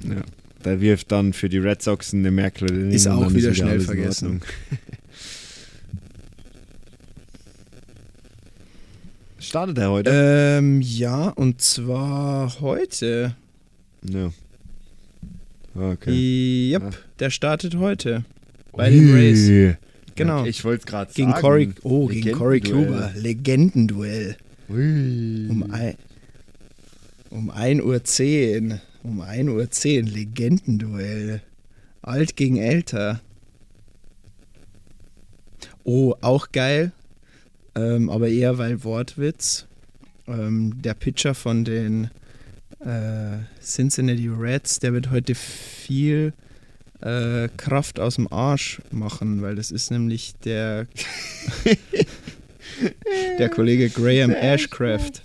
ja. 0.04 0.22
Da 0.62 0.80
wirft 0.80 1.10
dann 1.10 1.32
für 1.32 1.48
die 1.48 1.58
Red 1.58 1.82
Sox 1.82 2.14
eine 2.14 2.30
Merkel. 2.30 2.92
Ist 2.92 3.08
auch 3.08 3.24
dann 3.24 3.34
wieder 3.34 3.54
schnell 3.54 3.80
vergessen. 3.80 4.42
Startet 9.42 9.78
er 9.78 9.90
heute? 9.90 10.10
ähm, 10.12 10.80
ja, 10.80 11.28
und 11.30 11.60
zwar 11.60 12.60
heute. 12.60 13.34
ja. 14.02 14.30
Okay. 15.74 16.72
Yep, 16.72 16.82
Ja. 16.82 16.90
der 17.18 17.30
startet 17.30 17.76
heute. 17.76 18.24
Bei 18.72 18.90
den 18.90 19.10
Rays. 19.12 19.48
Ui. 19.48 19.74
Genau. 20.14 20.44
Ich 20.44 20.64
wollte 20.64 20.80
es 20.80 20.86
gerade 20.86 21.10
sagen. 21.12 21.32
Corey, 21.32 21.70
oh, 21.82 22.06
gegen 22.08 22.32
Corey. 22.32 22.60
Kluber. 22.60 23.10
Legendenduell. 23.16 24.36
Ui. 24.68 25.48
Um, 25.48 25.62
ein, 25.72 25.96
um 27.30 27.50
1.10 27.50 28.70
Uhr. 28.72 28.80
Um 29.02 29.22
1.10 29.22 30.02
Uhr. 30.04 30.10
Legendenduell. 30.10 31.40
Alt 32.02 32.36
gegen 32.36 32.58
älter. 32.58 33.20
Oh, 35.84 36.14
auch 36.20 36.52
geil. 36.52 36.92
Ähm, 37.74 38.10
aber 38.10 38.28
eher 38.28 38.58
weil 38.58 38.84
Wortwitz. 38.84 39.66
Ähm, 40.26 40.80
der 40.82 40.94
Pitcher 40.94 41.34
von 41.34 41.64
den 41.64 42.10
äh, 42.80 43.38
Cincinnati 43.60 44.28
Reds, 44.28 44.78
der 44.78 44.92
wird 44.92 45.10
heute 45.10 45.34
viel 45.34 46.32
äh, 47.00 47.48
Kraft 47.56 47.98
aus 47.98 48.16
dem 48.16 48.32
Arsch 48.32 48.80
machen, 48.90 49.42
weil 49.42 49.56
das 49.56 49.70
ist 49.70 49.90
nämlich 49.90 50.34
der 50.44 50.86
der 53.38 53.48
Kollege 53.48 53.90
Graham 53.90 54.30
Ashcraft. 54.30 55.12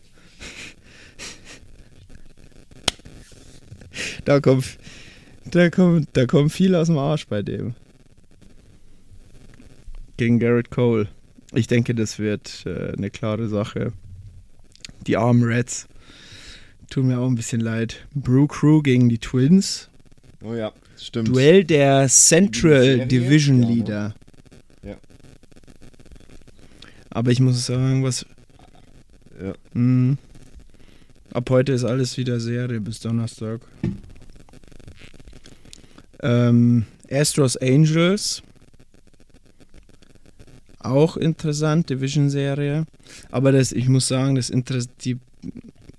Da 4.25 4.41
kommt, 4.41 4.77
da 5.45 5.69
kommt, 5.69 6.09
da 6.13 6.25
kommt 6.25 6.51
viel 6.51 6.75
aus 6.75 6.87
dem 6.87 6.97
Arsch 6.97 7.27
bei 7.27 7.41
dem. 7.41 7.75
Gegen 10.17 10.37
Garrett 10.37 10.69
Cole. 10.69 11.07
Ich 11.57 11.65
denke, 11.65 11.95
das 11.95 12.19
wird 12.19 12.63
äh, 12.67 12.93
eine 12.95 13.09
klare 13.09 13.47
Sache. 13.47 13.91
Die 15.07 15.17
armen 15.17 15.43
Reds. 15.43 15.87
Tun 16.91 17.07
mir 17.07 17.19
auch 17.19 17.27
ein 17.27 17.33
bisschen 17.35 17.61
leid. 17.61 18.05
Brew 18.13 18.45
Crew 18.45 18.83
gegen 18.83 19.09
die 19.09 19.17
Twins. 19.17 19.89
Oh 20.43 20.53
ja, 20.53 20.71
stimmt. 20.97 21.29
Duell 21.29 21.63
der 21.63 22.07
Central? 22.09 23.07
Division 23.07 23.63
Ja, 23.63 23.67
ne? 23.67 23.73
Leader. 23.73 24.15
Ja. 24.83 24.97
Aber 27.09 27.31
ich 27.31 27.39
muss 27.39 27.65
sagen, 27.65 28.03
was. 28.03 28.25
Ja. 29.41 29.53
Mhm. 29.73 30.19
Ab 31.33 31.49
heute 31.49 31.73
ist 31.73 31.83
alles 31.83 32.17
wieder 32.17 32.39
Serie 32.39 32.79
bis 32.79 32.99
Donnerstag. 32.99 33.61
Ähm, 36.21 36.85
Astros 37.09 37.57
Angels. 37.57 38.43
Auch 40.87 41.17
interessant, 41.17 41.89
Division-Serie. 41.89 42.85
Aber 43.31 43.51
das, 43.51 43.71
ich 43.71 43.87
muss 43.89 44.07
sagen, 44.07 44.35
das 44.35 44.49
Interess 44.49 44.87
die 45.03 45.17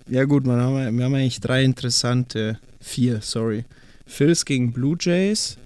Ja 0.09 0.25
gut, 0.25 0.47
man 0.47 0.61
haben, 0.61 0.97
wir 0.97 1.05
haben 1.05 1.15
eigentlich 1.15 1.41
drei 1.41 1.63
interessante, 1.63 2.59
vier, 2.81 3.21
sorry. 3.21 3.65
Phils 4.07 4.45
gegen 4.45 4.73
Blue 4.73 4.97
Jays, 4.99 5.59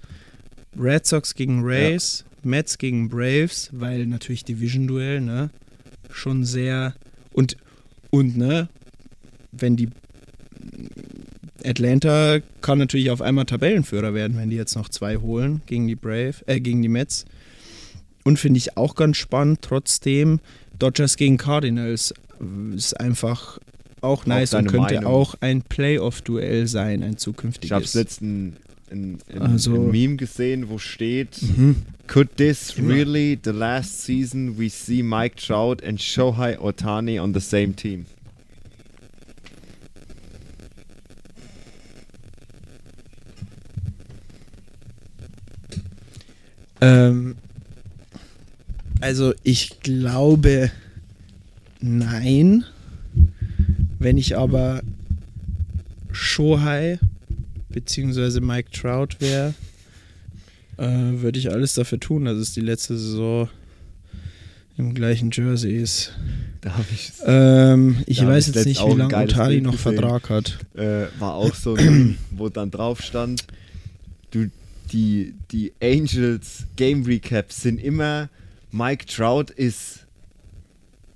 Red 0.77 1.05
Sox 1.05 1.35
gegen 1.35 1.63
Rays, 1.63 2.25
Mets 2.43 2.77
gegen 2.77 3.09
Braves, 3.09 3.69
weil 3.71 4.05
natürlich 4.05 4.43
Division-Duell, 4.43 5.21
ne? 5.21 5.49
Schon 6.11 6.43
sehr. 6.43 6.93
Und, 7.31 7.57
und, 8.09 8.37
ne? 8.37 8.67
Wenn 9.51 9.75
die. 9.75 9.89
Atlanta 11.65 12.39
kann 12.61 12.79
natürlich 12.79 13.09
auf 13.09 13.21
einmal 13.21 13.45
Tabellenführer 13.45 14.13
werden, 14.13 14.35
wenn 14.35 14.49
die 14.49 14.57
jetzt 14.57 14.75
noch 14.75 14.89
zwei 14.89 15.15
holen 15.15 15.61
gegen 15.65 15.87
die 15.87 15.95
Brave, 15.95 16.35
äh, 16.45 16.59
gegen 16.59 16.81
die 16.81 16.89
Mets. 16.89 17.25
Und 18.23 18.39
finde 18.39 18.57
ich 18.57 18.77
auch 18.77 18.95
ganz 18.95 19.17
spannend, 19.17 19.59
trotzdem, 19.61 20.39
Dodgers 20.79 21.17
gegen 21.17 21.37
Cardinals 21.37 22.13
äh, 22.39 22.75
ist 22.75 22.99
einfach 22.99 23.59
auch 24.01 24.25
nice 24.25 24.53
und 24.53 24.65
deine 24.65 24.69
könnte 24.69 24.95
Meinung. 24.95 25.11
auch 25.13 25.35
ein 25.41 25.61
Playoff-Duell 25.61 26.67
sein, 26.67 27.03
ein 27.03 27.11
Ich 27.13 27.17
zukünftiges. 27.19 27.71
habe 27.73 27.85
letzten 27.99 28.55
ein, 28.91 29.17
ein, 29.29 29.41
Also- 29.41 29.73
ein 29.75 29.91
Meme 29.91 30.15
gesehen, 30.17 30.69
wo 30.69 30.77
steht: 30.77 31.41
Mhm. 31.41 31.77
Could 32.07 32.35
this 32.37 32.77
really 32.77 33.39
the 33.43 33.51
last 33.51 34.03
season 34.03 34.57
we 34.59 34.69
see 34.69 35.01
Mike 35.03 35.35
Trout 35.37 35.83
and 35.83 35.99
Shohei 36.01 36.59
Otani 36.59 37.19
on 37.19 37.33
the 37.33 37.39
same 37.39 37.75
team? 37.75 38.05
Ähm, 46.81 47.35
also 49.03 49.33
ich 49.43 49.81
glaube 49.81 50.71
nein. 51.81 52.63
Wenn 53.99 54.17
ich 54.17 54.37
aber 54.37 54.81
Shohei 56.11 56.99
beziehungsweise 57.69 58.39
Mike 58.39 58.71
Trout 58.71 59.19
wäre, 59.19 59.53
äh, 60.77 60.87
würde 60.87 61.37
ich 61.37 61.51
alles 61.51 61.73
dafür 61.73 61.99
tun, 61.99 62.25
dass 62.25 62.37
es 62.37 62.53
die 62.53 62.61
letzte 62.61 62.97
Saison 62.97 63.49
im 64.77 64.93
gleichen 64.93 65.31
Jersey 65.31 65.75
ist. 65.75 66.13
Da 66.61 66.73
habe 66.73 66.87
ich 66.93 67.11
Ähm, 67.25 67.97
ich 68.05 68.19
Da 68.19 68.27
weiß 68.27 68.47
jetzt 68.47 68.65
nicht, 68.65 68.81
wie 68.81 68.93
lange 68.93 69.15
Otani 69.15 69.59
noch 69.59 69.73
gesehen. 69.73 69.95
Vertrag 69.95 70.29
hat. 70.29 70.59
äh, 70.75 71.07
war 71.19 71.33
auch 71.33 71.53
so, 71.53 71.75
ein, 71.75 72.17
wo 72.31 72.47
dann 72.47 72.71
drauf 72.71 73.01
stand, 73.01 73.45
du, 74.31 74.49
die, 74.93 75.33
die 75.51 75.73
Angels 75.81 76.65
Game 76.77 77.03
Recaps 77.03 77.63
sind 77.63 77.83
immer, 77.83 78.29
Mike 78.73 79.05
Trout 79.05 79.53
ist, 79.55 80.07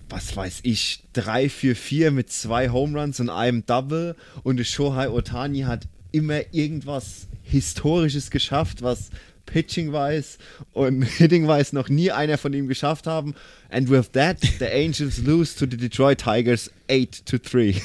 was 0.10 0.38
weiß 0.38 0.60
ich, 0.62 1.04
3 1.14 1.50
für 1.50 1.74
4 1.74 2.12
mit 2.12 2.32
zwei 2.32 2.70
Home 2.70 3.00
Runs 3.00 3.20
und 3.20 3.32
einem 3.32 3.66
Double 3.66 4.16
und 4.44 4.64
Shohei 4.64 5.10
Otani 5.10 5.62
hat 5.62 5.88
immer 6.12 6.42
irgendwas 6.54 7.28
Historisches 7.42 8.30
geschafft, 8.30 8.84
was 8.84 9.10
Pitching-wise 9.48 10.38
und 10.74 11.02
Hitting-wise 11.18 11.74
noch 11.74 11.90
nie 11.90 12.12
einer 12.12 12.38
von 12.38 12.54
ihm 12.54 12.68
geschafft 12.68 13.08
haben. 13.08 13.34
And 13.70 13.90
with 13.90 14.12
that, 14.12 14.38
the 14.60 14.68
Angels 14.68 15.18
lose 15.18 15.58
to 15.58 15.66
the 15.66 15.78
Detroit 15.78 16.20
Tigers 16.20 16.70
8 16.90 17.26
to 17.26 17.38
3. 17.40 17.76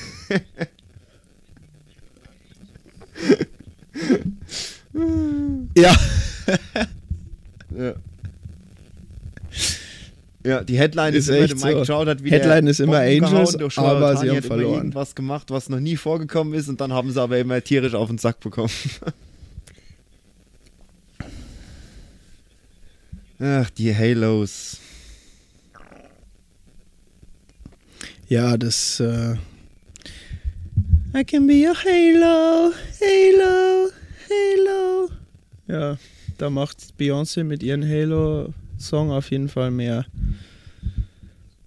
Ja. 5.75 5.97
Ja. 7.75 7.95
Ja, 10.45 10.65
die 10.65 10.77
Headline 10.77 11.15
ist, 11.15 11.29
Ist 11.29 11.37
immer, 11.37 11.45
echt 11.45 11.55
Mike 11.63 11.85
so. 11.85 11.85
Trout 11.85 12.07
hat 12.07 12.25
wieder 12.25 12.37
Headline 12.37 12.67
ist 12.67 12.81
immer 12.81 13.01
Bomben 13.01 13.25
Angels, 13.25 13.57
gehauen, 13.59 13.87
aber 13.87 14.17
sie 14.17 14.29
haben 14.31 14.43
verloren. 14.43 14.75
irgendwas 14.75 15.15
gemacht, 15.15 15.51
was 15.51 15.69
noch 15.69 15.79
nie 15.79 15.97
vorgekommen 15.97 16.53
ist 16.55 16.69
und 16.69 16.81
dann 16.81 16.93
haben 16.93 17.13
sie 17.13 17.21
aber 17.21 17.39
immer 17.39 17.63
tierisch 17.63 17.95
auf 17.95 18.09
den 18.09 18.19
Sack 18.19 18.41
bekommen. 18.41 18.71
Ach, 23.39 23.71
die 23.71 23.95
Halos. 23.95 24.79
Ja, 28.29 28.57
das. 28.57 28.99
Äh 29.01 29.37
I 31.15 31.25
can 31.25 31.47
be 31.47 31.67
your 31.67 31.75
Halo, 31.75 32.73
Halo, 33.01 33.91
Halo. 34.31 35.11
Ja, 35.69 35.99
da 36.39 36.49
macht 36.51 36.79
Beyoncé 36.99 37.45
mit 37.45 37.63
ihrem 37.63 37.83
Halo-Song 38.83 39.13
auf 39.13 39.31
jeden 39.31 39.49
Fall 39.49 39.71
mehr 39.71 40.05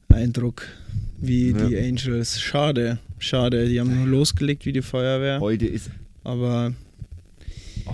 Eindruck 0.09 0.67
wie 1.19 1.51
Ja. 1.51 1.67
die 1.69 1.77
Angels. 1.79 2.41
Schade, 2.41 2.99
schade. 3.19 3.67
Die 3.69 3.79
haben 3.79 3.95
nur 3.95 4.05
losgelegt 4.07 4.65
wie 4.65 4.73
die 4.73 4.81
Feuerwehr. 4.81 5.39
Heute 5.39 5.65
ist, 5.65 5.89
Aber 6.25 6.73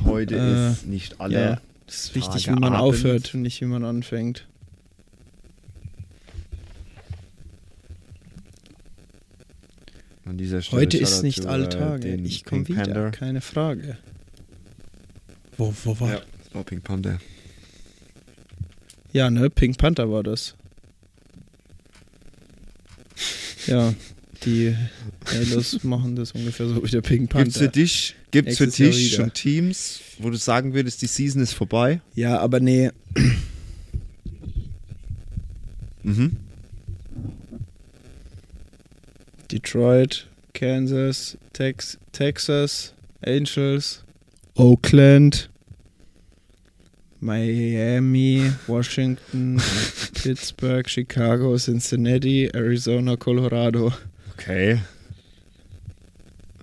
heute 0.05 0.36
Äh, 0.38 0.72
ist 0.72 0.88
nicht 0.88 1.19
alle. 1.22 1.34
ja, 1.36 1.61
es 1.88 2.05
ist 2.05 2.15
wichtig, 2.15 2.45
Tage 2.45 2.57
wie 2.57 2.61
man 2.61 2.74
Abend. 2.74 2.82
aufhört 2.82 3.34
und 3.36 3.41
nicht 3.43 3.61
wie 3.61 3.65
man 3.65 3.84
anfängt. 3.86 4.47
An 10.26 10.38
dieser 10.38 10.61
Stelle 10.61 10.82
Heute 10.82 10.97
ist 10.97 11.24
nicht 11.24 11.45
alle 11.45 11.65
äh, 11.65 11.69
Tage. 11.69 12.15
Ich 12.15 12.45
komme 12.45 12.67
wieder, 12.67 13.11
keine 13.11 13.41
Frage. 13.41 13.97
Wo, 15.57 15.74
wo 15.84 15.99
war 15.99 16.22
Ja, 16.53 16.63
Pink 16.63 16.84
Panther. 16.84 17.19
Ja, 19.14 19.30
ne, 19.30 19.49
Pink 19.49 19.78
Panther 19.78 20.09
war 20.12 20.24
das. 20.24 20.55
Ja, 23.68 23.93
die 24.43 24.76
Halos 25.26 25.84
machen 25.84 26.16
das 26.16 26.32
ungefähr 26.32 26.68
so 26.68 26.84
wie 26.84 26.89
der 26.89 27.01
Pink 27.01 27.30
Gibt's 27.32 27.57
für 27.57 27.66
Panther. 27.66 27.68
dich, 27.68 28.16
gibt's 28.32 28.57
für 28.57 28.68
dich 28.68 29.14
schon 29.14 29.32
Teams, 29.34 29.99
wo 30.18 30.30
du 30.32 30.38
sagen 30.38 30.74
würdest, 30.74 31.01
die 31.03 31.07
Season 31.07 31.41
ist 31.41 31.53
vorbei? 31.53 32.01
Ja, 32.16 32.39
aber 32.39 32.59
nee, 32.59 32.89
Mhm. 36.03 36.38
Detroit, 39.51 40.28
Kansas, 40.53 41.38
Tex 41.53 41.99
Texas, 42.12 42.95
Angels, 43.24 44.03
Oakland, 44.55 45.51
Miami, 47.22 48.51
Washington, 48.65 49.61
Pittsburgh, 50.15 50.89
Chicago, 50.89 51.55
Cincinnati, 51.55 52.49
Arizona, 52.51 53.15
Colorado. 53.15 53.93
Okay. 54.34 54.80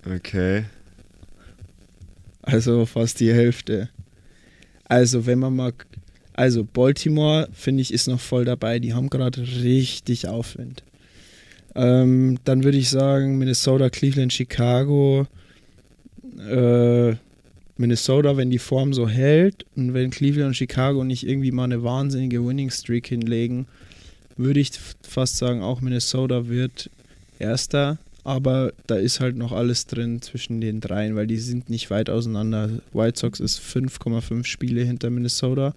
Okay. 0.04 0.64
Also 2.42 2.86
fast 2.86 3.20
die 3.20 3.32
Hälfte. 3.32 3.88
Also, 4.84 5.26
wenn 5.26 5.38
man 5.38 5.54
mal. 5.54 5.72
Also, 6.32 6.64
Baltimore, 6.64 7.48
finde 7.52 7.82
ich, 7.82 7.92
ist 7.92 8.09
noch 8.09 8.20
voll 8.20 8.44
dabei. 8.44 8.80
Die 8.80 8.94
haben 8.94 9.11
gerade 9.11 9.42
richtig 9.42 10.26
Aufwind. 10.26 10.82
Ähm, 11.74 12.38
dann 12.44 12.64
würde 12.64 12.78
ich 12.78 12.90
sagen, 12.90 13.38
Minnesota, 13.38 13.90
Cleveland, 13.90 14.32
Chicago. 14.32 15.26
Äh, 16.38 17.16
Minnesota, 17.79 18.37
wenn 18.37 18.51
die 18.51 18.59
Form 18.59 18.93
so 18.93 19.09
hält 19.09 19.64
und 19.76 19.95
wenn 19.95 20.11
Cleveland 20.11 20.49
und 20.49 20.55
Chicago 20.55 21.05
nicht 21.05 21.26
irgendwie 21.26 21.53
mal 21.53 21.64
eine 21.64 21.83
wahnsinnige 21.83 22.45
Winning 22.45 22.70
Streak 22.70 23.07
hinlegen, 23.07 23.66
würde 24.37 24.61
ich 24.61 24.72
fast 25.03 25.37
sagen, 25.37 25.62
auch 25.62 25.81
Minnesota 25.81 26.49
wird 26.49 26.91
Erster. 27.39 27.99
aber 28.24 28.72
da 28.87 28.97
ist 28.97 29.20
halt 29.20 29.37
noch 29.37 29.53
alles 29.53 29.87
drin 29.87 30.20
zwischen 30.20 30.61
den 30.61 30.81
dreien, 30.81 31.16
weil 31.16 31.26
die 31.26 31.39
sind 31.39 31.70
nicht 31.70 31.89
weit 31.89 32.11
auseinander. 32.11 32.68
White 32.93 33.18
Sox 33.18 33.41
ist 33.41 33.59
5,5 33.61 34.45
Spiele 34.45 34.83
hinter 34.83 35.09
Minnesota. 35.09 35.74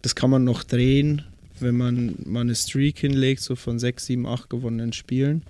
Das 0.00 0.14
kann 0.14 0.30
man 0.30 0.42
noch 0.42 0.64
drehen, 0.64 1.22
wenn 1.60 1.76
man 1.76 2.16
mal 2.24 2.40
eine 2.40 2.54
Streak 2.54 2.98
hinlegt, 2.98 3.42
so 3.42 3.54
von 3.54 3.78
6, 3.78 4.06
7, 4.06 4.26
8 4.26 4.50
gewonnenen 4.50 4.92
Spielen. 4.92 5.42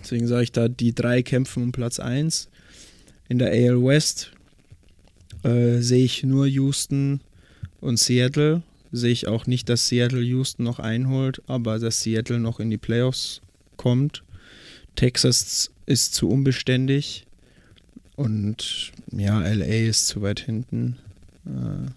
Deswegen 0.00 0.26
sage 0.26 0.42
ich 0.42 0.52
da, 0.52 0.68
die 0.68 0.94
drei 0.94 1.22
kämpfen 1.22 1.62
um 1.62 1.72
Platz 1.72 1.98
1. 1.98 2.48
In 3.28 3.38
der 3.38 3.48
AL 3.48 3.82
West 3.82 4.32
äh, 5.42 5.80
sehe 5.80 6.04
ich 6.04 6.22
nur 6.22 6.46
Houston 6.46 7.20
und 7.80 7.98
Seattle. 7.98 8.62
Sehe 8.92 9.12
ich 9.12 9.26
auch 9.26 9.46
nicht, 9.46 9.68
dass 9.68 9.88
Seattle 9.88 10.22
Houston 10.22 10.64
noch 10.64 10.78
einholt, 10.78 11.42
aber 11.46 11.78
dass 11.78 12.02
Seattle 12.02 12.38
noch 12.38 12.60
in 12.60 12.70
die 12.70 12.78
Playoffs 12.78 13.40
kommt. 13.76 14.22
Texas 14.94 15.70
ist 15.86 16.14
zu 16.14 16.28
unbeständig 16.28 17.26
und 18.16 18.92
ja, 19.10 19.40
LA 19.40 19.88
ist 19.88 20.06
zu 20.06 20.22
weit 20.22 20.40
hinten. 20.40 20.96
Äh, 21.46 21.90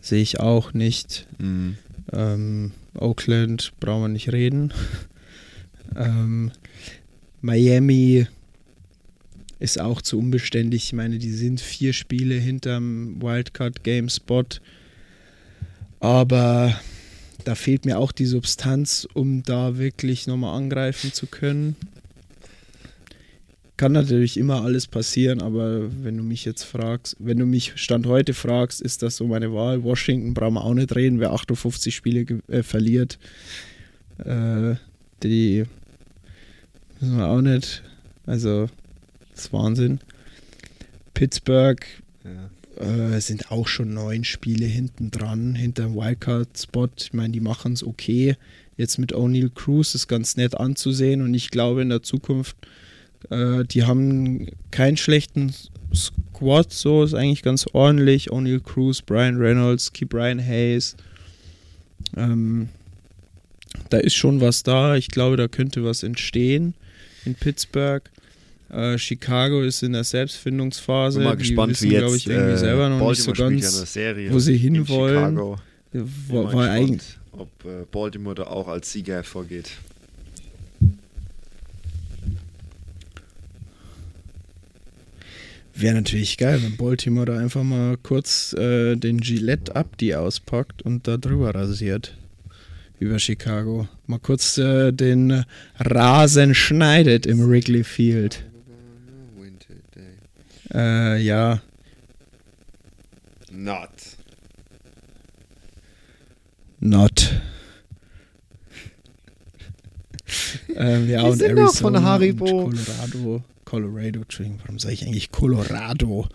sehe 0.00 0.22
ich 0.22 0.40
auch 0.40 0.72
nicht. 0.72 1.26
Mhm. 1.38 1.76
Ähm, 2.12 2.72
Oakland 2.94 3.72
brauchen 3.80 4.02
wir 4.02 4.08
nicht 4.08 4.32
reden. 4.32 4.72
ähm, 5.96 6.52
Miami 7.40 8.26
ist 9.64 9.80
auch 9.80 10.02
zu 10.02 10.18
unbeständig. 10.18 10.84
Ich 10.84 10.92
meine, 10.92 11.18
die 11.18 11.32
sind 11.32 11.60
vier 11.60 11.92
Spiele 11.92 12.34
hinterm 12.34 13.20
Wildcard-Game-Spot. 13.20 14.44
Aber 16.00 16.78
da 17.44 17.54
fehlt 17.54 17.86
mir 17.86 17.98
auch 17.98 18.12
die 18.12 18.26
Substanz, 18.26 19.08
um 19.14 19.42
da 19.42 19.78
wirklich 19.78 20.26
nochmal 20.26 20.56
angreifen 20.56 21.12
zu 21.12 21.26
können. 21.26 21.76
Kann 23.76 23.92
natürlich 23.92 24.36
immer 24.36 24.62
alles 24.62 24.86
passieren, 24.86 25.42
aber 25.42 25.90
wenn 26.04 26.16
du 26.16 26.22
mich 26.22 26.44
jetzt 26.44 26.62
fragst, 26.62 27.16
wenn 27.18 27.38
du 27.38 27.46
mich 27.46 27.72
Stand 27.74 28.06
heute 28.06 28.34
fragst, 28.34 28.80
ist 28.80 29.02
das 29.02 29.16
so 29.16 29.26
meine 29.26 29.52
Wahl. 29.52 29.82
Washington 29.82 30.32
brauchen 30.32 30.54
wir 30.54 30.64
auch 30.64 30.74
nicht 30.74 30.94
reden, 30.94 31.18
wer 31.18 31.32
58 31.32 31.94
Spiele 31.94 32.40
äh, 32.48 32.62
verliert. 32.62 33.18
Äh, 34.18 34.76
die 35.22 35.64
müssen 37.00 37.16
wir 37.16 37.26
auch 37.26 37.40
nicht. 37.40 37.82
Also, 38.26 38.68
das 39.34 39.46
ist 39.46 39.52
Wahnsinn. 39.52 40.00
Pittsburgh 41.12 41.84
Ja. 42.24 43.14
äh, 43.14 43.20
sind 43.20 43.50
auch 43.50 43.68
schon 43.68 43.94
neun 43.94 44.24
Spiele 44.24 44.66
hinten 44.66 45.10
dran, 45.10 45.54
hinter 45.54 45.84
dem 45.84 45.94
Wildcard-Spot. 45.94 46.88
Ich 46.96 47.12
meine, 47.12 47.32
die 47.32 47.40
machen 47.40 47.72
es 47.74 47.84
okay. 47.84 48.36
Jetzt 48.76 48.98
mit 48.98 49.14
O'Neill 49.14 49.50
Cruz 49.54 49.94
ist 49.94 50.08
ganz 50.08 50.36
nett 50.36 50.56
anzusehen 50.56 51.22
und 51.22 51.32
ich 51.34 51.50
glaube 51.50 51.82
in 51.82 51.90
der 51.90 52.02
Zukunft, 52.02 52.56
äh, 53.30 53.64
die 53.64 53.84
haben 53.84 54.48
keinen 54.72 54.96
schlechten 54.96 55.54
Squad, 55.94 56.72
so 56.72 57.04
ist 57.04 57.14
eigentlich 57.14 57.42
ganz 57.42 57.66
ordentlich. 57.72 58.32
O'Neill 58.32 58.60
Cruz, 58.60 59.00
Brian 59.02 59.36
Reynolds, 59.36 59.92
Key 59.92 60.06
Brian 60.06 60.44
Hayes. 60.44 60.96
Ähm, 62.16 62.68
da 63.90 63.98
ist 63.98 64.14
schon 64.14 64.40
was 64.40 64.64
da. 64.64 64.96
Ich 64.96 65.08
glaube, 65.08 65.36
da 65.36 65.46
könnte 65.46 65.84
was 65.84 66.02
entstehen 66.02 66.74
in 67.24 67.36
Pittsburgh. 67.36 68.02
Äh, 68.74 68.98
Chicago 68.98 69.62
ist 69.62 69.84
in 69.84 69.92
der 69.92 70.02
Selbstfindungsphase. 70.02 71.20
Bin 71.20 71.28
mal 71.28 71.36
die 71.36 71.44
gespannt, 71.44 71.72
wissen, 71.72 71.90
wie 71.90 71.94
jetzt 71.94 72.16
ich, 72.16 72.26
irgendwie 72.26 72.54
äh, 72.54 72.56
selber 72.56 72.88
noch 72.88 73.08
nicht 73.08 73.22
so 73.22 73.32
Baltimore 73.32 73.60
spielt 73.60 73.62
ja 73.62 73.78
ganz, 73.78 73.92
Serie 73.92 74.32
wo 74.32 74.38
sie 74.40 74.56
in 74.56 74.58
hinwollen. 74.58 75.36
War, 75.36 75.58
mal 75.92 76.52
war 76.52 76.70
eigentlich, 76.70 77.18
ob 77.30 77.48
äh, 77.64 77.84
Baltimore 77.90 78.34
da 78.34 78.42
auch 78.44 78.66
als 78.66 78.90
Sieger 78.90 79.14
hervorgeht. 79.14 79.70
Wäre 85.76 85.94
natürlich 85.94 86.36
geil, 86.36 86.60
wenn 86.62 86.76
Baltimore 86.76 87.26
da 87.26 87.38
einfach 87.38 87.62
mal 87.62 87.96
kurz 88.02 88.54
äh, 88.54 88.96
den 88.96 89.18
Gillette 89.20 89.74
Abdi 89.76 90.16
auspackt 90.16 90.82
und 90.82 91.06
da 91.06 91.16
drüber 91.16 91.54
rasiert. 91.54 92.16
Über 92.98 93.20
Chicago. 93.20 93.88
Mal 94.06 94.18
kurz 94.18 94.58
äh, 94.58 94.90
den 94.92 95.44
Rasen 95.78 96.54
schneidet 96.54 97.26
im 97.26 97.48
Wrigley 97.48 97.84
Field. 97.84 98.44
Äh, 100.72 101.20
ja, 101.22 101.60
Not. 103.54 103.90
not. 106.80 107.40
ähm, 110.74 111.08
ja, 111.08 111.22
Die 111.22 111.30
und 111.30 111.38
sind 111.38 111.56
doch 111.56 111.74
von 111.74 111.94
Arizona 111.94 112.02
Haribo. 112.02 112.44
Colorado. 112.44 113.44
Colorado, 113.64 114.20
Entschuldigung, 114.22 114.58
warum 114.62 114.78
sage 114.78 114.94
ich 114.94 115.06
eigentlich 115.06 115.30
Colorado? 115.30 116.28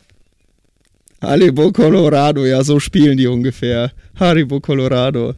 Haribo 1.22 1.72
Colorado, 1.72 2.44
ja, 2.44 2.62
so 2.64 2.80
spielen 2.80 3.16
die 3.16 3.26
ungefähr. 3.26 3.92
Haribo 4.16 4.60
Colorado. 4.60 5.34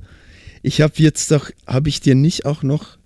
Ich 0.62 0.80
habe 0.80 0.94
jetzt 0.96 1.30
doch, 1.30 1.50
habe 1.66 1.88
ich 1.88 2.00
dir 2.00 2.14
nicht 2.14 2.46
auch 2.46 2.62
noch, 2.62 2.98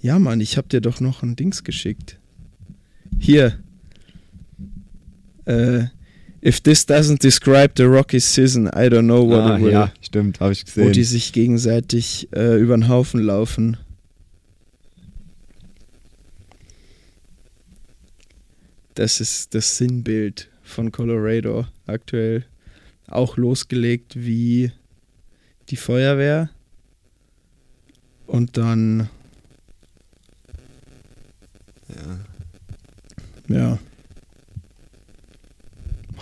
ja 0.00 0.18
Mann, 0.18 0.40
ich 0.40 0.56
habe 0.56 0.68
dir 0.68 0.80
doch 0.80 1.00
noch 1.00 1.22
ein 1.22 1.36
Dings 1.36 1.62
geschickt. 1.64 2.18
Hier. 3.18 3.58
Äh, 5.46 5.86
if 6.44 6.60
this 6.60 6.84
doesn't 6.86 7.22
describe 7.22 7.72
the 7.76 7.84
Rocky 7.84 8.20
season, 8.20 8.66
I 8.66 8.88
don't 8.88 9.04
know 9.06 9.26
what 9.28 9.40
Ah, 9.40 9.56
it 9.56 9.62
will. 9.62 9.72
ja, 9.72 9.92
stimmt, 10.02 10.40
habe 10.40 10.52
ich 10.52 10.64
Wo 10.76 10.82
die 10.82 10.86
gesehen. 10.88 11.04
sich 11.04 11.32
gegenseitig 11.32 12.28
äh, 12.34 12.56
über 12.60 12.76
den 12.76 12.88
Haufen 12.88 13.20
laufen. 13.20 13.76
Das 18.94 19.20
ist 19.20 19.54
das 19.54 19.76
Sinnbild 19.76 20.48
von 20.62 20.90
Colorado 20.90 21.66
aktuell. 21.86 22.44
Auch 23.08 23.36
losgelegt 23.36 24.16
wie 24.16 24.72
die 25.68 25.76
Feuerwehr. 25.76 26.50
Und 28.26 28.56
dann, 28.56 29.08
Ja. 33.48 33.56
ja, 33.56 33.78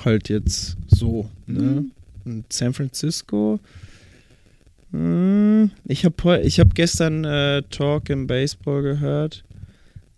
halt 0.05 0.29
jetzt 0.29 0.77
so. 0.89 1.29
Ne? 1.47 1.87
Und 2.25 2.53
San 2.53 2.73
Francisco. 2.73 3.61
hm, 4.91 5.71
Ich 5.87 6.05
habe 6.05 6.41
ich 6.43 6.61
hab 6.61 6.75
gestern 6.75 7.25
äh, 7.25 7.63
Talk 7.71 8.11
im 8.11 8.27
Baseball 8.27 8.83
gehört. 8.83 9.45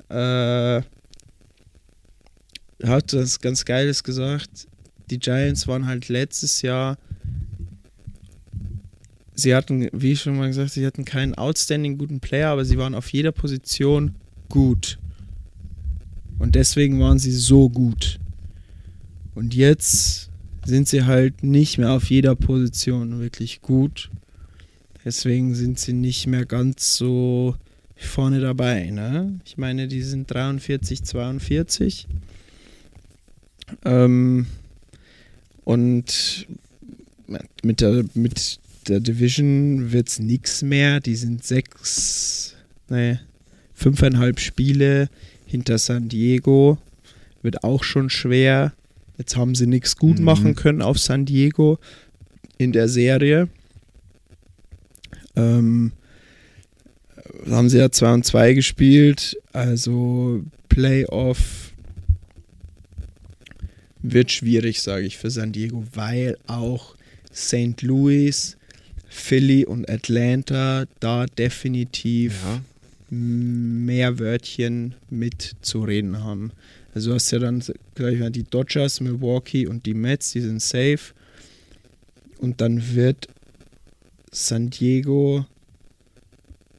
Äh, 0.08 0.82
hat 2.84 3.12
das 3.12 3.40
ganz 3.40 3.64
Geiles 3.64 4.04
gesagt. 4.04 4.68
Die 5.10 5.18
Giants 5.18 5.66
waren 5.66 5.86
halt 5.86 6.08
letztes 6.08 6.62
Jahr. 6.62 6.98
Sie 9.34 9.54
hatten, 9.54 9.88
wie 9.92 10.16
schon 10.16 10.36
mal 10.36 10.48
gesagt, 10.48 10.70
sie 10.72 10.86
hatten 10.86 11.04
keinen 11.04 11.34
outstanding 11.34 11.98
guten 11.98 12.20
Player, 12.20 12.50
aber 12.50 12.64
sie 12.64 12.78
waren 12.78 12.94
auf 12.94 13.12
jeder 13.12 13.32
Position 13.32 14.14
gut. 14.48 14.98
Und 16.38 16.54
deswegen 16.54 17.00
waren 17.00 17.18
sie 17.18 17.32
so 17.32 17.68
gut. 17.68 18.18
Und 19.36 19.54
jetzt 19.54 20.30
sind 20.64 20.88
sie 20.88 21.04
halt 21.04 21.42
nicht 21.42 21.76
mehr 21.76 21.92
auf 21.92 22.08
jeder 22.08 22.34
Position 22.34 23.20
wirklich 23.20 23.60
gut. 23.60 24.10
Deswegen 25.04 25.54
sind 25.54 25.78
sie 25.78 25.92
nicht 25.92 26.26
mehr 26.26 26.46
ganz 26.46 26.96
so 26.96 27.54
vorne 27.96 28.40
dabei. 28.40 28.88
Ne? 28.90 29.38
Ich 29.44 29.58
meine, 29.58 29.88
die 29.88 30.00
sind 30.00 30.30
43, 30.30 31.04
42. 31.04 32.06
Ähm, 33.84 34.46
und 35.64 36.46
mit 37.62 37.82
der, 37.82 38.06
mit 38.14 38.58
der 38.88 39.00
Division 39.00 39.92
wird 39.92 40.08
es 40.08 40.18
nichts 40.18 40.62
mehr. 40.62 41.00
Die 41.00 41.14
sind 41.14 41.44
sechs, 41.44 42.54
nee, 42.88 43.18
fünfeinhalb 43.74 44.40
Spiele 44.40 45.10
hinter 45.44 45.76
San 45.76 46.08
Diego. 46.08 46.78
Wird 47.42 47.64
auch 47.64 47.84
schon 47.84 48.08
schwer. 48.08 48.72
Jetzt 49.18 49.36
haben 49.36 49.54
sie 49.54 49.66
nichts 49.66 49.96
gut 49.96 50.18
Mhm. 50.18 50.24
machen 50.24 50.54
können 50.54 50.82
auf 50.82 50.98
San 50.98 51.24
Diego 51.24 51.78
in 52.58 52.72
der 52.72 52.88
Serie. 52.88 53.48
Ähm, 55.34 55.92
haben 57.48 57.68
sie 57.68 57.78
ja 57.78 57.90
2 57.90 58.14
und 58.14 58.24
2 58.24 58.54
gespielt. 58.54 59.36
Also 59.52 60.42
Playoff 60.68 61.72
wird 64.02 64.30
schwierig, 64.30 64.80
sage 64.82 65.06
ich, 65.06 65.16
für 65.16 65.30
San 65.30 65.52
Diego, 65.52 65.84
weil 65.94 66.36
auch 66.46 66.94
St. 67.34 67.82
Louis, 67.82 68.56
Philly 69.08 69.64
und 69.64 69.88
Atlanta 69.90 70.84
da 71.00 71.26
definitiv 71.26 72.34
Ja. 72.44 72.60
mehr 73.10 74.18
Wörtchen 74.18 74.94
mitzureden 75.10 76.22
haben. 76.22 76.52
Also 76.96 77.10
du 77.10 77.16
hast 77.16 77.30
ja 77.30 77.38
dann 77.38 77.62
gleich 77.94 78.18
die 78.32 78.44
Dodgers, 78.44 79.02
Milwaukee 79.02 79.66
und 79.66 79.84
die 79.84 79.92
Mets, 79.92 80.32
die 80.32 80.40
sind 80.40 80.62
safe. 80.62 81.12
Und 82.38 82.62
dann 82.62 82.94
wird 82.94 83.28
San 84.32 84.70
Diego 84.70 85.44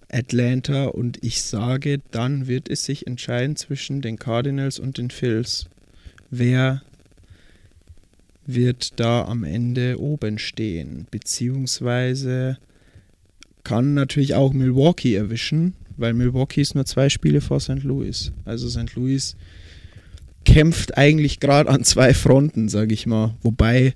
Atlanta 0.10 0.86
und 0.86 1.24
ich 1.24 1.44
sage, 1.44 2.02
dann 2.10 2.48
wird 2.48 2.68
es 2.68 2.84
sich 2.84 3.06
entscheiden 3.06 3.58
zwischen 3.58 4.02
den 4.02 4.18
Cardinals 4.18 4.80
und 4.80 4.98
den 4.98 5.12
Phils. 5.12 5.68
Wer 6.32 6.82
wird 8.48 9.00
da 9.00 9.24
am 9.24 9.44
Ende 9.44 10.00
oben 10.00 10.40
stehen? 10.40 11.06
Beziehungsweise 11.12 12.58
kann 13.64 13.94
natürlich 13.94 14.34
auch 14.34 14.52
Milwaukee 14.52 15.14
erwischen, 15.14 15.76
weil 15.96 16.16
Milwaukee 16.16 16.62
ist 16.62 16.74
nur 16.74 16.86
zwei 16.86 17.10
Spiele 17.10 17.40
vor 17.40 17.60
St. 17.60 17.84
Louis. 17.84 18.32
Also 18.46 18.68
St. 18.68 18.96
Louis 18.96 19.36
kämpft 20.48 20.98
eigentlich 20.98 21.40
gerade 21.42 21.70
an 21.70 21.84
zwei 21.84 22.14
Fronten, 22.14 22.70
sage 22.70 22.94
ich 22.94 23.06
mal. 23.06 23.36
Wobei, 23.44 23.94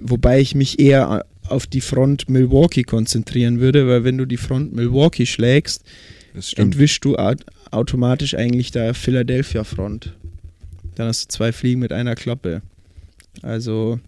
wobei 0.00 0.40
ich 0.40 0.54
mich 0.54 0.78
eher 0.78 1.26
auf 1.48 1.66
die 1.66 1.80
Front 1.80 2.28
Milwaukee 2.30 2.84
konzentrieren 2.84 3.58
würde, 3.58 3.88
weil 3.88 4.04
wenn 4.04 4.16
du 4.18 4.24
die 4.24 4.36
Front 4.36 4.72
Milwaukee 4.74 5.26
schlägst, 5.26 5.82
entwischst 6.56 7.04
du 7.04 7.16
au- 7.16 7.34
automatisch 7.72 8.34
eigentlich 8.34 8.70
der 8.70 8.94
Philadelphia 8.94 9.64
Front. 9.64 10.14
Dann 10.94 11.08
hast 11.08 11.24
du 11.24 11.28
zwei 11.36 11.52
Fliegen 11.52 11.80
mit 11.80 11.92
einer 11.92 12.14
Klappe. 12.14 12.62
Also 13.42 13.98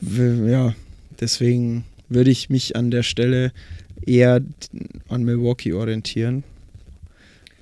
ja, 0.00 0.74
deswegen 1.20 1.84
würde 2.08 2.30
ich 2.30 2.50
mich 2.50 2.76
an 2.76 2.90
der 2.90 3.02
Stelle 3.02 3.52
eher 4.06 4.40
an 5.08 5.22
Milwaukee 5.24 5.72
orientieren. 5.72 6.44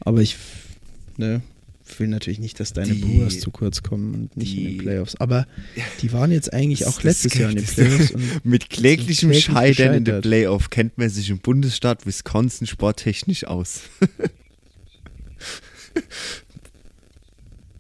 Aber 0.00 0.20
ich 0.20 0.36
ne, 1.20 1.42
will 1.98 2.08
natürlich 2.08 2.38
nicht, 2.38 2.60
dass 2.60 2.72
deine 2.72 2.92
Die- 2.94 3.00
Brewers 3.00 3.40
zu 3.40 3.50
kurz 3.50 3.82
kommen 3.82 4.14
und 4.14 4.36
nicht 4.36 4.56
in 4.56 4.64
den 4.64 4.72
die- 4.74 4.78
Playoffs. 4.78 5.16
Aber 5.16 5.46
die 6.02 6.12
waren 6.12 6.30
jetzt 6.30 6.52
eigentlich 6.52 6.86
auch 6.86 7.02
letztes 7.02 7.34
Jahr 7.34 7.50
in 7.50 7.56
den 7.56 7.64
Playoffs. 7.66 8.12
Mit 8.44 8.70
kläglichem 8.70 9.30
kläglich 9.30 9.44
Scheitern 9.44 9.94
in 9.94 10.04
gescheitert. 10.04 10.22
Playoff 10.22 10.70
kennt 10.70 10.98
man 10.98 11.08
sich 11.08 11.30
im 11.30 11.38
Bundesstaat 11.38 12.06
Wisconsin 12.06 12.66
sporttechnisch 12.66 13.44
aus. 13.44 13.80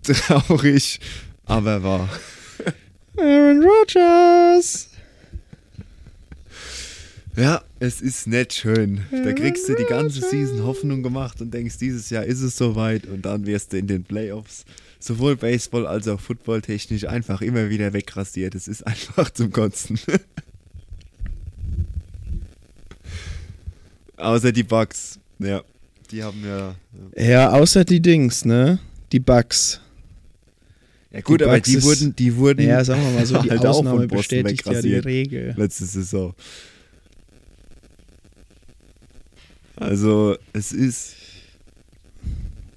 Traurig, 0.02 0.98
aber 1.44 1.82
wahr. 1.82 2.08
Aaron 3.16 3.62
Rodgers! 3.62 4.88
Ja, 7.36 7.62
es 7.80 8.00
ist 8.00 8.26
nicht 8.26 8.52
schön. 8.52 9.00
Da 9.10 9.32
kriegst 9.32 9.68
du 9.68 9.74
die 9.74 9.84
ganze 9.84 10.20
Season 10.20 10.62
Hoffnung 10.64 11.02
gemacht 11.02 11.40
und 11.40 11.52
denkst, 11.52 11.78
dieses 11.78 12.10
Jahr 12.10 12.24
ist 12.24 12.40
es 12.42 12.56
soweit 12.56 13.06
und 13.06 13.22
dann 13.24 13.46
wirst 13.46 13.72
du 13.72 13.78
in 13.78 13.86
den 13.86 14.04
Playoffs 14.04 14.64
sowohl 14.98 15.34
Baseball 15.36 15.86
als 15.86 16.06
auch 16.06 16.20
Football 16.20 16.60
technisch 16.60 17.06
einfach 17.06 17.40
immer 17.40 17.70
wieder 17.70 17.92
wegrasiert. 17.94 18.54
Es 18.54 18.68
ist 18.68 18.86
einfach 18.86 19.30
zum 19.30 19.50
Kotzen. 19.50 19.98
Außer 24.16 24.52
die 24.52 24.62
Bugs. 24.62 25.18
Ja, 25.38 25.62
die 26.10 26.22
haben 26.22 26.42
ja. 26.44 26.74
Ja, 27.16 27.50
außer 27.52 27.84
die 27.84 28.00
Dings, 28.00 28.44
ne? 28.44 28.78
Die 29.12 29.20
Bugs. 29.20 29.80
Ja 31.12 31.22
gut, 31.22 31.40
Die 31.40 31.44
aber 31.44 31.60
die 31.60 31.74
ist- 31.74 31.84
wurden, 31.84 32.14
die 32.14 32.36
wurden 32.36 32.66
Ja, 32.68 32.84
sagen 32.84 33.02
wir 33.02 33.10
mal 33.12 33.26
so, 33.26 33.38
die 33.42 33.50
halt 33.50 33.64
auch 33.66 33.78
Ausnahme 33.78 34.00
von 34.00 34.08
Boston 34.08 34.42
bestätigt 34.44 34.66
ja 34.66 34.72
die 34.82 34.88
wegrasiert. 34.92 35.04
Regel. 35.06 35.54
letzte 35.56 35.86
Saison. 35.86 36.34
Also, 39.80 40.36
es 40.52 40.72
ist. 40.72 41.16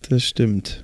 Das 0.10 0.24
stimmt. 0.24 0.84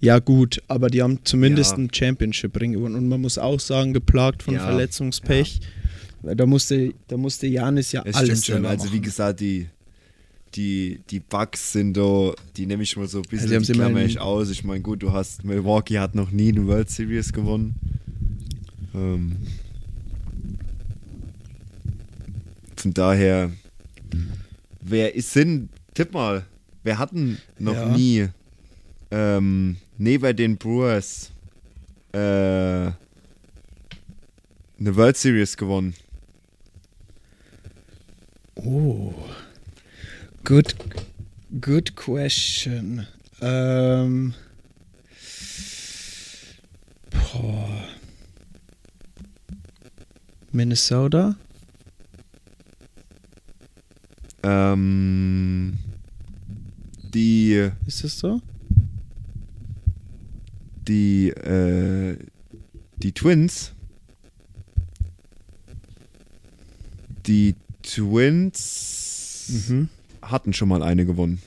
Ja, 0.00 0.18
gut, 0.18 0.62
aber 0.68 0.88
die 0.90 1.02
haben 1.02 1.20
zumindest 1.24 1.72
Ja. 1.72 1.78
ein 1.78 1.90
Championship-Ring 1.92 2.72
gewonnen. 2.72 2.96
Und 2.96 3.08
man 3.08 3.20
muss 3.20 3.38
auch 3.38 3.58
sagen, 3.58 3.92
geplagt 3.92 4.42
von 4.42 4.54
Ja, 4.54 4.60
Verletzungspech. 4.60 5.60
Da 6.22 6.44
musste, 6.46 6.92
da 7.08 7.16
musste 7.16 7.46
Janis 7.46 7.92
ja 7.92 8.02
Es 8.04 8.16
alles 8.16 8.44
stimmt 8.44 8.58
schon. 8.58 8.66
Also, 8.66 8.92
wie 8.92 9.00
gesagt, 9.00 9.40
die, 9.40 9.68
die, 10.54 11.00
die 11.10 11.20
Bugs 11.20 11.72
sind 11.72 11.96
da, 11.96 12.32
die 12.56 12.66
nehme 12.66 12.82
ich 12.82 12.96
mal 12.96 13.06
so 13.08 13.18
ein 13.18 13.22
bisschen 13.22 13.52
Also, 13.52 13.72
die 13.72 13.78
klammer 13.78 14.02
ich 14.04 14.20
aus. 14.20 14.50
Ich 14.50 14.64
meine, 14.64 14.80
gut, 14.80 15.02
du 15.02 15.12
hast, 15.12 15.44
Milwaukee 15.44 15.98
hat 15.98 16.14
noch 16.14 16.30
nie 16.30 16.48
eine 16.50 16.66
World 16.66 16.90
Series 16.90 17.32
gewonnen. 17.32 17.74
Ähm, 18.94 19.36
von 22.76 22.92
daher, 22.94 23.50
wer 24.88 25.14
ist 25.14 25.34
denn, 25.34 25.68
tipp 25.94 26.12
mal, 26.12 26.44
wer 26.82 26.98
hatten 26.98 27.38
noch 27.58 27.74
Ja. 27.74 27.88
nie 27.88 28.28
ähm, 29.10 29.76
neben 29.98 30.36
den 30.36 30.56
Brewers 30.56 31.30
äh, 32.12 32.18
eine 32.18 32.94
World 34.78 35.16
Series 35.16 35.56
gewonnen? 35.56 35.94
Oh. 38.56 39.12
Good, 40.44 40.74
good 41.60 41.96
question. 41.96 43.06
Ähm. 43.40 44.34
Boah. 47.10 47.84
Minnesota? 50.52 51.36
Ähm, 54.48 55.76
die, 57.12 57.70
Ist 57.86 58.04
das 58.04 58.18
so? 58.18 58.40
die, 60.86 61.30
äh, 61.30 62.16
die 62.98 63.10
Twins, 63.12 63.72
die 67.26 67.56
Twins 67.82 69.46
Mhm. 69.68 69.88
hatten 70.22 70.52
schon 70.52 70.68
mal 70.68 70.82
eine 70.82 71.04
gewonnen. 71.06 71.40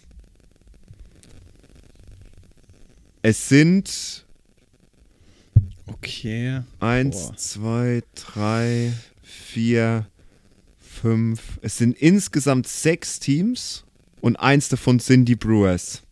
Es 3.22 3.48
sind 3.50 4.26
Okay. 5.86 6.62
eins, 6.80 7.28
Boah. 7.28 7.36
zwei, 7.38 8.04
drei, 8.16 8.94
vier, 9.22 10.08
fünf. 11.02 11.60
Es 11.62 11.78
sind 11.78 11.98
insgesamt 11.98 12.68
sechs 12.68 13.20
Teams 13.20 13.86
und 14.22 14.36
eins 14.38 14.70
davon 14.70 15.00
sind 15.00 15.26
die 15.26 15.36
Brewers. 15.36 16.04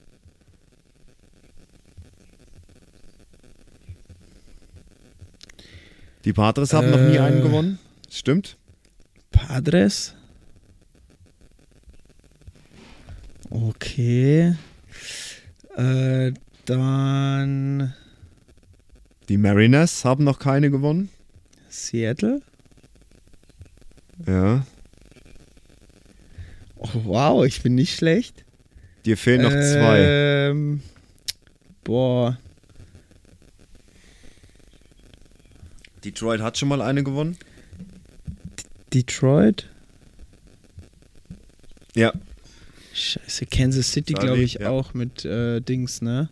Die 6.26 6.34
Padres 6.34 6.74
haben 6.74 6.90
noch 6.90 7.00
nie 7.00 7.16
Äh. 7.16 7.20
einen 7.22 7.42
gewonnen. 7.42 7.80
Stimmt? 8.10 8.58
Padres? 9.32 10.14
Okay. 13.50 14.56
Äh, 15.76 16.34
dann 16.66 17.94
Die 19.30 19.38
Mariners 19.38 20.04
haben 20.06 20.24
noch 20.24 20.40
keine 20.40 20.70
gewonnen. 20.72 21.10
Seattle? 21.70 22.42
Ja. 24.26 24.66
Oh, 26.80 26.90
wow, 27.06 27.46
ich 27.46 27.62
bin 27.62 27.76
nicht 27.76 27.96
schlecht. 27.96 28.46
Dir 29.06 29.18
fehlen 29.18 29.42
noch 29.42 29.52
zwei. 29.52 30.00
Ähm, 30.00 30.82
boah. 31.84 32.38
Detroit 36.04 36.42
hat 36.42 36.58
schon 36.58 36.70
mal 36.70 36.82
eine 36.82 37.04
gewonnen. 37.04 37.38
Detroit? 38.94 39.70
Ja. 41.96 42.14
Scheiße, 42.94 43.46
Kansas 43.46 43.92
City, 43.92 44.14
glaube 44.14 44.42
ich, 44.42 44.56
ja. 44.56 44.70
auch 44.70 44.94
mit 44.94 45.26
äh, 45.26 45.60
Dings, 45.60 46.02
ne? 46.02 46.30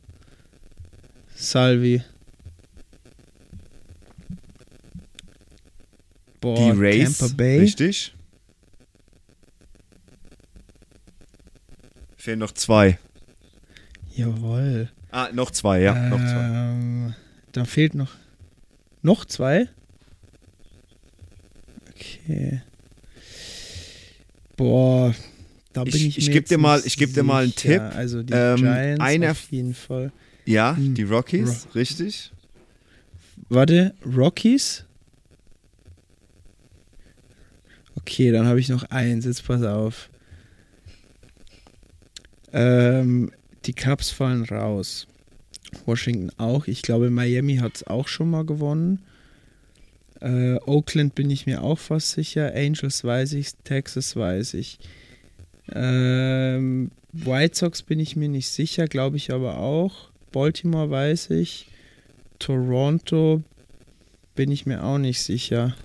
Salvi. 1.35 2.01
Boah, 6.41 6.73
die 6.73 6.79
Rays. 6.79 7.17
Tampa 7.17 7.35
Bay. 7.35 7.59
Richtig. 7.59 8.14
Fehlen 12.25 12.39
noch 12.39 12.53
zwei. 12.53 12.97
Jawohl. 14.15 14.89
Ah, 15.11 15.29
noch 15.31 15.51
zwei, 15.51 15.81
ja. 15.81 15.93
noch 16.09 16.17
zwei. 16.17 16.43
Ähm, 16.43 17.13
da 17.51 17.65
fehlt 17.65 17.93
noch. 17.93 18.11
Noch 19.03 19.25
zwei? 19.25 19.69
Okay. 21.91 22.63
Boah, 24.57 25.13
da 25.73 25.83
bin 25.83 25.93
Ich- 25.93 26.07
ich, 26.07 26.17
ich 26.17 26.27
mir 26.29 26.33
geb 26.33 26.41
jetzt 26.45 26.49
dir 26.49 26.57
mal- 26.57 26.81
ich 26.83 26.97
geb 26.97 27.13
dir 27.13 27.21
mal 27.21 27.43
einen. 27.43 27.53
Tipp. 27.53 27.79
Also 27.79 28.23
die 28.23 28.33
Ähm, 28.33 28.55
Giants 28.55 29.01
einer- 29.03 29.29
auf 29.31 29.51
jeden 29.51 29.75
Fall. 29.75 30.11
Ja, 30.45 30.75
Hm. 30.75 30.95
die 30.95 31.03
Rockies, 31.03 31.67
richtig. 31.75 32.31
Warte, 33.49 33.93
Rockies? 34.03 34.83
Okay, 37.97 38.31
dann 38.31 38.47
habe 38.47 38.59
ich 38.59 38.69
noch 38.69 38.81
eins. 38.85 39.25
Jetzt 39.25 39.45
pass 39.45 39.61
auf. 39.61 40.09
Ähm, 42.55 43.31
die 43.65 43.73
Cubs 43.73 44.09
fallen 44.09 44.45
raus. 44.45 45.07
Washington 45.85 46.31
auch. 46.37 46.67
Ich 46.67 46.81
glaube, 46.81 47.09
Miami 47.09 47.57
hat 47.57 47.75
es 47.75 47.87
auch 47.87 48.07
schon 48.07 48.29
mal 48.29 48.45
gewonnen. 48.45 48.99
Äh, 50.21 50.55
Oakland 50.65 51.15
bin 51.15 51.29
ich 51.29 51.45
mir 51.45 51.61
auch 51.61 51.77
fast 51.77 52.11
sicher. 52.11 52.53
Angels 52.55 53.03
weiß 53.03 53.33
ich. 53.33 53.55
Texas 53.65 54.15
weiß 54.15 54.53
ich. 54.53 54.79
Ähm, 55.73 56.91
White 57.11 57.57
Sox 57.57 57.81
bin 57.81 57.99
ich 57.99 58.15
mir 58.15 58.29
nicht 58.29 58.49
sicher, 58.49 58.87
glaube 58.87 59.17
ich 59.17 59.33
aber 59.33 59.57
auch. 59.57 60.09
Baltimore 60.31 60.89
weiß 60.89 61.31
ich. 61.31 61.67
Toronto 62.39 63.43
bin 64.35 64.51
ich 64.51 64.65
mir 64.65 64.83
auch 64.83 64.97
nicht 64.97 65.21
sicher. 65.21 65.75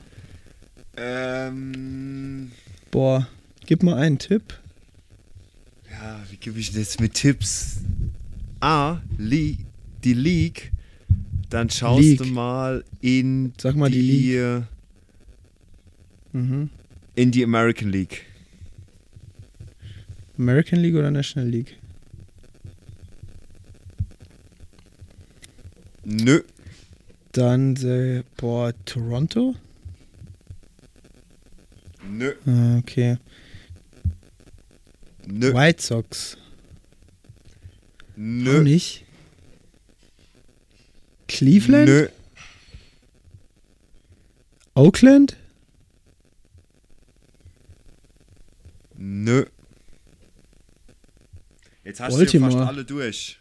Ähm, 0.97 2.53
Boah, 2.91 3.27
gib 3.67 3.83
mal 3.83 3.97
einen 3.97 4.19
Tipp. 4.19 4.59
Ja, 6.01 6.21
wie 6.31 6.37
gebe 6.37 6.59
ich 6.59 6.73
das 6.73 6.99
mit 6.99 7.15
Tipps? 7.15 7.81
A, 8.61 9.01
Li 9.19 9.59
die 10.05 10.15
League. 10.15 10.73
Dann 11.51 11.69
schaust 11.69 12.03
League. 12.03 12.19
du 12.19 12.25
mal 12.27 12.85
in 13.01 13.53
Sag 13.61 13.75
mal 13.77 13.91
die 13.91 14.01
die 14.03 14.63
Mhm. 16.33 16.71
in 17.17 17.31
die 17.33 17.43
American 17.43 17.91
League. 17.91 18.25
American 20.39 20.79
League 20.81 20.95
oder 20.95 21.11
National 21.11 21.49
League? 21.51 21.77
Nö. 26.05 26.41
Dann, 27.33 27.77
äh, 27.77 28.23
boah, 28.37 28.73
Toronto? 28.85 29.55
Nö. 32.09 32.33
Ah, 32.47 32.79
okay. 32.79 33.19
Nö. 35.27 35.53
White 35.55 35.83
Sox. 35.83 36.37
Auch 38.13 38.17
Nö. 38.17 38.63
nicht. 38.63 39.05
Cleveland? 41.29 41.87
Nö. 41.89 42.09
Oakland? 44.75 45.37
Nö. 48.97 49.47
Jetzt 51.85 52.01
hast 52.01 52.15
du 52.15 52.19
Baltimore. 52.19 52.53
fast 52.53 52.69
alle 52.69 52.85
durch. 52.85 53.39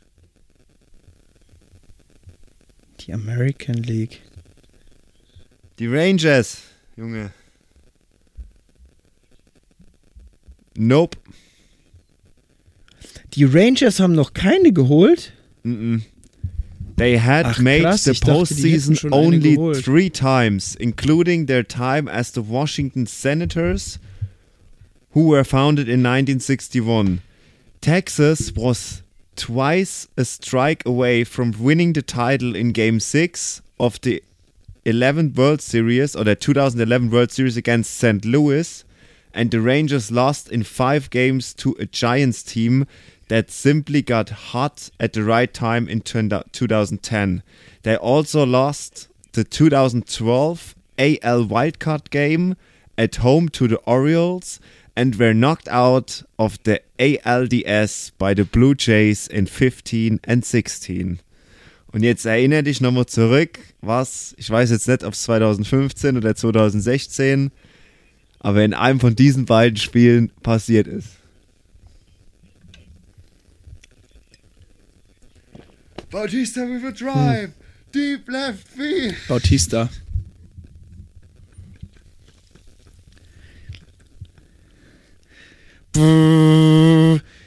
Die 3.02 3.14
American 3.14 3.76
League. 3.76 4.22
Die 5.80 5.88
Rangers, 5.88 6.62
Junge. 6.96 7.32
Nope. 10.78 11.18
Die 13.36 13.46
Rangers 13.46 14.00
haben 14.00 14.14
noch 14.14 14.34
keine 14.34 14.74
geholt? 14.74 15.34
Mm-mm. 15.64 16.02
They 16.98 17.18
had 17.18 17.46
Ach, 17.46 17.60
made 17.60 17.84
krass, 17.84 18.04
the 18.04 18.12
dachte, 18.12 18.26
postseason 18.26 18.98
eine 19.06 19.16
only 19.16 19.56
three 19.82 20.10
times, 20.10 20.76
including 20.76 21.46
their 21.48 21.64
time 21.64 22.10
as 22.10 22.34
the 22.34 22.42
Washington 22.42 23.08
Senators, 23.08 24.00
who 25.12 25.30
were 25.30 25.46
founded 25.46 25.88
in 25.88 26.04
1961. 26.04 27.22
Texas 27.80 28.52
was 28.54 29.02
twice 29.38 30.10
a 30.18 30.26
strike 30.26 30.86
away 30.86 31.24
from 31.24 31.54
winning 31.58 31.94
the 31.94 32.02
title 32.02 32.54
in 32.54 32.74
Game 32.74 33.00
6 33.00 33.62
of 33.80 34.02
the 34.02 34.22
11th 34.86 35.38
World 35.38 35.62
Series 35.62 36.16
or 36.16 36.26
the 36.26 36.36
2011 36.36 37.10
World 37.10 37.32
Series 37.32 37.56
against 37.56 37.94
St. 37.98 38.26
Louis, 38.26 38.84
and 39.34 39.52
the 39.52 39.62
Rangers 39.62 40.12
lost 40.12 40.52
in 40.52 40.64
five 40.64 41.10
games 41.10 41.54
to 41.54 41.78
a 41.80 41.86
Giants 41.86 42.44
team 42.44 42.86
that 43.30 43.50
simply 43.50 44.02
got 44.02 44.30
hot 44.30 44.90
at 45.00 45.14
the 45.14 45.24
right 45.24 45.54
time 45.54 45.88
in 45.88 46.02
2010. 46.02 47.44
They 47.84 47.96
also 47.96 48.46
lost 48.46 49.08
the 49.34 49.44
2012 49.44 50.76
AL 50.98 51.46
wildcard 51.46 52.10
game 52.10 52.56
at 52.98 53.16
home 53.16 53.48
to 53.50 53.68
the 53.68 53.80
Orioles 53.86 54.60
and 54.96 55.16
were 55.16 55.34
knocked 55.34 55.70
out 55.70 56.24
of 56.38 56.62
the 56.64 56.82
ALDS 57.00 58.12
by 58.18 58.34
the 58.34 58.44
Blue 58.44 58.76
Jays 58.76 59.28
in 59.28 59.46
15 59.46 60.20
and 60.26 60.44
16. 60.44 61.20
Und 61.92 62.04
jetzt 62.04 62.26
erinnere 62.26 62.64
dich 62.64 62.82
nochmal 62.82 63.06
zurück, 63.06 63.60
was, 63.82 64.36
ich 64.38 64.50
weiß 64.50 64.70
jetzt 64.72 64.88
nicht, 64.88 65.04
ob 65.04 65.14
es 65.14 65.24
2015 65.24 66.18
oder 66.18 66.36
2016, 66.36 67.52
aber 68.40 68.64
in 68.64 68.74
einem 68.74 69.00
von 69.00 69.16
diesen 69.16 69.46
beiden 69.46 69.78
Spielen 69.78 70.32
passiert 70.44 70.88
ist. 70.88 71.19
Bautista 76.12 76.62
with 76.66 76.84
a 76.86 76.92
drive, 76.92 77.52
deep 77.92 78.28
left 78.28 78.68
field. 78.68 79.16
Bautista. 79.28 79.90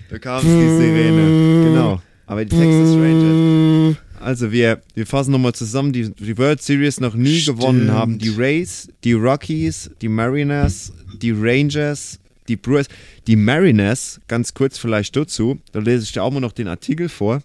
Da 0.08 0.18
kam 0.20 0.42
die 0.42 0.48
Sirene. 0.48 1.64
Genau. 1.64 2.02
Aber 2.26 2.44
die 2.44 2.56
Texas 2.56 2.94
Rangers. 2.96 3.96
Also 4.20 4.52
wir, 4.52 4.80
wir 4.94 5.06
fassen 5.06 5.32
nochmal 5.32 5.54
zusammen, 5.54 5.92
die, 5.92 6.10
die 6.10 6.38
World 6.38 6.62
Series 6.62 7.00
noch 7.00 7.14
nie 7.14 7.40
Stimmt. 7.40 7.58
gewonnen 7.58 7.90
haben. 7.90 8.18
Die 8.18 8.28
Rays, 8.28 8.88
die 9.02 9.14
Rockies, 9.14 9.90
die 10.00 10.08
Mariners, 10.08 10.92
die 11.20 11.32
Rangers, 11.32 12.20
die 12.46 12.56
Brewers. 12.56 12.86
Die 13.26 13.36
Mariners, 13.36 14.20
ganz 14.28 14.54
kurz 14.54 14.78
vielleicht 14.78 15.16
dazu, 15.16 15.58
da 15.72 15.80
lese 15.80 16.04
ich 16.04 16.12
dir 16.12 16.22
auch 16.22 16.30
mal 16.30 16.40
noch 16.40 16.52
den 16.52 16.68
Artikel 16.68 17.08
vor. 17.08 17.42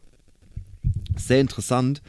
Sehr 1.18 1.40
interessant. 1.40 2.02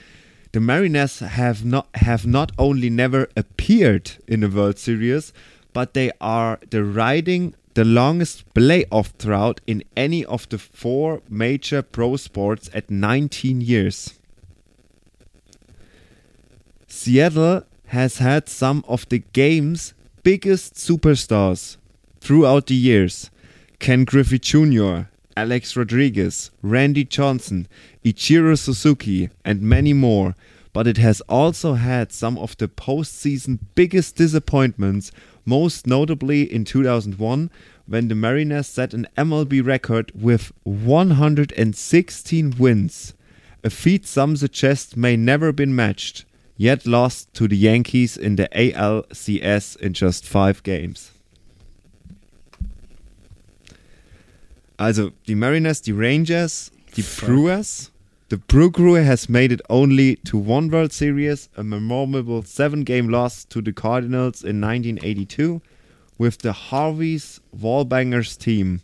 The 0.53 0.61
Mariners 0.61 1.19
have 1.21 1.65
not 1.65 1.89
have 1.95 2.27
not 2.27 2.53
only 2.59 2.91
never 2.91 3.29
appeared 3.37 4.13
in 4.27 4.41
the 4.41 4.49
World 4.49 4.79
Series, 4.79 5.33
but 5.73 5.95
they 5.95 6.11
are 6.21 6.59
the 6.71 6.85
riding 6.85 7.55
the 7.75 7.85
longest 7.85 8.43
playoff 8.55 9.17
drought 9.19 9.61
in 9.67 9.85
any 9.97 10.25
of 10.25 10.49
the 10.49 10.59
four 10.59 11.23
major 11.29 11.81
pro 11.81 12.17
sports 12.17 12.69
at 12.75 12.91
19 12.91 13.61
years. 13.61 14.19
Seattle 16.89 17.63
has 17.87 18.19
had 18.19 18.49
some 18.49 18.85
of 18.89 19.09
the 19.09 19.23
game's 19.33 19.95
biggest 20.25 20.75
superstars 20.75 21.77
throughout 22.21 22.67
the 22.67 22.75
years. 22.75 23.31
Ken 23.79 24.05
Griffey 24.05 24.41
Jr., 24.41 25.03
Alex 25.39 25.77
Rodriguez, 25.77 26.51
Randy 26.63 27.05
Johnson, 27.05 27.69
Ichiro 28.05 28.59
Suzuki, 28.59 29.31
and 29.45 29.63
many 29.63 29.93
more. 29.93 30.35
But 30.73 30.89
it 30.89 30.97
has 30.97 31.21
also 31.29 31.75
had 31.75 32.11
some 32.11 32.37
of 32.37 32.57
the 32.57 32.67
postseason 32.67 33.61
biggest 33.77 34.17
disappointments, 34.17 35.13
most 35.45 35.87
notably 35.87 36.43
in 36.43 36.65
2001 36.65 37.53
when 37.87 38.09
the 38.09 38.17
Mariners 38.17 38.67
set 38.67 38.93
an 38.93 39.07
MLB 39.17 39.65
record 39.65 40.11
with 40.13 40.51
116 40.65 42.55
wins, 42.59 43.15
a 43.63 43.71
feat 43.71 44.09
some 44.09 44.37
suggest 44.37 44.97
may 44.97 45.17
never 45.17 45.53
been 45.53 45.75
matched, 45.75 46.25
yet 46.57 46.85
lost 46.85 47.33
to 47.35 47.47
the 47.47 47.57
Yankees 47.57 48.17
in 48.17 48.35
the 48.35 48.49
ALCS 48.49 49.77
in 49.77 49.93
just 49.95 50.27
five 50.27 50.65
games. 50.65 51.13
Also 54.79 55.11
die 55.27 55.35
Mariners, 55.35 55.83
die 55.83 55.93
Rangers, 55.93 56.71
die 56.97 57.03
Brewers. 57.03 57.91
The 58.31 58.37
Brew 58.37 58.71
Crew 58.71 58.95
has 58.95 59.29
made 59.29 59.53
it 59.53 59.61
only 59.71 60.17
to 60.27 60.37
one 60.37 60.71
World 60.71 60.93
Series, 60.93 61.49
a 61.57 61.65
memorable 61.65 62.43
seven-game 62.43 63.09
loss 63.09 63.47
to 63.47 63.63
the 63.63 63.73
Cardinals 63.73 64.45
in 64.45 64.61
1982 64.61 65.63
with 66.19 66.37
the 66.39 66.53
Harvey's 66.53 67.41
Wallbangers 67.57 68.37
team. 68.37 68.83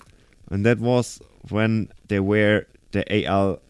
And 0.51 0.65
that 0.65 0.79
was 0.79 1.21
when 1.51 1.91
they 2.09 2.21
were 2.21 2.65
the 2.93 3.27
AL 3.27 3.61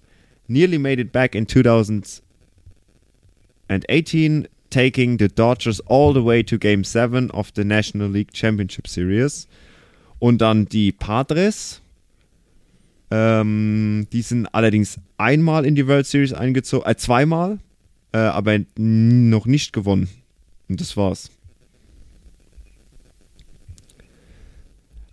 nearly 0.47 0.79
made 0.79 1.01
it 1.01 1.11
back 1.11 1.35
in 1.35 1.47
2018, 1.47 4.47
taking 4.71 5.17
the 5.17 5.29
Dodgers 5.29 5.81
all 5.87 6.13
the 6.13 6.23
way 6.23 6.45
to 6.45 6.57
Game 6.57 6.85
7 6.85 7.33
of 7.33 7.53
the 7.55 7.65
National 7.65 8.09
League 8.09 8.33
Championship 8.33 8.87
Series. 8.87 9.49
Und 10.21 10.39
dann 10.39 10.67
die 10.67 10.93
Padres. 10.93 11.81
Ähm, 13.11 14.07
die 14.13 14.23
sind 14.23 14.47
allerdings 14.47 14.99
einmal 15.19 15.67
in 15.67 15.75
die 15.75 15.87
World 15.87 16.07
Series 16.07 16.33
eingezogen, 16.33 16.89
äh, 16.91 16.97
zweimal, 16.97 17.59
äh, 18.13 18.19
aber 18.19 18.59
noch 18.77 19.47
nicht 19.47 19.73
gewonnen. 19.73 20.09
Und 20.69 20.81
das 20.81 20.97
war's. 20.97 21.31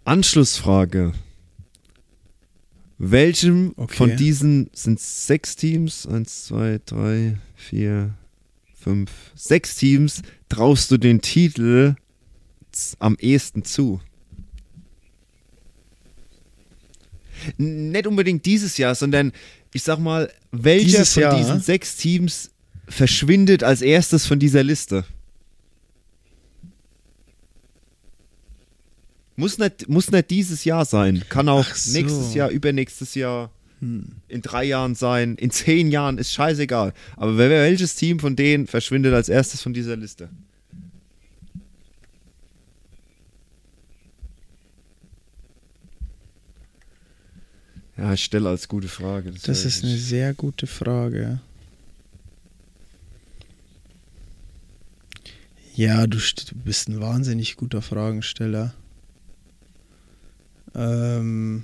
Anschlussfrage. 0.06 1.14
Welchem 2.98 3.74
Okay. 3.78 3.96
von 3.96 4.16
diesen 4.16 4.70
sind 4.74 5.00
sechs 5.00 5.56
Teams? 5.56 6.06
Eins, 6.08 6.46
zwei, 6.46 6.80
drei, 6.86 7.38
vier, 7.56 8.14
fünf, 8.76 9.12
sechs 9.36 9.76
Teams 9.76 10.22
traust 10.50 10.92
du 10.92 10.98
den 10.98 11.22
Titel 11.22 11.96
am 13.00 13.16
ehesten 13.20 13.64
zu? 13.64 14.00
nicht 17.58 18.08
unbedingt 18.08 18.46
dieses 18.46 18.78
Jahr, 18.78 18.96
sondern 18.96 19.32
ich 19.74 19.84
sag 19.84 20.00
mal, 20.00 20.32
welcher 20.52 20.86
dieses 20.86 21.14
von 21.14 21.24
Jahr, 21.24 21.38
diesen 21.38 21.56
ne? 21.58 21.62
sechs 21.62 21.96
Teams 21.96 22.52
verschwindet 22.88 23.64
als 23.64 23.82
erstes 23.82 24.26
von 24.26 24.40
dieser 24.40 24.64
Liste? 24.64 25.06
Muss 29.36 29.58
nicht, 29.58 29.90
muss 29.90 30.12
nicht 30.12 30.30
dieses 30.30 30.66
Jahr 30.66 30.86
sein. 30.86 31.24
Kann 31.30 31.50
auch 31.50 31.66
so. 31.74 31.98
nächstes 31.98 32.34
Jahr, 32.34 32.50
übernächstes 32.50 33.16
Jahr, 33.16 33.50
hm. 33.80 34.06
in 34.28 34.42
drei 34.42 34.66
Jahren 34.66 34.94
sein, 34.94 35.36
in 35.36 35.50
zehn 35.50 35.90
Jahren, 35.90 36.18
ist 36.18 36.32
scheißegal. 36.32 36.94
Aber 37.16 37.38
welches 37.38 37.96
Team 37.96 38.20
von 38.20 38.36
denen 38.36 38.68
verschwindet 38.68 39.14
als 39.14 39.30
erstes 39.30 39.62
von 39.62 39.74
dieser 39.74 39.96
Liste? 39.96 40.30
Ja, 48.02 48.14
ich 48.14 48.24
stelle 48.24 48.50
als 48.50 48.68
gute 48.68 48.88
Frage. 48.88 49.32
Das 49.32 49.48
weiß 49.48 49.66
ist 49.66 49.84
eine 49.84 49.96
sehr 49.96 50.34
gute 50.34 50.66
Frage. 50.66 51.40
Ja, 55.76 56.08
du 56.08 56.18
bist 56.66 56.90
ein 56.90 57.00
wahnsinnig 57.00 57.58
guter 57.58 57.84
Fragensteller. 57.84 58.74
Ähm. 60.74 61.64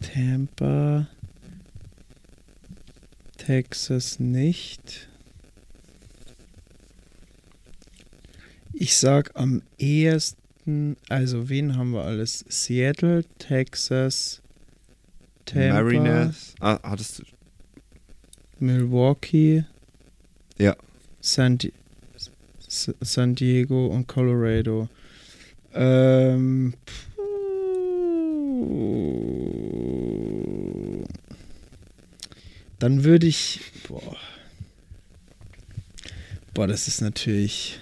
Tampa. 0.00 1.08
Texas 3.36 4.18
nicht. 4.18 5.10
Ich 8.72 8.96
sag 8.96 9.30
am 9.34 9.62
ehesten, 9.78 10.96
also 11.08 11.48
wen 11.48 11.76
haben 11.76 11.90
wir 11.92 12.02
alles? 12.04 12.44
Seattle, 12.48 13.24
Texas, 13.38 14.40
Tampa, 15.44 15.82
Mariners. 15.82 16.54
Ah, 16.60 16.78
hattest 16.82 17.18
du. 17.20 17.24
Milwaukee, 18.58 19.64
Ja. 20.58 20.76
San, 21.20 21.58
Di 21.58 21.72
San 22.68 23.34
Diego 23.34 23.86
und 23.88 24.06
Colorado. 24.08 24.88
Ähm, 25.74 26.74
puh. 29.72 31.04
Dann 32.78 33.04
würde 33.04 33.26
ich. 33.26 33.60
Boah. 33.88 34.16
Boah, 36.54 36.66
das 36.66 36.88
ist 36.88 37.00
natürlich. 37.00 37.78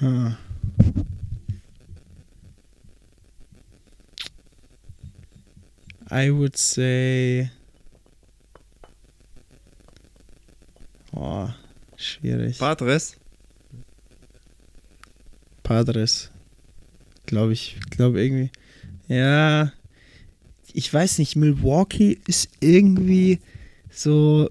Huh. 0.00 0.30
I 6.10 6.30
would 6.30 6.56
say. 6.56 7.50
Oh, 11.16 11.48
schwierig. 11.96 12.58
Padres? 12.58 13.16
Padres. 15.62 16.30
Glaube 17.26 17.52
ich. 17.54 17.78
Glaube 17.90 18.22
irgendwie. 18.22 18.50
Ja. 19.08 19.72
Ich 20.72 20.92
weiß 20.92 21.18
nicht. 21.18 21.36
Milwaukee 21.36 22.18
ist 22.26 22.48
irgendwie 22.60 23.40
so. 23.90 24.50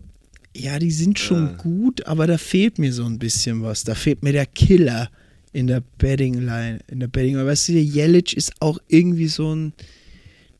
Ja, 0.55 0.77
die 0.79 0.91
sind 0.91 1.17
schon 1.17 1.47
Ja. 1.47 1.53
gut, 1.57 2.05
aber 2.05 2.27
da 2.27 2.37
fehlt 2.37 2.77
mir 2.77 2.93
so 2.93 3.05
ein 3.05 3.17
bisschen 3.19 3.63
was. 3.63 3.83
Da 3.83 3.95
fehlt 3.95 4.21
mir 4.23 4.33
der 4.33 4.45
Killer 4.45 5.09
in 5.53 5.67
der 5.67 5.81
Betting 5.99 6.33
Line. 6.41 6.79
In 6.87 6.99
der 6.99 7.07
Betting 7.07 7.35
Line. 7.35 7.45
Weißt 7.47 7.69
du, 7.69 7.73
Jelic 7.73 8.33
ist 8.33 8.53
auch 8.61 8.79
irgendwie 8.87 9.27
so 9.27 9.53
ein. 9.55 9.73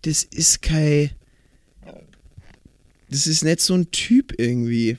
Das 0.04 0.24
ist 0.24 0.62
kein. 0.62 1.10
Das 3.10 3.28
ist 3.28 3.44
nicht 3.44 3.60
so 3.60 3.74
ein 3.76 3.92
Typ 3.92 4.34
irgendwie. 4.40 4.98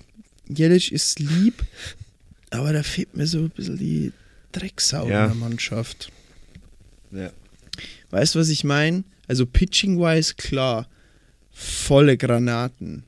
Jelic 0.49 0.93
ist 0.93 1.19
lieb, 1.21 1.65
aber 2.51 2.73
da 2.73 2.83
fehlt 2.83 3.17
mir 3.17 3.27
so 3.27 3.39
ein 3.39 3.51
bisschen 3.51 3.79
die 3.79 4.13
Drecksau 4.53 5.09
Ja. 5.09 5.25
in 5.25 5.31
der 5.31 5.35
Mannschaft. 5.49 6.13
Ja. 7.11 7.31
Weißt 8.11 8.35
du, 8.35 8.39
was 8.41 8.51
ich 8.51 8.63
meine? 8.63 9.05
Also 9.27 9.47
pitching-wise, 9.47 10.35
klar, 10.35 10.89
volle 11.51 12.17
Granaten. 12.17 13.05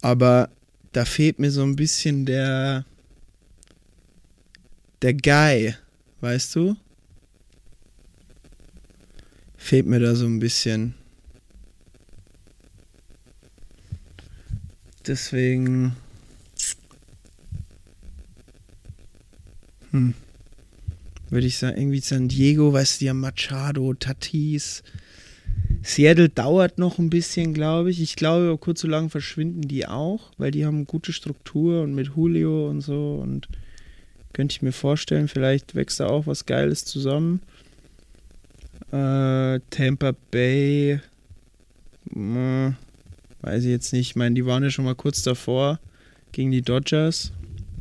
Aber 0.00 0.50
da 0.92 1.04
fehlt 1.04 1.38
mir 1.38 1.50
so 1.50 1.62
ein 1.62 1.76
bisschen 1.76 2.26
der 2.26 2.84
der 5.02 5.14
Guy, 5.14 5.74
weißt 6.20 6.56
du? 6.56 6.76
Fehlt 9.56 9.86
mir 9.86 10.00
da 10.00 10.14
so 10.14 10.26
ein 10.26 10.38
bisschen. 10.38 10.94
Deswegen. 15.06 15.96
Hm. 19.90 20.14
Würde 21.30 21.46
ich 21.46 21.58
sagen, 21.58 21.78
irgendwie 21.78 22.00
San 22.00 22.28
Diego, 22.28 22.72
weißt 22.72 23.00
du, 23.00 23.08
haben 23.08 23.20
Machado, 23.20 23.92
Tatis. 23.94 24.82
Seattle 25.82 26.28
dauert 26.28 26.78
noch 26.78 26.98
ein 26.98 27.10
bisschen, 27.10 27.54
glaube 27.54 27.90
ich. 27.90 28.00
Ich 28.00 28.16
glaube, 28.16 28.56
kurz 28.58 28.80
so 28.80 28.88
lang 28.88 29.10
verschwinden 29.10 29.62
die 29.62 29.86
auch, 29.86 30.32
weil 30.38 30.50
die 30.50 30.64
haben 30.64 30.86
gute 30.86 31.12
Struktur 31.12 31.82
und 31.82 31.94
mit 31.94 32.08
Julio 32.16 32.68
und 32.68 32.80
so. 32.80 33.20
Und 33.22 33.48
könnte 34.38 34.52
ich 34.52 34.62
mir 34.62 34.70
vorstellen, 34.70 35.26
vielleicht 35.26 35.74
wächst 35.74 35.98
da 35.98 36.06
auch 36.06 36.28
was 36.28 36.46
Geiles 36.46 36.84
zusammen. 36.84 37.40
Äh, 38.92 39.58
Tampa 39.70 40.12
Bay, 40.30 41.00
mh, 42.04 42.76
weiß 43.40 43.64
ich 43.64 43.70
jetzt 43.70 43.92
nicht. 43.92 44.10
Ich 44.10 44.14
meine, 44.14 44.36
die 44.36 44.46
waren 44.46 44.62
ja 44.62 44.70
schon 44.70 44.84
mal 44.84 44.94
kurz 44.94 45.22
davor 45.22 45.80
gegen 46.30 46.52
die 46.52 46.62
Dodgers. 46.62 47.32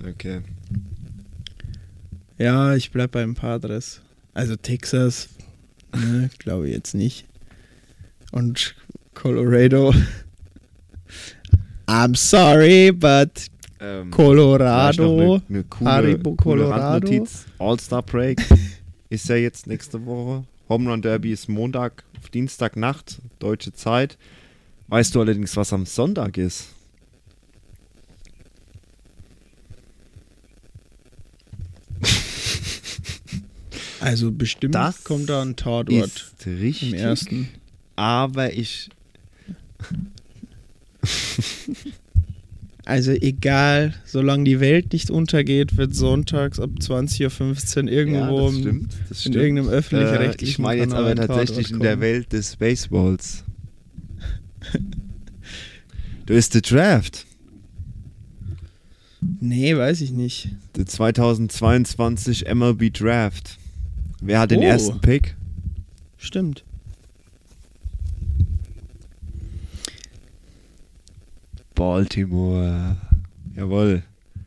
Okay. 0.04 0.42
Ja, 2.40 2.74
ich 2.74 2.90
bleib 2.90 3.12
beim 3.12 3.36
Padres. 3.36 4.02
Also 4.34 4.56
Texas, 4.56 5.30
ne, 5.96 6.32
glaube 6.40 6.70
ich 6.70 6.74
jetzt 6.74 6.96
nicht. 6.96 7.28
Und 8.32 8.74
Colorado. 9.14 9.94
I'm 11.88 12.16
sorry, 12.16 12.92
but 12.92 13.46
Ähm, 13.80 14.12
Colorado. 14.12 15.42
Eine, 15.48 15.66
eine 15.80 15.90
Haribo 15.90 16.36
Colorado. 16.36 17.06
Randnotiz. 17.06 17.46
All-Star 17.60 18.02
Break 18.04 18.42
ist 19.10 19.30
ja 19.30 19.36
jetzt 19.36 19.68
nächste 19.68 20.06
Woche. 20.06 20.46
Home 20.70 20.90
Run 20.90 21.02
Derby 21.02 21.32
ist 21.32 21.48
Montag 21.48 22.04
Dienstagnacht, 22.34 23.20
deutsche 23.40 23.72
Zeit. 23.74 24.18
Weißt 24.88 25.14
du 25.16 25.22
allerdings, 25.22 25.56
was 25.56 25.72
am 25.74 25.86
Sonntag 25.86 26.38
ist? 26.38 26.68
Also 34.00 34.32
bestimmt 34.32 34.76
Das 34.76 35.04
kommt 35.04 35.28
da 35.28 35.42
ein 35.42 35.56
Tatort 35.56 35.90
Ist 35.90 36.46
richtig. 36.46 36.94
im 36.94 37.00
ersten. 37.00 37.50
Aber 37.96 38.54
ich. 38.54 38.90
Also 42.88 43.12
egal, 43.12 43.94
solange 44.06 44.46
die 44.46 44.62
Welt 44.62 44.94
nicht 44.94 45.12
untergeht, 45.12 45.76
wird 45.76 45.94
sonntags 45.94 46.58
ab 46.58 46.70
20.15 46.80 47.84
Uhr 47.84 47.90
irgendwo 47.92 48.20
ja, 48.40 48.46
das 48.46 48.54
im- 48.56 48.62
stimmt, 48.62 48.94
das 49.10 49.26
in 49.26 49.34
irgendeinem 49.34 49.68
Äh, 49.68 49.72
öffentlich-rechtlichen 49.74 50.52
ich 50.52 50.58
meine 50.60 50.82
jetzt 50.84 50.94
aber 50.94 51.14
tatsächlich 51.16 51.72
in 51.72 51.82
der. 51.82 52.00
Welt 52.00 52.32
des 52.32 52.56
Baseballs. 52.56 53.44
du 56.28 56.34
ist 56.34 56.54
der 56.54 56.62
Draft. 56.62 57.26
Nee, 59.42 59.76
weiß 59.76 60.00
ich 60.00 60.12
nicht. 60.12 60.52
Der 60.78 60.86
2022 60.86 62.46
MLB 62.54 62.94
Draft. 62.94 63.58
Wer 64.22 64.40
hat 64.40 64.52
den 64.52 64.60
Oh. 64.60 64.64
ersten 64.64 65.02
Pick? 65.02 65.36
Stimmt. 66.16 66.64
Baltimore. 71.78 72.98
Jawohl. 73.56 74.04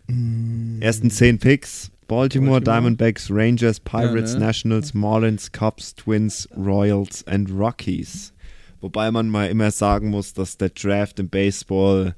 Mm, 0.09 0.82
Ersten 0.82 1.11
10 1.11 1.39
Picks. 1.39 1.90
Baltimore, 2.09 2.61
Baltimore. 2.61 2.61
Diamondbacks, 2.61 3.31
Rangers, 3.31 3.78
Pirates, 3.78 4.35
ne? 4.35 4.40
Nationals, 4.40 4.94
Marlins, 4.94 5.52
Cubs, 5.52 5.94
Twins, 5.94 6.48
Royals 6.57 7.24
and 7.28 7.48
Rockies. 7.52 8.32
Wobei 8.81 9.12
man 9.12 9.28
mal 9.28 9.48
immer 9.48 9.70
sagen 9.70 10.11
muss, 10.11 10.35
dass 10.35 10.57
der 10.57 10.70
Draft 10.70 11.20
im 11.20 11.28
Baseball, 11.28 12.16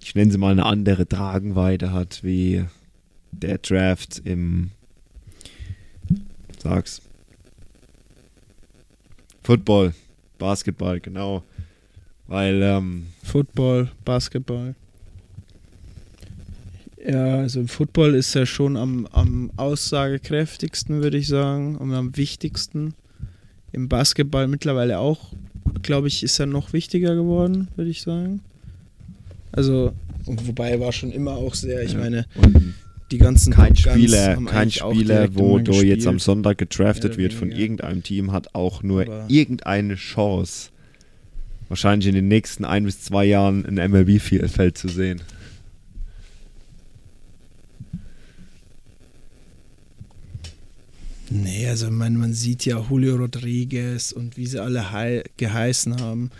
ich 0.00 0.14
nenne 0.14 0.30
sie 0.30 0.38
mal 0.38 0.52
eine 0.52 0.64
andere 0.64 1.08
Tragenweite 1.08 1.92
hat, 1.92 2.22
wie 2.22 2.64
der 3.32 3.58
Draft 3.58 4.22
im 4.24 4.70
Sag's. 6.62 7.02
Football, 9.42 9.92
Basketball, 10.38 11.00
genau. 11.00 11.42
Weil, 12.30 12.62
ähm, 12.62 13.06
Football, 13.24 13.90
Basketball. 14.04 14.76
Ja, 17.06 17.38
also 17.38 17.60
im 17.60 17.66
Football 17.68 18.14
ist 18.14 18.34
er 18.36 18.46
schon 18.46 18.76
am, 18.76 19.06
am 19.10 19.50
aussagekräftigsten, 19.56 21.02
würde 21.02 21.18
ich 21.18 21.26
sagen, 21.26 21.76
und 21.76 21.92
am 21.92 22.16
wichtigsten. 22.16 22.94
Im 23.72 23.88
Basketball 23.88 24.46
mittlerweile 24.48 24.98
auch, 25.00 25.32
glaube 25.82 26.06
ich, 26.08 26.22
ist 26.22 26.38
er 26.38 26.46
noch 26.46 26.72
wichtiger 26.72 27.14
geworden, 27.16 27.66
würde 27.74 27.90
ich 27.90 28.02
sagen. 28.02 28.40
Also, 29.50 29.92
und 30.26 30.46
wobei 30.46 30.70
er 30.70 30.80
war 30.80 30.92
schon 30.92 31.10
immer 31.10 31.32
auch 31.32 31.54
sehr, 31.54 31.82
ich 31.82 31.92
Ja. 31.94 31.98
meine, 31.98 32.26
Und 32.36 32.74
die 33.10 33.18
ganzen 33.18 33.52
kein 33.52 33.74
Spieler, 33.74 34.36
kein 34.46 34.70
Spieler, 34.70 35.34
wo 35.34 35.58
du 35.58 35.72
jetzt 35.82 36.06
am. 36.06 36.20
Sonntag 36.20 36.58
gedraftet 36.58 37.16
wird 37.16 37.32
von 37.32 37.50
irgendeinem 37.50 38.04
Team, 38.04 38.30
hat 38.30 38.54
auch 38.54 38.84
nur 38.84 39.02
Aber- 39.02 39.24
irgendeine 39.26 39.96
Chance, 39.96 40.69
wahrscheinlich 41.70 42.08
in 42.08 42.14
den 42.14 42.28
nächsten 42.28 42.66
ein 42.66 42.84
bis 42.84 43.00
zwei 43.00 43.24
Jahren 43.24 43.64
ein 43.64 43.90
MLB-Feld 43.90 44.76
zu 44.76 44.88
sehen. 44.88 45.22
Nee, 51.30 51.68
also 51.68 51.90
man, 51.92 52.16
man 52.16 52.34
sieht 52.34 52.66
ja 52.66 52.84
Julio 52.90 53.14
Rodriguez 53.14 54.10
und 54.10 54.36
wie 54.36 54.46
sie 54.46 54.60
alle 54.60 54.90
hei 54.90 55.22
geheißen 55.36 56.00
haben. 56.00 56.30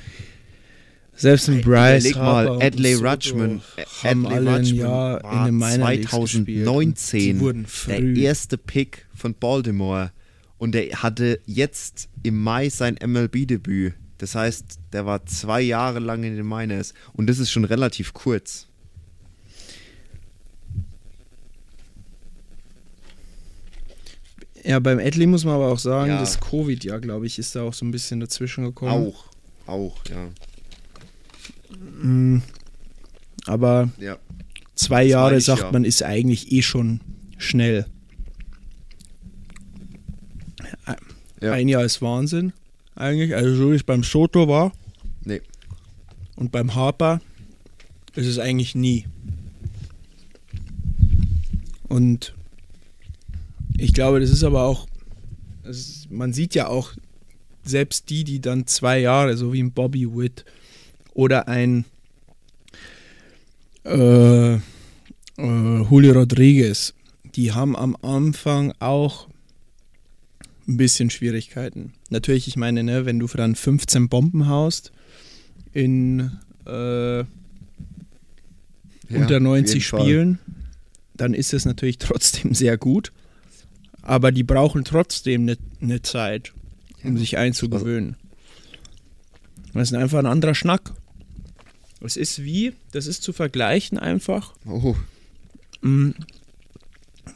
Selbst 1.15 1.49
ein 1.49 1.61
Bryce 1.61 2.07
Überleg 2.07 2.17
Harper 2.17 2.45
mal, 2.45 2.49
und 2.49 2.63
Adley 2.65 2.95
Rutschman, 2.95 3.61
haben 4.03 4.27
Adley 4.27 4.37
alle 4.37 4.51
ein 4.51 4.57
Rutschman 4.57 4.81
Jahr 4.81 5.23
war 5.23 5.33
in 5.33 5.45
den 5.45 5.59
Minor 5.59 5.91
Leagues 5.91 6.11
gespielt. 6.11 6.65
2019 6.65 7.21
Und 7.21 7.37
Die 7.37 7.41
wurden 7.41 7.67
der 7.87 8.17
erste 8.17 8.59
Pick 8.59 9.07
von 9.15 9.35
Baltimore 9.35 10.11
und 10.59 10.75
er 10.75 11.03
hatte 11.03 11.39
jetzt 11.47 12.09
im 12.25 12.43
Mai 12.43 12.69
sein 12.69 12.99
MLB-Debüt. 13.01 13.95
Das 14.21 14.35
heißt, 14.35 14.79
der 14.93 15.07
war 15.07 15.25
zwei 15.25 15.63
Jahre 15.63 15.99
lang 15.99 16.23
in 16.25 16.37
den 16.37 16.47
Miners 16.47 16.93
und 17.15 17.27
das 17.29 17.39
ist 17.39 17.51
schon 17.51 17.65
relativ 17.65 18.13
kurz. 18.13 18.67
Ja, 24.63 24.79
beim 24.79 24.99
Adley 24.99 25.27
muss 25.27 25.45
man 25.45 25.55
aber 25.55 25.69
auch 25.73 25.79
sagen, 25.79 26.11
Ja. 26.11 26.21
das 26.21 26.39
Covid-Jahr, 26.39 27.01
glaube 27.01 27.27
ich, 27.27 27.39
ist 27.39 27.55
da 27.57 27.63
auch 27.63 27.73
so 27.73 27.87
ein 27.87 27.91
bisschen 27.91 28.21
dazwischen 28.21 28.65
gekommen. 28.65 28.91
Auch, 28.93 29.25
auch, 29.67 29.97
ja. 30.11 30.29
Mm, 32.03 32.43
Aber 33.47 33.89
ja. 33.99 34.19
zwei 34.75 35.05
Das 35.05 35.11
Jahre, 35.13 35.37
ich 35.39 35.45
sagt 35.47 35.63
ja. 35.63 35.73
man, 35.73 35.85
ist 35.85 36.03
eigentlich 36.03 36.53
eh 36.53 36.61
schon 36.61 37.01
schnell. 37.39 37.87
Ein 41.41 41.69
Jahr 41.69 41.85
ist 41.85 42.03
Wahnsinn, 42.03 42.53
eigentlich. 43.01 43.35
Also 43.35 43.55
so 43.55 43.73
wie 43.73 43.77
es 43.77 43.83
beim 43.83 44.03
Soto 44.03 44.47
war 44.49 44.73
Nee. 45.25 45.41
und 46.37 46.53
beim 46.53 46.75
Harper 46.75 47.21
ist 48.15 48.27
es 48.27 48.39
eigentlich 48.39 48.75
nie. 48.75 49.07
Und 51.89 52.35
ich 53.77 53.93
glaube, 53.95 54.21
das 54.21 54.31
ist 54.31 54.45
aber 54.45 54.65
auch, 54.65 54.87
ist, 55.65 56.11
man 56.11 56.33
sieht 56.33 56.55
ja 56.55 56.69
auch, 56.69 56.93
selbst 57.63 58.11
die, 58.11 58.25
die 58.25 58.41
dann 58.41 58.67
zwei 58.67 59.01
Jahre, 59.01 59.37
so 59.37 59.53
wie 59.53 59.63
ein 59.63 59.73
Bobby 59.73 60.07
Witt 60.15 60.45
oder 61.15 61.49
ein 61.49 61.85
äh, 63.85 64.55
äh, 64.55 64.61
Julio 65.37 66.13
Rodriguez, 66.13 66.95
die 67.35 67.53
haben 67.53 67.77
am 67.77 67.97
Anfang 68.03 68.73
auch 68.81 69.29
ein 70.69 70.77
bisschen 70.77 71.11
Schwierigkeiten. 71.11 71.93
Natürlich, 72.11 72.49
ich 72.49 72.57
meine, 72.57 72.83
ne, 72.83 73.07
wenn 73.07 73.19
du 73.19 73.27
dann 73.29 73.55
15 73.55 74.09
Bomben 74.09 74.49
haust 74.49 74.93
in 75.73 76.33
äh, 76.67 77.19
Ja, 77.21 77.27
unter 79.11 79.37
auf 79.37 79.43
90 79.43 79.75
jeden 79.75 79.87
Fall. 79.87 80.01
Spielen, 80.03 80.39
dann 81.15 81.35
ist 81.35 81.53
es 81.55 81.65
natürlich 81.65 81.99
trotzdem 81.99 82.55
sehr 82.55 82.77
gut. 82.77 83.13
Aber 84.03 84.33
die 84.33 84.43
brauchen 84.43 84.85
trotzdem 84.85 85.43
eine 85.43 85.57
ne 85.79 86.03
Zeit, 86.03 86.53
um 87.05 87.17
sich 87.19 87.37
einzugewöhnen. 87.39 88.17
Das 89.73 89.91
ist 89.93 89.97
einfach 89.97 90.19
ein 90.19 90.27
anderer 90.27 90.55
Schnack. 90.55 90.93
Es 92.01 92.17
ist 92.17 92.43
wie, 92.43 92.73
das 92.93 93.07
ist 93.07 93.23
zu 93.23 93.33
vergleichen 93.33 93.99
einfach. 93.99 94.55
Oh, 94.67 94.97
Mm, 95.83 96.11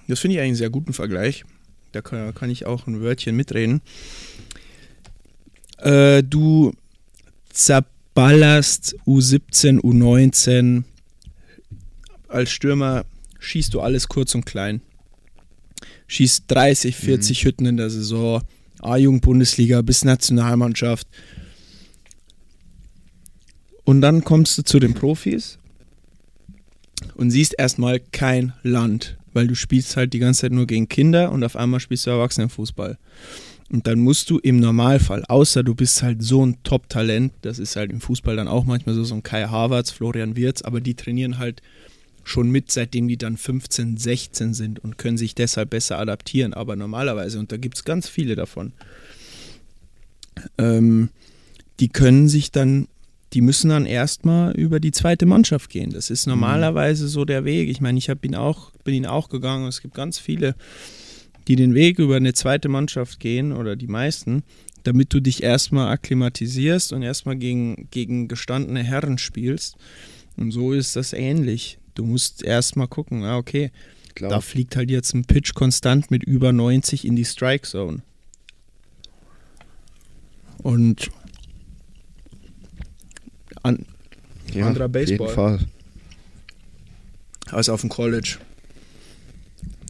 Das 0.08 0.20
finde 0.20 0.34
ich 0.34 0.40
eigentlich 0.40 0.48
einen 0.48 0.56
sehr 0.56 0.70
guten 0.70 0.92
Vergleich. 0.92 1.44
Da 1.92 2.02
kann, 2.02 2.34
kann 2.34 2.50
ich 2.50 2.66
auch 2.66 2.86
ein 2.86 3.00
Wörtchen 3.00 3.36
mitreden. 3.36 3.80
Äh, 5.84 6.22
du 6.22 6.72
zerballerst 7.50 8.96
U17, 9.06 9.80
U19. 9.80 10.84
Als 12.28 12.50
Stürmer 12.50 13.04
schießt 13.38 13.74
du 13.74 13.80
alles 13.80 14.08
kurz 14.08 14.34
und 14.34 14.46
klein. 14.46 14.80
Schießt 16.06 16.44
30, 16.48 16.96
40 16.96 17.44
Hütten 17.44 17.66
in 17.66 17.76
der 17.76 17.90
Saison. 17.90 18.42
A-Jugend-Bundesliga 18.80 19.82
bis 19.82 20.04
Nationalmannschaft. 20.04 21.06
Und 23.84 24.00
dann 24.00 24.24
kommst 24.24 24.56
du 24.56 24.62
zu 24.62 24.78
den 24.78 24.94
Profis 24.94 25.58
und 27.14 27.30
siehst 27.30 27.54
erstmal 27.58 28.00
kein 28.00 28.54
Land, 28.62 29.18
weil 29.34 29.46
du 29.46 29.54
spielst 29.54 29.96
halt 29.96 30.14
die 30.14 30.18
ganze 30.18 30.42
Zeit 30.42 30.52
nur 30.52 30.66
gegen 30.66 30.88
Kinder 30.88 31.30
und 31.32 31.44
auf 31.44 31.56
einmal 31.56 31.80
spielst 31.80 32.06
du 32.06 32.10
Erwachsenenfußball. 32.10 32.98
Und 33.70 33.86
dann 33.86 34.00
musst 34.00 34.30
du 34.30 34.38
im 34.38 34.60
Normalfall, 34.60 35.24
außer 35.26 35.62
du 35.62 35.74
bist 35.74 36.02
halt 36.02 36.22
so 36.22 36.44
ein 36.44 36.58
Top-Talent, 36.64 37.32
das 37.42 37.58
ist 37.58 37.76
halt 37.76 37.90
im 37.90 38.00
Fußball 38.00 38.36
dann 38.36 38.46
auch 38.46 38.64
manchmal 38.64 38.94
so, 38.94 39.04
so 39.04 39.14
ein 39.14 39.22
Kai 39.22 39.44
Havertz, 39.44 39.90
Florian 39.90 40.36
Wirz, 40.36 40.62
aber 40.62 40.80
die 40.80 40.94
trainieren 40.94 41.38
halt 41.38 41.62
schon 42.24 42.50
mit, 42.50 42.70
seitdem 42.70 43.08
die 43.08 43.16
dann 43.16 43.36
15, 43.36 43.96
16 43.96 44.54
sind 44.54 44.78
und 44.78 44.98
können 44.98 45.18
sich 45.18 45.34
deshalb 45.34 45.70
besser 45.70 45.98
adaptieren. 45.98 46.54
Aber 46.54 46.76
normalerweise, 46.76 47.38
und 47.38 47.52
da 47.52 47.56
gibt 47.56 47.76
es 47.76 47.84
ganz 47.84 48.08
viele 48.08 48.36
davon, 48.36 48.72
ähm, 50.58 51.10
die 51.80 51.88
können 51.88 52.28
sich 52.28 52.50
dann 52.50 52.86
die 53.34 53.40
müssen 53.40 53.70
dann 53.70 53.84
erstmal 53.84 54.52
über 54.52 54.78
die 54.78 54.92
zweite 54.92 55.26
Mannschaft 55.26 55.68
gehen. 55.68 55.90
Das 55.90 56.08
ist 56.08 56.26
normalerweise 56.26 57.08
so 57.08 57.24
der 57.24 57.44
Weg. 57.44 57.68
Ich 57.68 57.80
meine, 57.80 57.98
ich 57.98 58.08
hab 58.08 58.24
ihn 58.24 58.36
auch, 58.36 58.70
bin 58.84 58.94
ihn 58.94 59.06
auch 59.06 59.28
gegangen 59.28 59.64
und 59.64 59.70
es 59.70 59.82
gibt 59.82 59.94
ganz 59.94 60.20
viele, 60.20 60.54
die 61.48 61.56
den 61.56 61.74
Weg 61.74 61.98
über 61.98 62.16
eine 62.16 62.32
zweite 62.32 62.68
Mannschaft 62.68 63.20
gehen 63.20 63.52
oder 63.52 63.76
die 63.76 63.86
meisten, 63.86 64.42
damit 64.84 65.12
du 65.12 65.20
dich 65.20 65.42
erstmal 65.42 65.90
akklimatisierst 65.92 66.92
und 66.92 67.02
erstmal 67.02 67.36
gegen, 67.36 67.88
gegen 67.90 68.28
gestandene 68.28 68.82
Herren 68.82 69.18
spielst. 69.18 69.76
Und 70.36 70.52
so 70.52 70.72
ist 70.72 70.96
das 70.96 71.12
ähnlich. 71.12 71.78
Du 71.94 72.04
musst 72.04 72.42
erstmal 72.42 72.88
gucken, 72.88 73.24
ah, 73.24 73.36
okay, 73.36 73.70
klar. 74.14 74.30
da 74.30 74.40
fliegt 74.40 74.76
halt 74.76 74.90
jetzt 74.90 75.14
ein 75.14 75.24
Pitch 75.24 75.54
konstant 75.54 76.10
mit 76.10 76.24
über 76.24 76.52
90 76.52 77.06
in 77.06 77.16
die 77.16 77.24
Strike 77.24 77.66
Zone. 77.66 78.02
Und 80.58 81.10
an, 83.62 83.86
ja, 84.52 84.66
anderer 84.66 84.86
Auf 84.86 84.94
jeden 84.94 85.18
Baseball. 85.18 85.28
Fall. 85.28 85.58
als 87.50 87.68
auf 87.68 87.80
dem 87.82 87.90
College. 87.90 88.38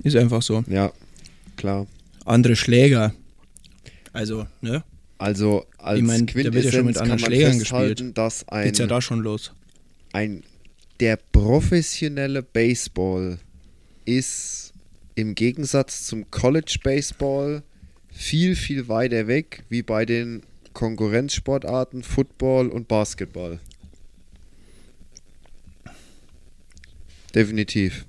Ist 0.03 0.17
einfach 0.17 0.43
so. 0.43 0.65
Ja, 0.69 0.93
klar. 1.57 1.87
Andere 2.25 2.57
Schläger. 2.57 3.15
Also, 4.13 4.47
ne? 4.61 4.85
Also 5.19 5.67
als 5.79 6.01
Ich 6.01 6.05
mein, 6.05 6.27
da 6.27 6.35
wird 6.35 6.47
ja 6.47 6.73
schon 6.73 6.87
mit 6.87 6.97
Quintessenz 6.97 6.97
anderen 6.99 7.19
Schlägern 7.19 7.59
festhalten, 7.59 8.15
dass 8.15 8.49
ein, 8.49 8.65
Geht's 8.65 8.79
ja 8.79 8.87
da 8.87 9.01
schon 9.01 9.21
los. 9.21 9.53
ein 10.13 10.43
der 11.01 11.17
professionelle 11.17 12.43
Baseball 12.43 13.39
ist 14.05 14.73
im 15.15 15.35
Gegensatz 15.35 16.07
zum 16.07 16.31
College 16.31 16.79
Baseball 16.83 17.63
viel, 18.11 18.55
viel 18.55 18.89
weiter 18.89 19.27
weg 19.27 19.65
wie 19.69 19.83
bei 19.83 20.05
den 20.05 20.43
Konkurrenzsportarten 20.73 22.03
Football 22.03 22.69
und 22.69 22.89
Basketball. 22.89 23.59
Definitiv. 27.35 28.07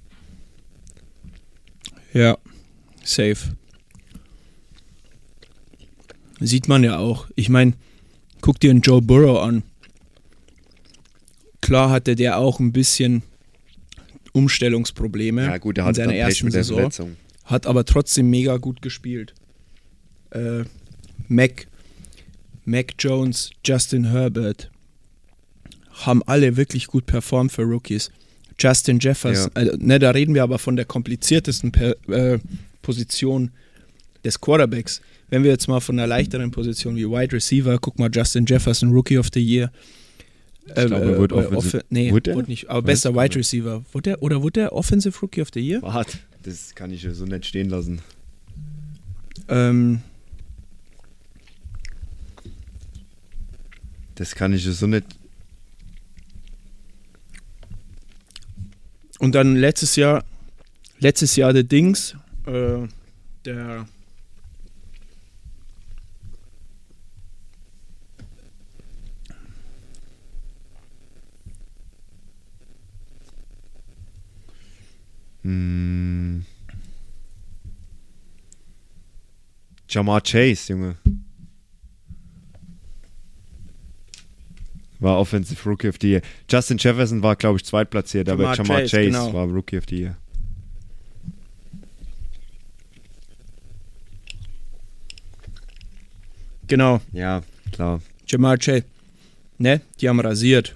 Ja, 2.14 2.38
safe. 3.06 3.56
Sieht 6.40 6.68
man 6.68 6.84
ja 6.84 6.98
auch. 6.98 7.28
Ich 7.36 7.50
meine, 7.50 7.74
guck 8.42 8.60
dir 8.60 8.72
einen 8.72 8.82
Joe 8.82 9.02
Burrow 9.02 9.42
an. 9.42 9.64
Klar 11.62 11.90
hatte 11.90 12.16
der 12.16 12.38
auch 12.38 12.60
ein 12.60 12.72
bisschen 12.72 13.24
Umstellungsprobleme 14.34 15.46
Ja, 15.46 15.58
gut, 15.58 15.78
er 15.78 15.88
in 15.88 15.94
seiner 15.94 16.14
ersten 16.16 16.52
Saison. 16.52 16.78
Verletzung. 16.78 17.18
hat 17.46 17.66
aber 17.66 17.86
trotzdem 17.86 18.30
mega 18.30 18.58
gut 18.58 18.82
gespielt. 18.82 19.34
Äh, 20.32 20.66
Mac, 21.28 21.68
Mac 22.66 22.94
Jones, 23.00 23.52
Justin 23.66 24.12
Herbert 24.12 24.70
haben 25.92 26.22
alle 26.24 26.58
wirklich 26.58 26.88
gut 26.88 27.06
performt 27.06 27.54
für 27.54 27.64
Rookies. 27.64 28.12
Justin 28.60 29.00
Jefferson, 29.00 29.52
äh, 29.56 29.76
ne, 29.78 30.00
da 30.00 30.12
reden 30.12 30.34
wir 30.34 30.44
aber 30.44 30.60
von 30.60 30.76
der 30.76 30.86
kompliziertesten 30.86 31.72
per, 31.72 31.96
äh, 32.10 32.40
Position 32.86 33.52
des 34.24 34.40
Quarterbacks. 34.40 35.02
Wenn 35.30 35.44
wir 35.44 35.50
jetzt 35.52 35.68
mal 35.68 35.80
von 35.80 35.98
einer 35.98 36.08
leichteren 36.08 36.52
Position 36.52 36.96
wie 36.96 37.06
Wide 37.10 37.34
Receiver, 37.36 37.78
guck 37.80 37.98
mal 37.98 38.10
Justin 38.14 38.46
Jefferson, 38.46 38.92
Rookie 38.92 39.18
of 39.18 39.30
the 39.34 39.40
Year, 39.42 39.72
Ich 40.68 40.74
glaube, 40.74 40.96
er 40.96 41.18
wurde 41.18 41.36
äh, 41.36 41.38
Offensive- 41.40 41.78
Offe- 41.80 41.86
nee, 41.90 42.12
Wurde 42.12 42.36
wurde 42.36 42.50
nicht. 42.50 42.70
Aber 42.70 42.80
Weiß 42.88 43.02
bester 43.04 43.16
Wide. 43.16 43.36
Receiver. 43.36 43.84
Wurde 43.92 44.10
er, 44.12 44.22
oder 44.22 44.42
wurde 44.44 44.62
er 44.62 44.74
Offensive 44.74 45.20
Rookie 45.20 45.42
of 45.42 45.50
the 45.54 45.60
Year? 45.60 45.82
Warte, 45.82 46.18
das 46.44 46.74
kann 46.76 46.92
ich 46.92 47.08
so 47.12 47.26
nicht 47.26 47.46
stehen 47.46 47.70
lassen. 47.70 48.02
Ähm, 49.48 50.02
Das 54.16 54.34
kann 54.36 54.54
ich 54.54 54.64
so 54.64 54.88
nicht. 54.88 55.06
und 59.20 59.34
dann 59.36 59.56
letztes 59.56 59.96
Jahr, 59.98 60.24
letztes 61.00 61.36
Jahr 61.36 61.52
der 61.54 61.64
Dings, 61.64 62.16
äh, 62.48 62.88
der 63.46 63.86
Hm. 75.46 76.44
Jamar 79.88 80.22
Chase, 80.22 80.74
Junge. 80.74 80.96
War 85.00 85.20
Offensive 85.20 85.70
Rookie 85.70 85.88
of 85.88 85.98
the 86.02 86.10
Year. 86.10 86.22
Justin 86.50 86.80
Jefferson 86.80 87.22
war, 87.22 87.36
glaube 87.36 87.58
ich, 87.58 87.66
zweitplatziert, 87.66 88.28
aber 88.28 88.44
Jamar 88.44 88.58
Jamar 88.58 88.78
Chase, 88.82 88.96
Chase, 88.98 89.06
genau. 89.06 89.34
war 89.34 89.46
Rookie 89.46 89.78
of 89.78 89.84
the 89.88 90.00
Year. 90.00 90.18
Genau, 96.68 97.02
Ja, 97.14 97.42
klar. 97.72 98.02
Chase. 98.58 98.84
Ne, 99.58 99.82
die 100.02 100.10
haben 100.10 100.20
rasiert. 100.20 100.76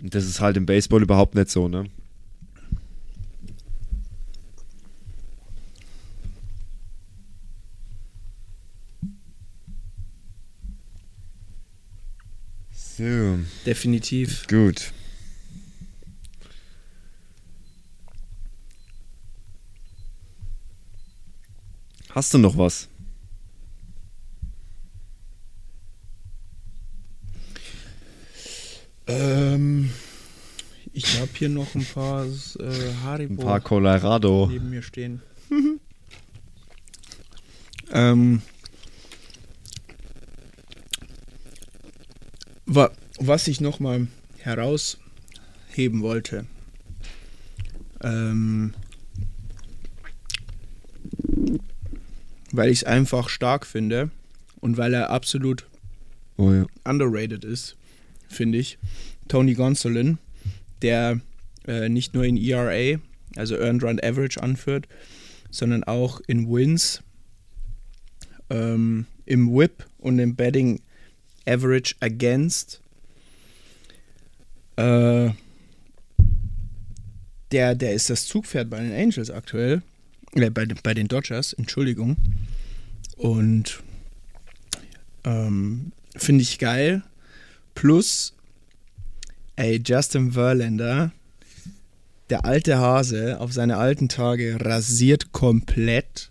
Das 0.00 0.24
ist 0.24 0.40
halt 0.40 0.56
im 0.56 0.66
Baseball 0.66 1.02
überhaupt 1.02 1.34
nicht 1.34 1.50
so, 1.50 1.68
ne? 1.68 1.84
So, 12.72 13.38
Definitiv. 13.66 14.46
gut. 14.48 14.92
Hast 22.10 22.34
du 22.34 22.38
noch 22.38 22.58
was? 22.58 22.88
Ähm, 29.06 29.90
ich 30.92 31.18
habe 31.18 31.28
hier 31.40 31.48
noch 31.48 31.74
ein 31.74 31.86
paar 31.86 32.26
äh, 32.26 32.94
Haribo 33.02 33.40
Ein 33.40 33.46
paar 33.46 33.60
Colorado. 33.62 34.46
neben 34.50 34.68
mir 34.68 34.82
stehen. 34.82 35.22
ähm, 37.92 38.42
wa 42.66 42.90
was 43.18 43.48
ich 43.48 43.62
noch 43.62 43.80
mal 43.80 44.06
herausheben 44.36 46.02
wollte, 46.02 46.44
ähm, 48.02 48.74
weil 52.52 52.68
ich 52.68 52.80
es 52.80 52.84
einfach 52.84 53.30
stark 53.30 53.64
finde 53.66 54.10
und 54.60 54.76
weil 54.76 54.92
er 54.92 55.08
absolut 55.08 55.66
Oh 56.36 56.52
ja. 56.52 56.66
underrated 56.84 57.44
ist, 57.46 57.76
finde 58.28 58.58
ich. 58.58 58.78
Tony 59.28 59.54
Gonsolin, 59.54 60.18
der 60.82 61.20
äh, 61.66 61.88
nicht 61.88 62.14
nur 62.14 62.24
in 62.24 62.36
ERA, 62.36 62.98
also 63.36 63.56
Earned 63.56 63.82
Run 63.82 64.00
Average 64.02 64.42
anführt, 64.42 64.86
sondern 65.50 65.84
auch 65.84 66.20
in 66.26 66.48
Wins, 66.50 67.02
ähm, 68.50 69.06
im 69.26 69.52
Whip 69.54 69.86
und 69.98 70.18
im 70.18 70.34
Betting 70.36 70.80
Average 71.46 71.94
Against. 72.00 72.80
Äh, 74.76 75.30
der, 77.52 77.74
der 77.74 77.92
ist 77.94 78.10
das 78.10 78.26
Zugpferd 78.26 78.70
bei 78.70 78.80
den 78.80 78.92
Angels 78.92 79.30
aktuell. 79.30 79.82
Äh, 80.34 80.50
bei, 80.50 80.64
den- 80.66 80.78
bei 80.82 80.94
den 80.94 81.08
Dodgers, 81.08 81.52
Entschuldigung. 81.52 82.16
Und 83.16 83.82
ähm, 85.24 85.92
finde 86.16 86.42
ich 86.42 86.58
geil. 86.58 87.02
Plus, 87.74 88.34
ey, 89.56 89.82
Justin 89.84 90.32
Verlander, 90.32 91.12
der 92.30 92.44
alte 92.44 92.78
Hase 92.78 93.40
auf 93.40 93.52
seine 93.52 93.76
alten 93.76 94.08
Tage 94.08 94.56
rasiert 94.60 95.32
komplett. 95.32 96.30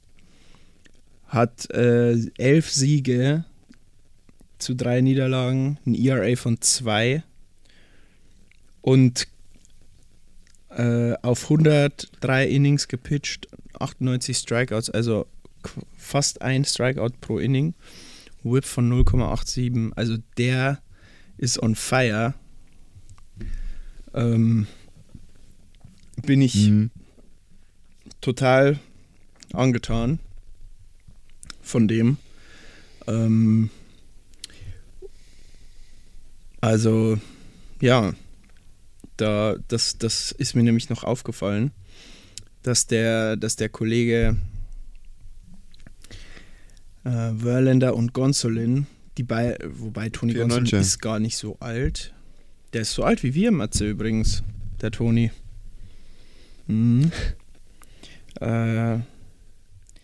Hat 1.27 1.69
äh, 1.71 2.17
elf 2.37 2.71
Siege 2.71 3.45
zu 4.57 4.75
drei 4.75 5.01
Niederlagen, 5.01 5.77
ein 5.85 5.93
ERA 5.93 6.35
von 6.35 6.59
zwei 6.61 7.23
und 8.81 9.27
äh, 10.69 11.13
auf 11.21 11.43
103 11.43 12.47
Innings 12.47 12.87
gepitcht, 12.87 13.47
98 13.79 14.37
Strikeouts, 14.37 14.89
also 14.89 15.27
fast 15.97 16.41
ein 16.41 16.65
Strikeout 16.65 17.13
pro 17.21 17.37
Inning. 17.37 17.73
Whip 18.43 18.65
von 18.65 18.89
0,87. 18.89 19.91
Also 19.95 20.17
der 20.37 20.81
ist 21.37 21.61
on 21.61 21.75
fire. 21.75 22.33
Ähm, 24.13 24.67
bin 26.25 26.41
ich 26.41 26.55
Mhm. 26.69 26.91
total 28.21 28.79
angetan 29.53 30.19
von 31.61 31.87
dem. 31.87 32.17
Ähm, 33.07 33.69
also, 36.61 37.17
ja, 37.81 38.13
da, 39.17 39.55
das, 39.67 39.97
das 39.97 40.31
ist 40.31 40.55
mir 40.55 40.63
nämlich 40.63 40.89
noch 40.89 41.03
aufgefallen, 41.03 41.71
dass 42.63 42.87
der, 42.87 43.37
dass 43.37 43.55
der 43.55 43.69
Kollege 43.69 44.37
äh, 47.05 47.33
Verlander 47.33 47.95
und 47.95 48.13
Gonsolin, 48.13 48.87
die 49.17 49.23
bei, 49.23 49.57
wobei 49.65 50.09
Tony 50.09 50.33
94. 50.33 50.59
Gonsolin 50.71 50.81
ist 50.81 50.99
gar 50.99 51.19
nicht 51.19 51.37
so 51.37 51.57
alt. 51.59 52.13
Der 52.73 52.81
ist 52.81 52.93
so 52.93 53.03
alt 53.03 53.23
wie 53.23 53.33
wir, 53.33 53.51
Matze, 53.51 53.89
übrigens, 53.89 54.43
der 54.81 54.91
Toni. 54.91 55.31
Mhm. 56.69 57.11
Äh, 58.41 58.99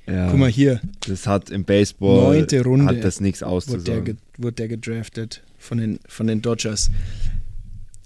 Ja, 0.08 0.30
Guck 0.30 0.38
mal 0.38 0.50
hier, 0.50 0.82
das 1.08 1.26
hat 1.26 1.50
im 1.50 1.64
Baseball 1.64 2.36
Neunte 2.36 2.64
Runde 2.64 2.86
hat 2.86 3.04
das 3.04 3.20
nichts 3.22 3.42
wurde 3.42 3.50
der, 3.84 3.96
auszusagen. 3.96 4.18
wurde 4.38 4.54
der 4.54 4.68
gedraftet 4.68 5.42
von 5.58 5.80
den, 5.80 6.00
von 6.08 6.28
den 6.28 6.42
Dodgers. 6.44 6.92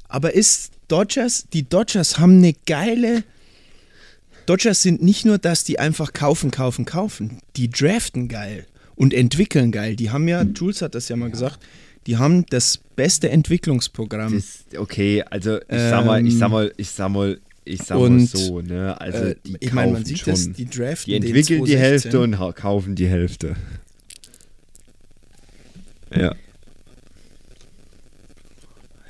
Aber 0.08 0.34
ist 0.34 0.72
Dodgers, 0.88 1.48
die 1.52 1.68
Dodgers 1.68 2.18
haben 2.18 2.38
eine 2.38 2.54
geile. 2.66 3.24
Dodgers 4.46 4.82
sind 4.82 5.04
nicht 5.04 5.26
nur, 5.26 5.38
dass 5.40 5.64
die 5.66 5.78
einfach 5.78 6.14
kaufen, 6.14 6.52
kaufen, 6.52 6.86
kaufen. 6.86 7.40
Die 7.58 7.70
draften 7.70 8.30
geil 8.30 8.66
und 8.96 9.14
entwickeln 9.14 9.72
geil. 9.72 9.96
Die 9.98 10.10
haben 10.10 10.28
ja, 10.28 10.44
Jules 10.44 10.82
hat 10.82 10.96
das 10.96 11.10
ja 11.10 11.16
mal 11.18 11.30
gesagt, 11.30 11.60
die 12.08 12.16
haben 12.18 12.46
das 12.50 12.80
beste 12.96 13.30
Entwicklungsprogramm. 13.30 14.34
Das, 14.34 14.64
okay, 14.80 15.22
also 15.30 15.58
ich 15.58 15.66
sag 15.70 16.06
mal, 16.06 16.26
ich 16.26 16.34
Ähm, 16.34 16.40
sag 16.40 16.50
mal, 16.50 16.74
ich 16.78 16.90
sag 16.92 17.10
mal, 17.10 17.40
ich 17.70 17.84
sag 17.84 17.98
mal 17.98 18.06
und, 18.06 18.28
so, 18.28 18.62
ne? 18.62 19.00
Also 19.00 19.26
äh, 19.26 19.36
ich 19.60 19.72
meine, 19.74 19.92
man 19.94 20.06
sieht 20.06 20.20
schon. 20.20 20.32
das, 20.32 20.52
die 20.52 20.66
draften 20.66 21.06
die 21.06 21.20
den 21.20 21.24
entwickeln 21.24 21.66
die 21.66 21.74
2016. 21.74 21.80
Hälfte 21.80 22.20
und 22.22 22.56
kaufen 22.56 22.96
die 22.96 23.08
Hälfte. 23.08 23.56
Ja. 26.14 26.36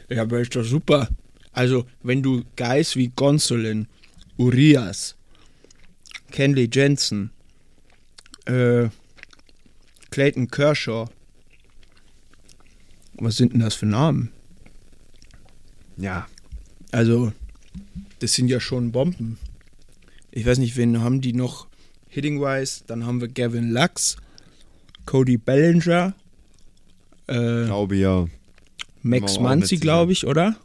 Ja, 0.09 0.23
aber 0.23 0.41
ist 0.41 0.55
doch 0.55 0.63
super. 0.63 1.07
Also, 1.53 1.85
wenn 2.03 2.21
du 2.21 2.43
Guys 2.57 2.95
wie 2.95 3.09
Gonsolin, 3.15 3.87
Urias, 4.37 5.15
Kenley 6.31 6.69
Jensen, 6.71 7.31
äh, 8.45 8.89
Clayton 10.09 10.49
Kershaw, 10.49 11.07
was 13.13 13.37
sind 13.37 13.53
denn 13.53 13.61
das 13.61 13.75
für 13.75 13.85
Namen? 13.85 14.31
Ja. 15.97 16.27
Also, 16.91 17.31
das 18.19 18.33
sind 18.33 18.47
ja 18.49 18.59
schon 18.59 18.91
Bomben. 18.91 19.37
Ich 20.31 20.45
weiß 20.45 20.59
nicht, 20.59 20.77
wen 20.77 21.01
haben 21.01 21.21
die 21.21 21.33
noch 21.33 21.67
hitting-wise? 22.07 22.83
Dann 22.87 23.05
haben 23.05 23.21
wir 23.21 23.27
Gavin 23.27 23.71
Lux, 23.71 24.17
Cody 25.05 25.37
Bellinger, 25.37 26.13
äh, 27.27 27.65
Glaube 27.65 27.95
ja. 27.95 28.27
Max 29.01 29.35
sicher. 29.69 29.81
glaube 29.81 30.11
ich, 30.11 30.25
oder? 30.25 30.55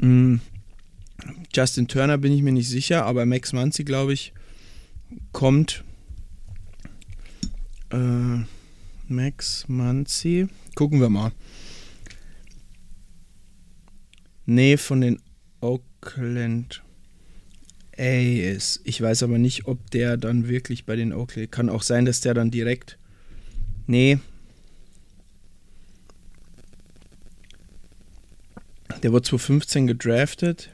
Mm, 0.00 0.36
Justin 1.52 1.88
Turner 1.88 2.18
bin 2.18 2.32
ich 2.32 2.42
mir 2.42 2.52
nicht 2.52 2.68
sicher, 2.68 3.06
aber 3.06 3.26
Max 3.26 3.52
Muncy, 3.52 3.84
glaube 3.84 4.12
ich, 4.12 4.32
kommt. 5.32 5.84
Äh, 7.90 8.44
Max 9.08 9.64
Muncy 9.68 10.48
Gucken 10.76 11.00
wir 11.00 11.08
mal. 11.08 11.32
Nee, 14.46 14.76
von 14.76 15.00
den 15.00 15.20
Oakland 15.60 16.82
A's. 17.98 18.80
Ich 18.84 19.00
weiß 19.00 19.24
aber 19.24 19.38
nicht, 19.38 19.66
ob 19.66 19.90
der 19.90 20.16
dann 20.16 20.48
wirklich 20.48 20.86
bei 20.86 20.94
den 20.94 21.12
Oakland. 21.12 21.50
Kann 21.50 21.68
auch 21.68 21.82
sein, 21.82 22.04
dass 22.04 22.20
der 22.20 22.34
dann 22.34 22.52
direkt. 22.52 22.98
Nee. 23.86 24.18
Der 29.02 29.12
wurde 29.12 29.22
2015 29.22 29.86
gedraftet. 29.88 30.70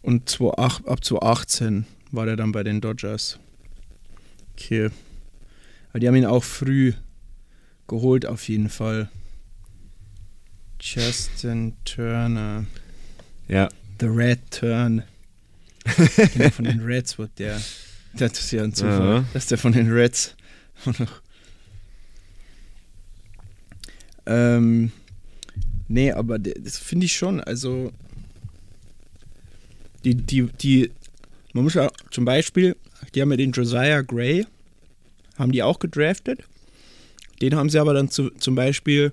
Und 0.00 0.28
2008 0.28 0.88
ab 0.88 1.04
2018 1.04 1.86
war 2.10 2.24
der 2.26 2.36
dann 2.36 2.52
bei 2.52 2.62
den 2.62 2.80
Dodgers. 2.80 3.38
Okay. 4.52 4.90
Aber 5.90 6.00
die 6.00 6.08
haben 6.08 6.16
ihn 6.16 6.24
auch 6.24 6.44
früh 6.44 6.92
geholt, 7.86 8.24
auf 8.24 8.48
jeden 8.48 8.68
Fall. 8.68 9.10
Justin 10.80 11.74
Turner. 11.84 12.66
Ja. 13.48 13.68
The 14.00 14.06
Red 14.06 14.50
Turn. 14.50 15.02
genau, 16.34 16.50
von 16.50 16.64
den 16.64 16.80
Reds 16.80 17.18
wird 17.18 17.38
der. 17.38 17.60
Das 18.14 18.32
ist 18.38 18.50
ja 18.50 18.62
ein 18.62 18.74
Zufall, 18.74 19.16
Ja. 19.16 19.24
dass 19.32 19.46
der 19.46 19.58
von 19.58 19.72
den 19.72 19.90
Reds. 19.90 20.34
ähm, 24.26 24.90
nee, 25.88 26.12
aber 26.12 26.38
das 26.38 26.78
finde 26.78 27.06
ich 27.06 27.16
schon. 27.16 27.40
Also, 27.40 27.92
die, 30.04 30.14
die, 30.14 30.46
die, 30.60 30.90
man 31.52 31.64
muss 31.64 31.74
ja 31.74 31.90
zum 32.10 32.24
Beispiel, 32.24 32.76
die 33.14 33.22
haben 33.22 33.30
ja 33.30 33.36
den 33.36 33.52
Josiah 33.52 34.02
Gray, 34.02 34.46
haben 35.38 35.52
die 35.52 35.62
auch 35.62 35.78
gedraftet. 35.78 36.40
Den 37.40 37.54
haben 37.54 37.68
sie 37.70 37.78
aber 37.78 37.92
dann 37.94 38.10
zu, 38.10 38.30
zum 38.30 38.54
Beispiel 38.54 39.12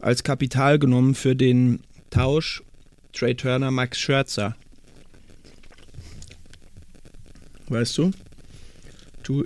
als 0.00 0.22
Kapital 0.22 0.78
genommen 0.78 1.14
für 1.14 1.34
den 1.36 1.80
Tausch 2.10 2.62
Trey 3.12 3.34
Turner, 3.34 3.70
Max 3.70 3.98
Scherzer. 3.98 4.56
Weißt 7.68 7.98
du? 7.98 8.12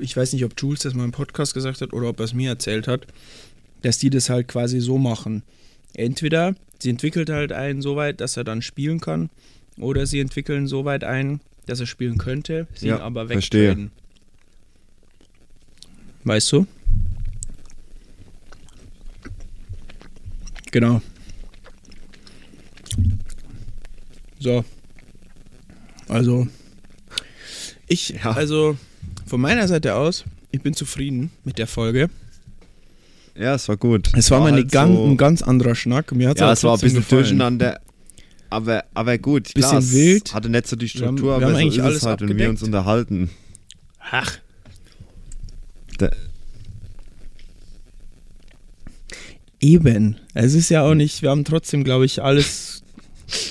Ich 0.00 0.16
weiß 0.16 0.32
nicht, 0.32 0.44
ob 0.44 0.52
Jules 0.60 0.82
das 0.82 0.94
mal 0.94 1.04
im 1.04 1.10
Podcast 1.10 1.54
gesagt 1.54 1.80
hat 1.80 1.92
oder 1.92 2.08
ob 2.08 2.20
er 2.20 2.24
es 2.24 2.34
mir 2.34 2.50
erzählt 2.50 2.86
hat, 2.86 3.06
dass 3.82 3.98
die 3.98 4.10
das 4.10 4.30
halt 4.30 4.46
quasi 4.46 4.78
so 4.80 4.96
machen. 4.96 5.42
Entweder 5.94 6.54
sie 6.78 6.90
entwickelt 6.90 7.30
halt 7.30 7.50
einen 7.50 7.82
so 7.82 7.96
weit, 7.96 8.20
dass 8.20 8.36
er 8.36 8.44
dann 8.44 8.62
spielen 8.62 9.00
kann, 9.00 9.28
oder 9.78 10.06
sie 10.06 10.20
entwickeln 10.20 10.68
so 10.68 10.84
weit 10.84 11.02
ein, 11.02 11.40
dass 11.66 11.80
er 11.80 11.86
spielen 11.86 12.18
könnte, 12.18 12.68
sie 12.74 12.88
Ja, 12.88 12.96
ihn 12.96 13.00
aber 13.02 13.26
verstehe. 13.26 13.70
wegtraden. 13.70 13.90
Weißt 16.24 16.52
du? 16.52 16.66
Genau. 20.72 21.00
So. 24.40 24.64
Also, 26.08 26.48
ich, 27.86 28.10
Ja. 28.10 28.32
also 28.32 28.76
von 29.26 29.40
meiner 29.40 29.68
Seite 29.68 29.94
aus, 29.94 30.24
ich 30.50 30.60
bin 30.62 30.74
zufrieden 30.74 31.30
mit 31.44 31.58
der 31.58 31.66
Folge. 31.66 32.10
Ja, 33.34 33.54
es 33.54 33.68
war 33.68 33.76
gut. 33.76 34.10
Es 34.14 34.30
war, 34.30 34.40
mal 34.40 34.48
eine 34.48 34.56
halt 34.58 34.72
ganz, 34.72 34.94
so- 34.96 35.06
ein 35.06 35.16
ganz 35.16 35.42
anderer 35.42 35.74
Schnack. 35.74 36.12
Mir 36.12 36.28
hat's 36.28 36.40
Ja, 36.40 36.46
aber 36.46 36.52
es 36.52 36.64
war 36.64 36.74
ein 36.74 36.80
bisschen 36.80 36.98
gefallen. 36.98 37.22
durcheinander. 37.22 37.80
Aber, 38.50 38.84
aber 38.92 39.16
gut, 39.16 39.44
Bisschen 39.54 39.60
klar, 39.70 39.78
es 39.78 39.92
wild. 39.92 40.34
hatte 40.34 40.50
nicht 40.50 40.66
so 40.66 40.76
die 40.76 40.92
Wir 40.92 41.06
haben- 41.06 41.16
Struktur, 41.16 41.30
wir 41.30 41.34
aber 41.36 41.44
haben 41.46 41.52
so 41.52 41.58
eigentlich 41.58 41.78
ist 41.78 41.84
alles 41.84 41.96
es 41.98 42.06
halt, 42.06 42.20
wenn 42.20 42.36
wir 42.36 42.50
uns 42.50 42.62
unterhalten. 42.62 43.30
Ach. 44.10 44.38
Da, 45.96 46.10
Eben. 49.62 50.16
Es 50.34 50.54
ist 50.54 50.68
ja 50.68 50.82
auch 50.82 50.94
nicht, 50.94 51.22
wir 51.22 51.30
haben 51.30 51.44
trotzdem, 51.44 51.84
glaube 51.84 52.04
ich, 52.04 52.22
alles 52.22 52.82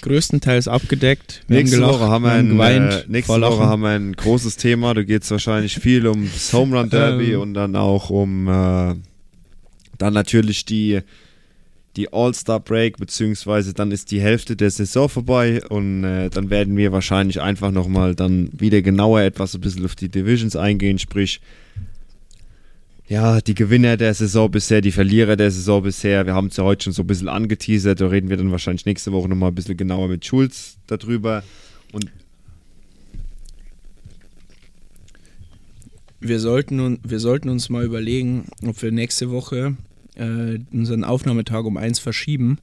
größtenteils 0.02 0.68
abgedeckt. 0.68 1.44
Wir 1.48 1.58
nächste 1.58 1.78
haben 1.78 1.82
gelacht, 1.84 2.00
Woche 2.02 2.10
haben 2.10 2.24
wir, 2.24 2.32
ein, 2.34 2.50
geweint. 2.50 2.94
äh, 2.94 3.04
nächste. 3.08 3.42
Woche 3.42 3.64
haben 3.66 3.82
wir 3.82 3.90
ein 3.90 4.14
großes 4.14 4.58
Thema. 4.58 4.94
Da 4.94 5.04
geht 5.04 5.24
es 5.24 5.32
wahrscheinlich 5.32 5.76
viel 5.76 6.06
ums 6.06 6.52
Home 6.54 6.78
Run 6.78 6.90
Derby 6.90 7.34
Ähm. 7.34 7.40
und 7.42 7.54
dann 7.54 7.76
auch 7.76 8.10
um 8.10 8.48
äh, 8.48 8.96
dann 9.98 10.14
natürlich 10.14 10.66
die, 10.66 11.00
die 11.96 12.12
All-Star 12.12 12.60
Break, 12.60 12.98
beziehungsweise 12.98 13.74
dann 13.74 13.92
ist 13.92 14.12
die 14.12 14.20
Hälfte 14.22 14.56
der 14.56 14.72
Saison 14.72 15.08
vorbei 15.10 15.64
und 15.70 16.04
äh, 16.04 16.30
dann 16.30 16.50
werden 16.50 16.76
wir 16.76 16.92
wahrscheinlich 16.92 17.40
einfach 17.42 17.72
nochmal 17.72 18.16
dann 18.16 18.50
wieder 18.52 18.82
genauer 18.82 19.22
etwas 19.22 19.54
ein 19.54 19.62
bisschen 19.62 19.86
auf 19.86 19.96
die 19.96 20.10
Divisions 20.10 20.56
eingehen, 20.56 21.00
sprich 21.00 21.40
ja, 23.12 23.42
die 23.42 23.56
Gewinner 23.56 23.98
der 23.98 24.14
Saison 24.14 24.50
bisher, 24.50 24.80
die 24.80 24.94
Verlierer 24.94 25.36
der 25.36 25.52
Saison 25.52 25.84
bisher. 25.84 26.26
Wir 26.26 26.34
haben 26.34 26.48
es 26.48 26.56
ja 26.56 26.64
heute 26.64 26.86
schon 26.86 26.94
so 26.94 27.04
ein 27.04 27.08
bisschen 27.08 27.28
angeteasert. 27.28 28.00
Da 28.00 28.08
reden 28.08 28.30
wir 28.30 28.38
dann 28.38 28.52
wahrscheinlich 28.52 28.86
nächste 28.86 29.12
Woche 29.12 29.28
nochmal 29.28 29.52
ein 29.52 29.56
bisschen 29.56 29.76
genauer 29.76 30.08
mit 30.08 30.26
Schulz 30.26 30.78
darüber. 30.88 31.44
Und 31.92 32.06
wir, 36.22 36.40
sollten, 36.40 37.00
wir 37.04 37.20
sollten 37.20 37.50
uns 37.50 37.68
mal 37.68 37.84
überlegen, 37.84 38.46
ob 38.66 38.82
wir 38.82 38.94
nächste 38.94 39.30
Woche 39.30 39.76
äh, 40.16 40.60
unseren 40.72 41.04
Aufnahmetag 41.04 41.66
um 41.66 41.76
eins 41.76 42.00
verschieben. 42.00 42.60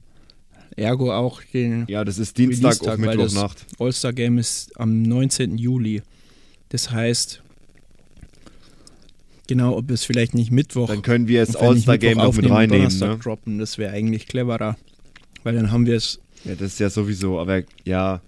Ergo 0.75 1.13
auch 1.13 1.43
den 1.43 1.85
ja, 1.87 2.03
das 2.03 2.17
ist 2.17 2.39
Dienstag 2.39 2.81
auf 2.87 2.97
Mittwochnacht. 2.97 3.67
All-Star-Game 3.77 4.39
ist 4.39 4.79
am 4.79 5.03
19. 5.03 5.59
Juli. 5.59 6.01
Das 6.69 6.89
heißt, 6.89 7.43
genau, 9.49 9.75
ob 9.75 9.89
wir 9.89 9.95
es 9.95 10.05
vielleicht 10.05 10.33
nicht 10.33 10.51
Mittwoch 10.51 10.87
Dann 10.87 11.01
können 11.01 11.27
wir 11.27 11.41
nicht 11.45 11.57
All-Star-Game 11.59 12.17
Mittwoch 12.17 12.33
noch 12.35 12.41
mit 12.41 12.49
reinnehmen. 12.49 12.77
Donnerstag 12.83 13.09
Ne? 13.09 13.17
droppen, 13.17 13.59
das 13.59 13.77
wäre 13.77 13.91
eigentlich 13.91 14.27
cleverer. 14.27 14.77
Weil 15.43 15.55
dann 15.55 15.71
haben 15.71 15.85
wir 15.85 15.95
es 15.97 16.19
Ja, 16.45 16.53
das 16.55 16.73
ist 16.73 16.79
ja 16.79 16.89
sowieso, 16.89 17.39
aber 17.39 17.63
ja. 17.83 18.21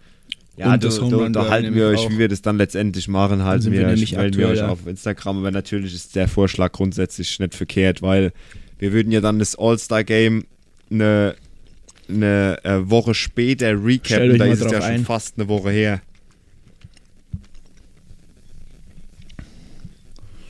Ja, 0.58 0.66
Und 0.74 0.84
da, 0.84 0.88
das 0.88 1.00
da, 1.00 1.06
da 1.08 1.30
Derby 1.30 1.50
halten 1.50 1.76
wir 1.76 1.88
euch, 1.88 2.00
auch. 2.00 2.10
wie 2.12 2.18
wir 2.20 2.28
das 2.28 2.42
dann 2.42 2.58
letztendlich 2.58 3.08
machen, 3.08 3.44
halten 3.46 3.72
wir 3.72 3.88
wir, 3.88 3.88
melden 3.88 4.38
wir 4.38 4.50
euch 4.50 4.62
auf 4.62 4.86
Instagram. 4.86 5.38
Aber 5.38 5.52
natürlich 5.52 5.96
ist 5.96 6.16
der 6.16 6.28
Vorschlag 6.28 6.74
grundsätzlich 6.74 7.40
nicht 7.40 7.56
verkehrt, 7.56 8.02
weil 8.02 8.34
wir 8.78 8.92
würden 8.92 9.12
ja 9.14 9.22
dann 9.22 9.40
das 9.40 9.58
All-Star-Game 9.58 10.44
eine, 10.92 11.36
eine 12.10 12.58
äh, 12.66 12.90
Woche 12.90 13.14
später 13.14 13.72
recappen. 13.84 14.38
Da 14.38 14.46
ist 14.46 14.62
es 14.62 14.72
ja 14.72 14.82
schon 14.82 14.92
ein. 14.92 15.06
fast 15.06 15.38
eine 15.38 15.48
Woche 15.48 15.70
her. 15.72 16.02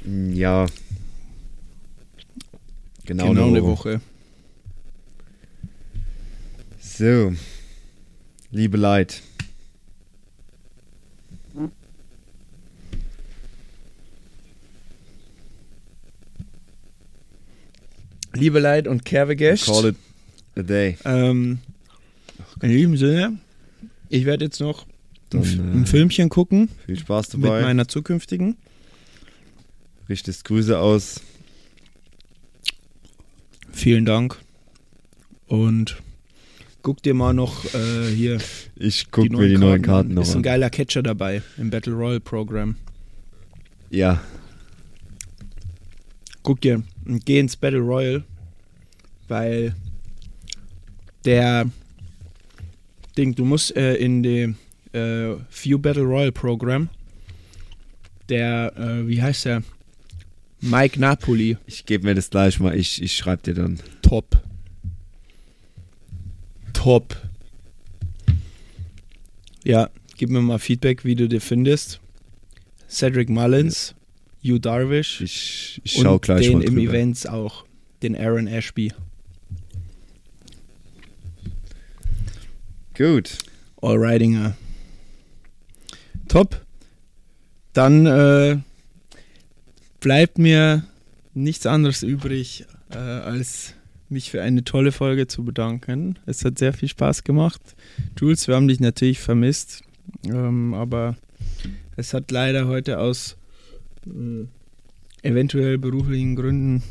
Ja. 0.06 0.66
Genau, 3.06 3.30
genau 3.30 3.48
eine 3.48 3.64
Woche. 3.64 3.96
Woche. 3.96 4.02
So, 6.80 7.34
liebe 8.52 8.78
Leid. 8.78 9.22
Liebe 18.34 18.60
Leid 18.60 18.88
und 18.88 19.04
Kervegesch. 19.04 19.66
Call 19.66 19.90
it 19.90 19.96
a 20.56 20.62
day. 20.62 20.98
Ähm, 21.06 21.60
in 22.62 22.70
diesem 22.70 22.98
Sinne, 22.98 23.38
ich 24.10 24.26
werde 24.26 24.46
jetzt 24.46 24.60
noch 24.60 24.86
Dann, 25.30 25.42
ein, 25.42 25.74
ein 25.74 25.84
äh, 25.84 25.86
Filmchen 25.86 26.30
gucken 26.30 26.70
Viel 26.86 26.98
Spaß 27.00 27.34
mit 27.38 27.46
dabei. 27.46 27.62
meiner 27.64 27.88
zukünftigen. 27.88 28.58
Richtest 30.12 30.46
Grüße 30.46 30.78
aus. 30.78 31.22
Vielen 33.72 34.06
Dank. 34.06 34.38
Und 35.48 35.98
guck 36.84 37.02
dir 37.02 37.14
mal 37.14 37.34
noch 37.34 37.66
äh, 37.74 38.14
hier 38.14 38.40
Ich 38.76 39.10
gucke 39.10 39.36
mir 39.36 39.48
die 39.48 39.58
neuen 39.58 39.82
Karten 39.82 40.10
an. 40.10 40.16
noch 40.16 40.24
Ist 40.24 40.36
ein 40.36 40.44
geiler 40.44 40.70
Catcher 40.70 41.02
dabei 41.02 41.42
im 41.58 41.72
Battle 41.72 41.94
Royale 41.94 42.20
Programm. 42.20 42.76
Ja, 43.90 44.22
Guck 46.44 46.62
dir 46.62 46.82
und 47.06 47.26
geh 47.26 47.40
ins 47.40 47.56
Battle 47.56 47.80
Royale, 47.80 48.24
weil 49.28 49.76
der 51.24 51.70
Ding, 53.18 53.36
du 53.36 53.46
musst 53.46 53.76
äh, 53.76 53.96
in 53.96 54.24
dem 54.24 54.56
äh, 54.94 55.36
Few 55.50 55.78
Battle 55.78 56.04
Royale 56.04 56.32
Programm, 56.32 56.90
der, 58.30 58.74
äh, 58.76 59.08
wie 59.08 59.22
heißt 59.22 59.46
der? 59.46 59.64
Mike 60.62 61.00
Napoli, 61.00 61.58
ich 61.66 61.86
gebe 61.86 62.06
mir 62.06 62.14
das 62.16 62.30
gleich 62.30 62.60
mal. 62.60 62.78
Ich, 62.78 63.02
ich 63.02 63.16
schreibe 63.16 63.42
dir 63.44 63.56
dann. 63.56 63.80
top. 64.02 64.42
Top. 66.74 67.18
Ja, 69.64 69.90
gib 70.18 70.30
mir 70.30 70.42
mal 70.42 70.60
Feedback, 70.60 71.04
wie 71.04 71.16
du 71.16 71.28
dir 71.28 71.42
findest. 71.42 72.00
Cedric 72.90 73.30
Mullins, 73.30 73.96
Hugh 74.44 74.60
Darvish 74.60 75.22
Ich, 75.22 75.82
ich 75.84 75.94
schau 75.94 76.14
und 76.14 76.22
gleich 76.22 76.48
den 76.48 76.54
mal 76.60 76.64
im 76.64 76.76
drüber. 76.76 76.92
Events 76.92 77.26
auch, 77.26 77.66
den 78.04 78.16
Aaron 78.16 78.48
Ashby. 78.48 78.94
Gut. 82.96 83.38
Allrightinger. 83.82 84.56
Top. 86.28 86.62
Dann 87.74 88.06
äh, 88.06 88.58
bleibt 90.02 90.38
mir 90.38 90.84
nichts 91.34 91.66
anderes 91.66 92.04
übrig, 92.04 92.66
äh, 92.90 92.98
als 92.98 93.76
mich 94.10 94.30
für 94.30 94.42
eine 94.42 94.66
tolle 94.66 94.92
Folge 94.92 95.28
zu 95.28 95.46
bedanken. 95.46 96.20
Es 96.26 96.44
hat 96.44 96.60
sehr 96.60 96.74
viel 96.74 96.90
Spaß 96.90 97.24
gemacht. 97.24 97.62
Jules, 98.20 98.50
wir 98.50 98.56
haben 98.56 98.68
dich 98.68 98.82
natürlich 98.82 99.20
vermisst, 99.20 99.84
ähm, 100.26 100.74
aber 100.74 101.16
es 101.96 102.14
hat 102.14 102.30
leider 102.32 102.68
heute 102.68 103.00
aus 103.00 103.38
äh, 104.06 104.46
eventuell 105.26 105.78
beruflichen 105.78 106.36
Gründen 106.36 106.84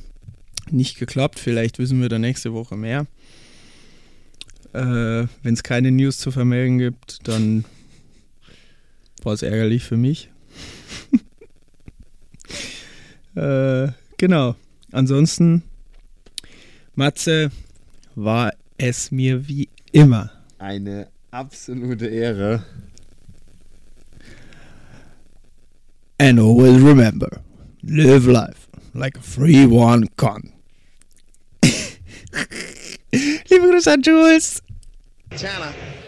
nicht 0.70 0.98
geklappt. 0.98 1.38
Vielleicht 1.38 1.78
wissen 1.78 2.00
wir 2.00 2.08
da 2.08 2.18
nächste 2.18 2.54
Woche 2.54 2.76
mehr. 2.76 3.06
Äh, 4.72 5.26
Wenn 5.42 5.54
es 5.54 5.62
keine 5.62 5.90
News 5.90 6.18
zu 6.18 6.30
vermelden 6.30 6.78
gibt, 6.78 7.26
dann 7.28 7.64
war 9.22 9.34
es 9.34 9.42
ärgerlich 9.42 9.82
für 9.82 9.96
mich. 9.96 10.30
äh, 13.40 13.92
genau. 14.16 14.54
Ansonsten, 14.92 15.62
Matze, 16.94 17.50
war 18.14 18.52
es 18.76 19.10
mir 19.10 19.48
wie 19.48 19.68
immer. 19.92 20.30
Eine 20.58 21.08
absolute 21.30 22.06
Ehre. 22.06 22.64
And 26.18 26.38
always 26.38 26.82
remember, 26.82 27.40
live 27.82 28.26
life 28.26 28.68
like 28.94 29.16
a 29.16 29.22
free 29.22 29.64
one 29.66 30.08
con. 30.16 30.52
Liebe 33.12 33.68
Grüße 33.70 33.92
an 33.92 34.02
Jules. 34.02 34.62
Hammered 35.32 35.99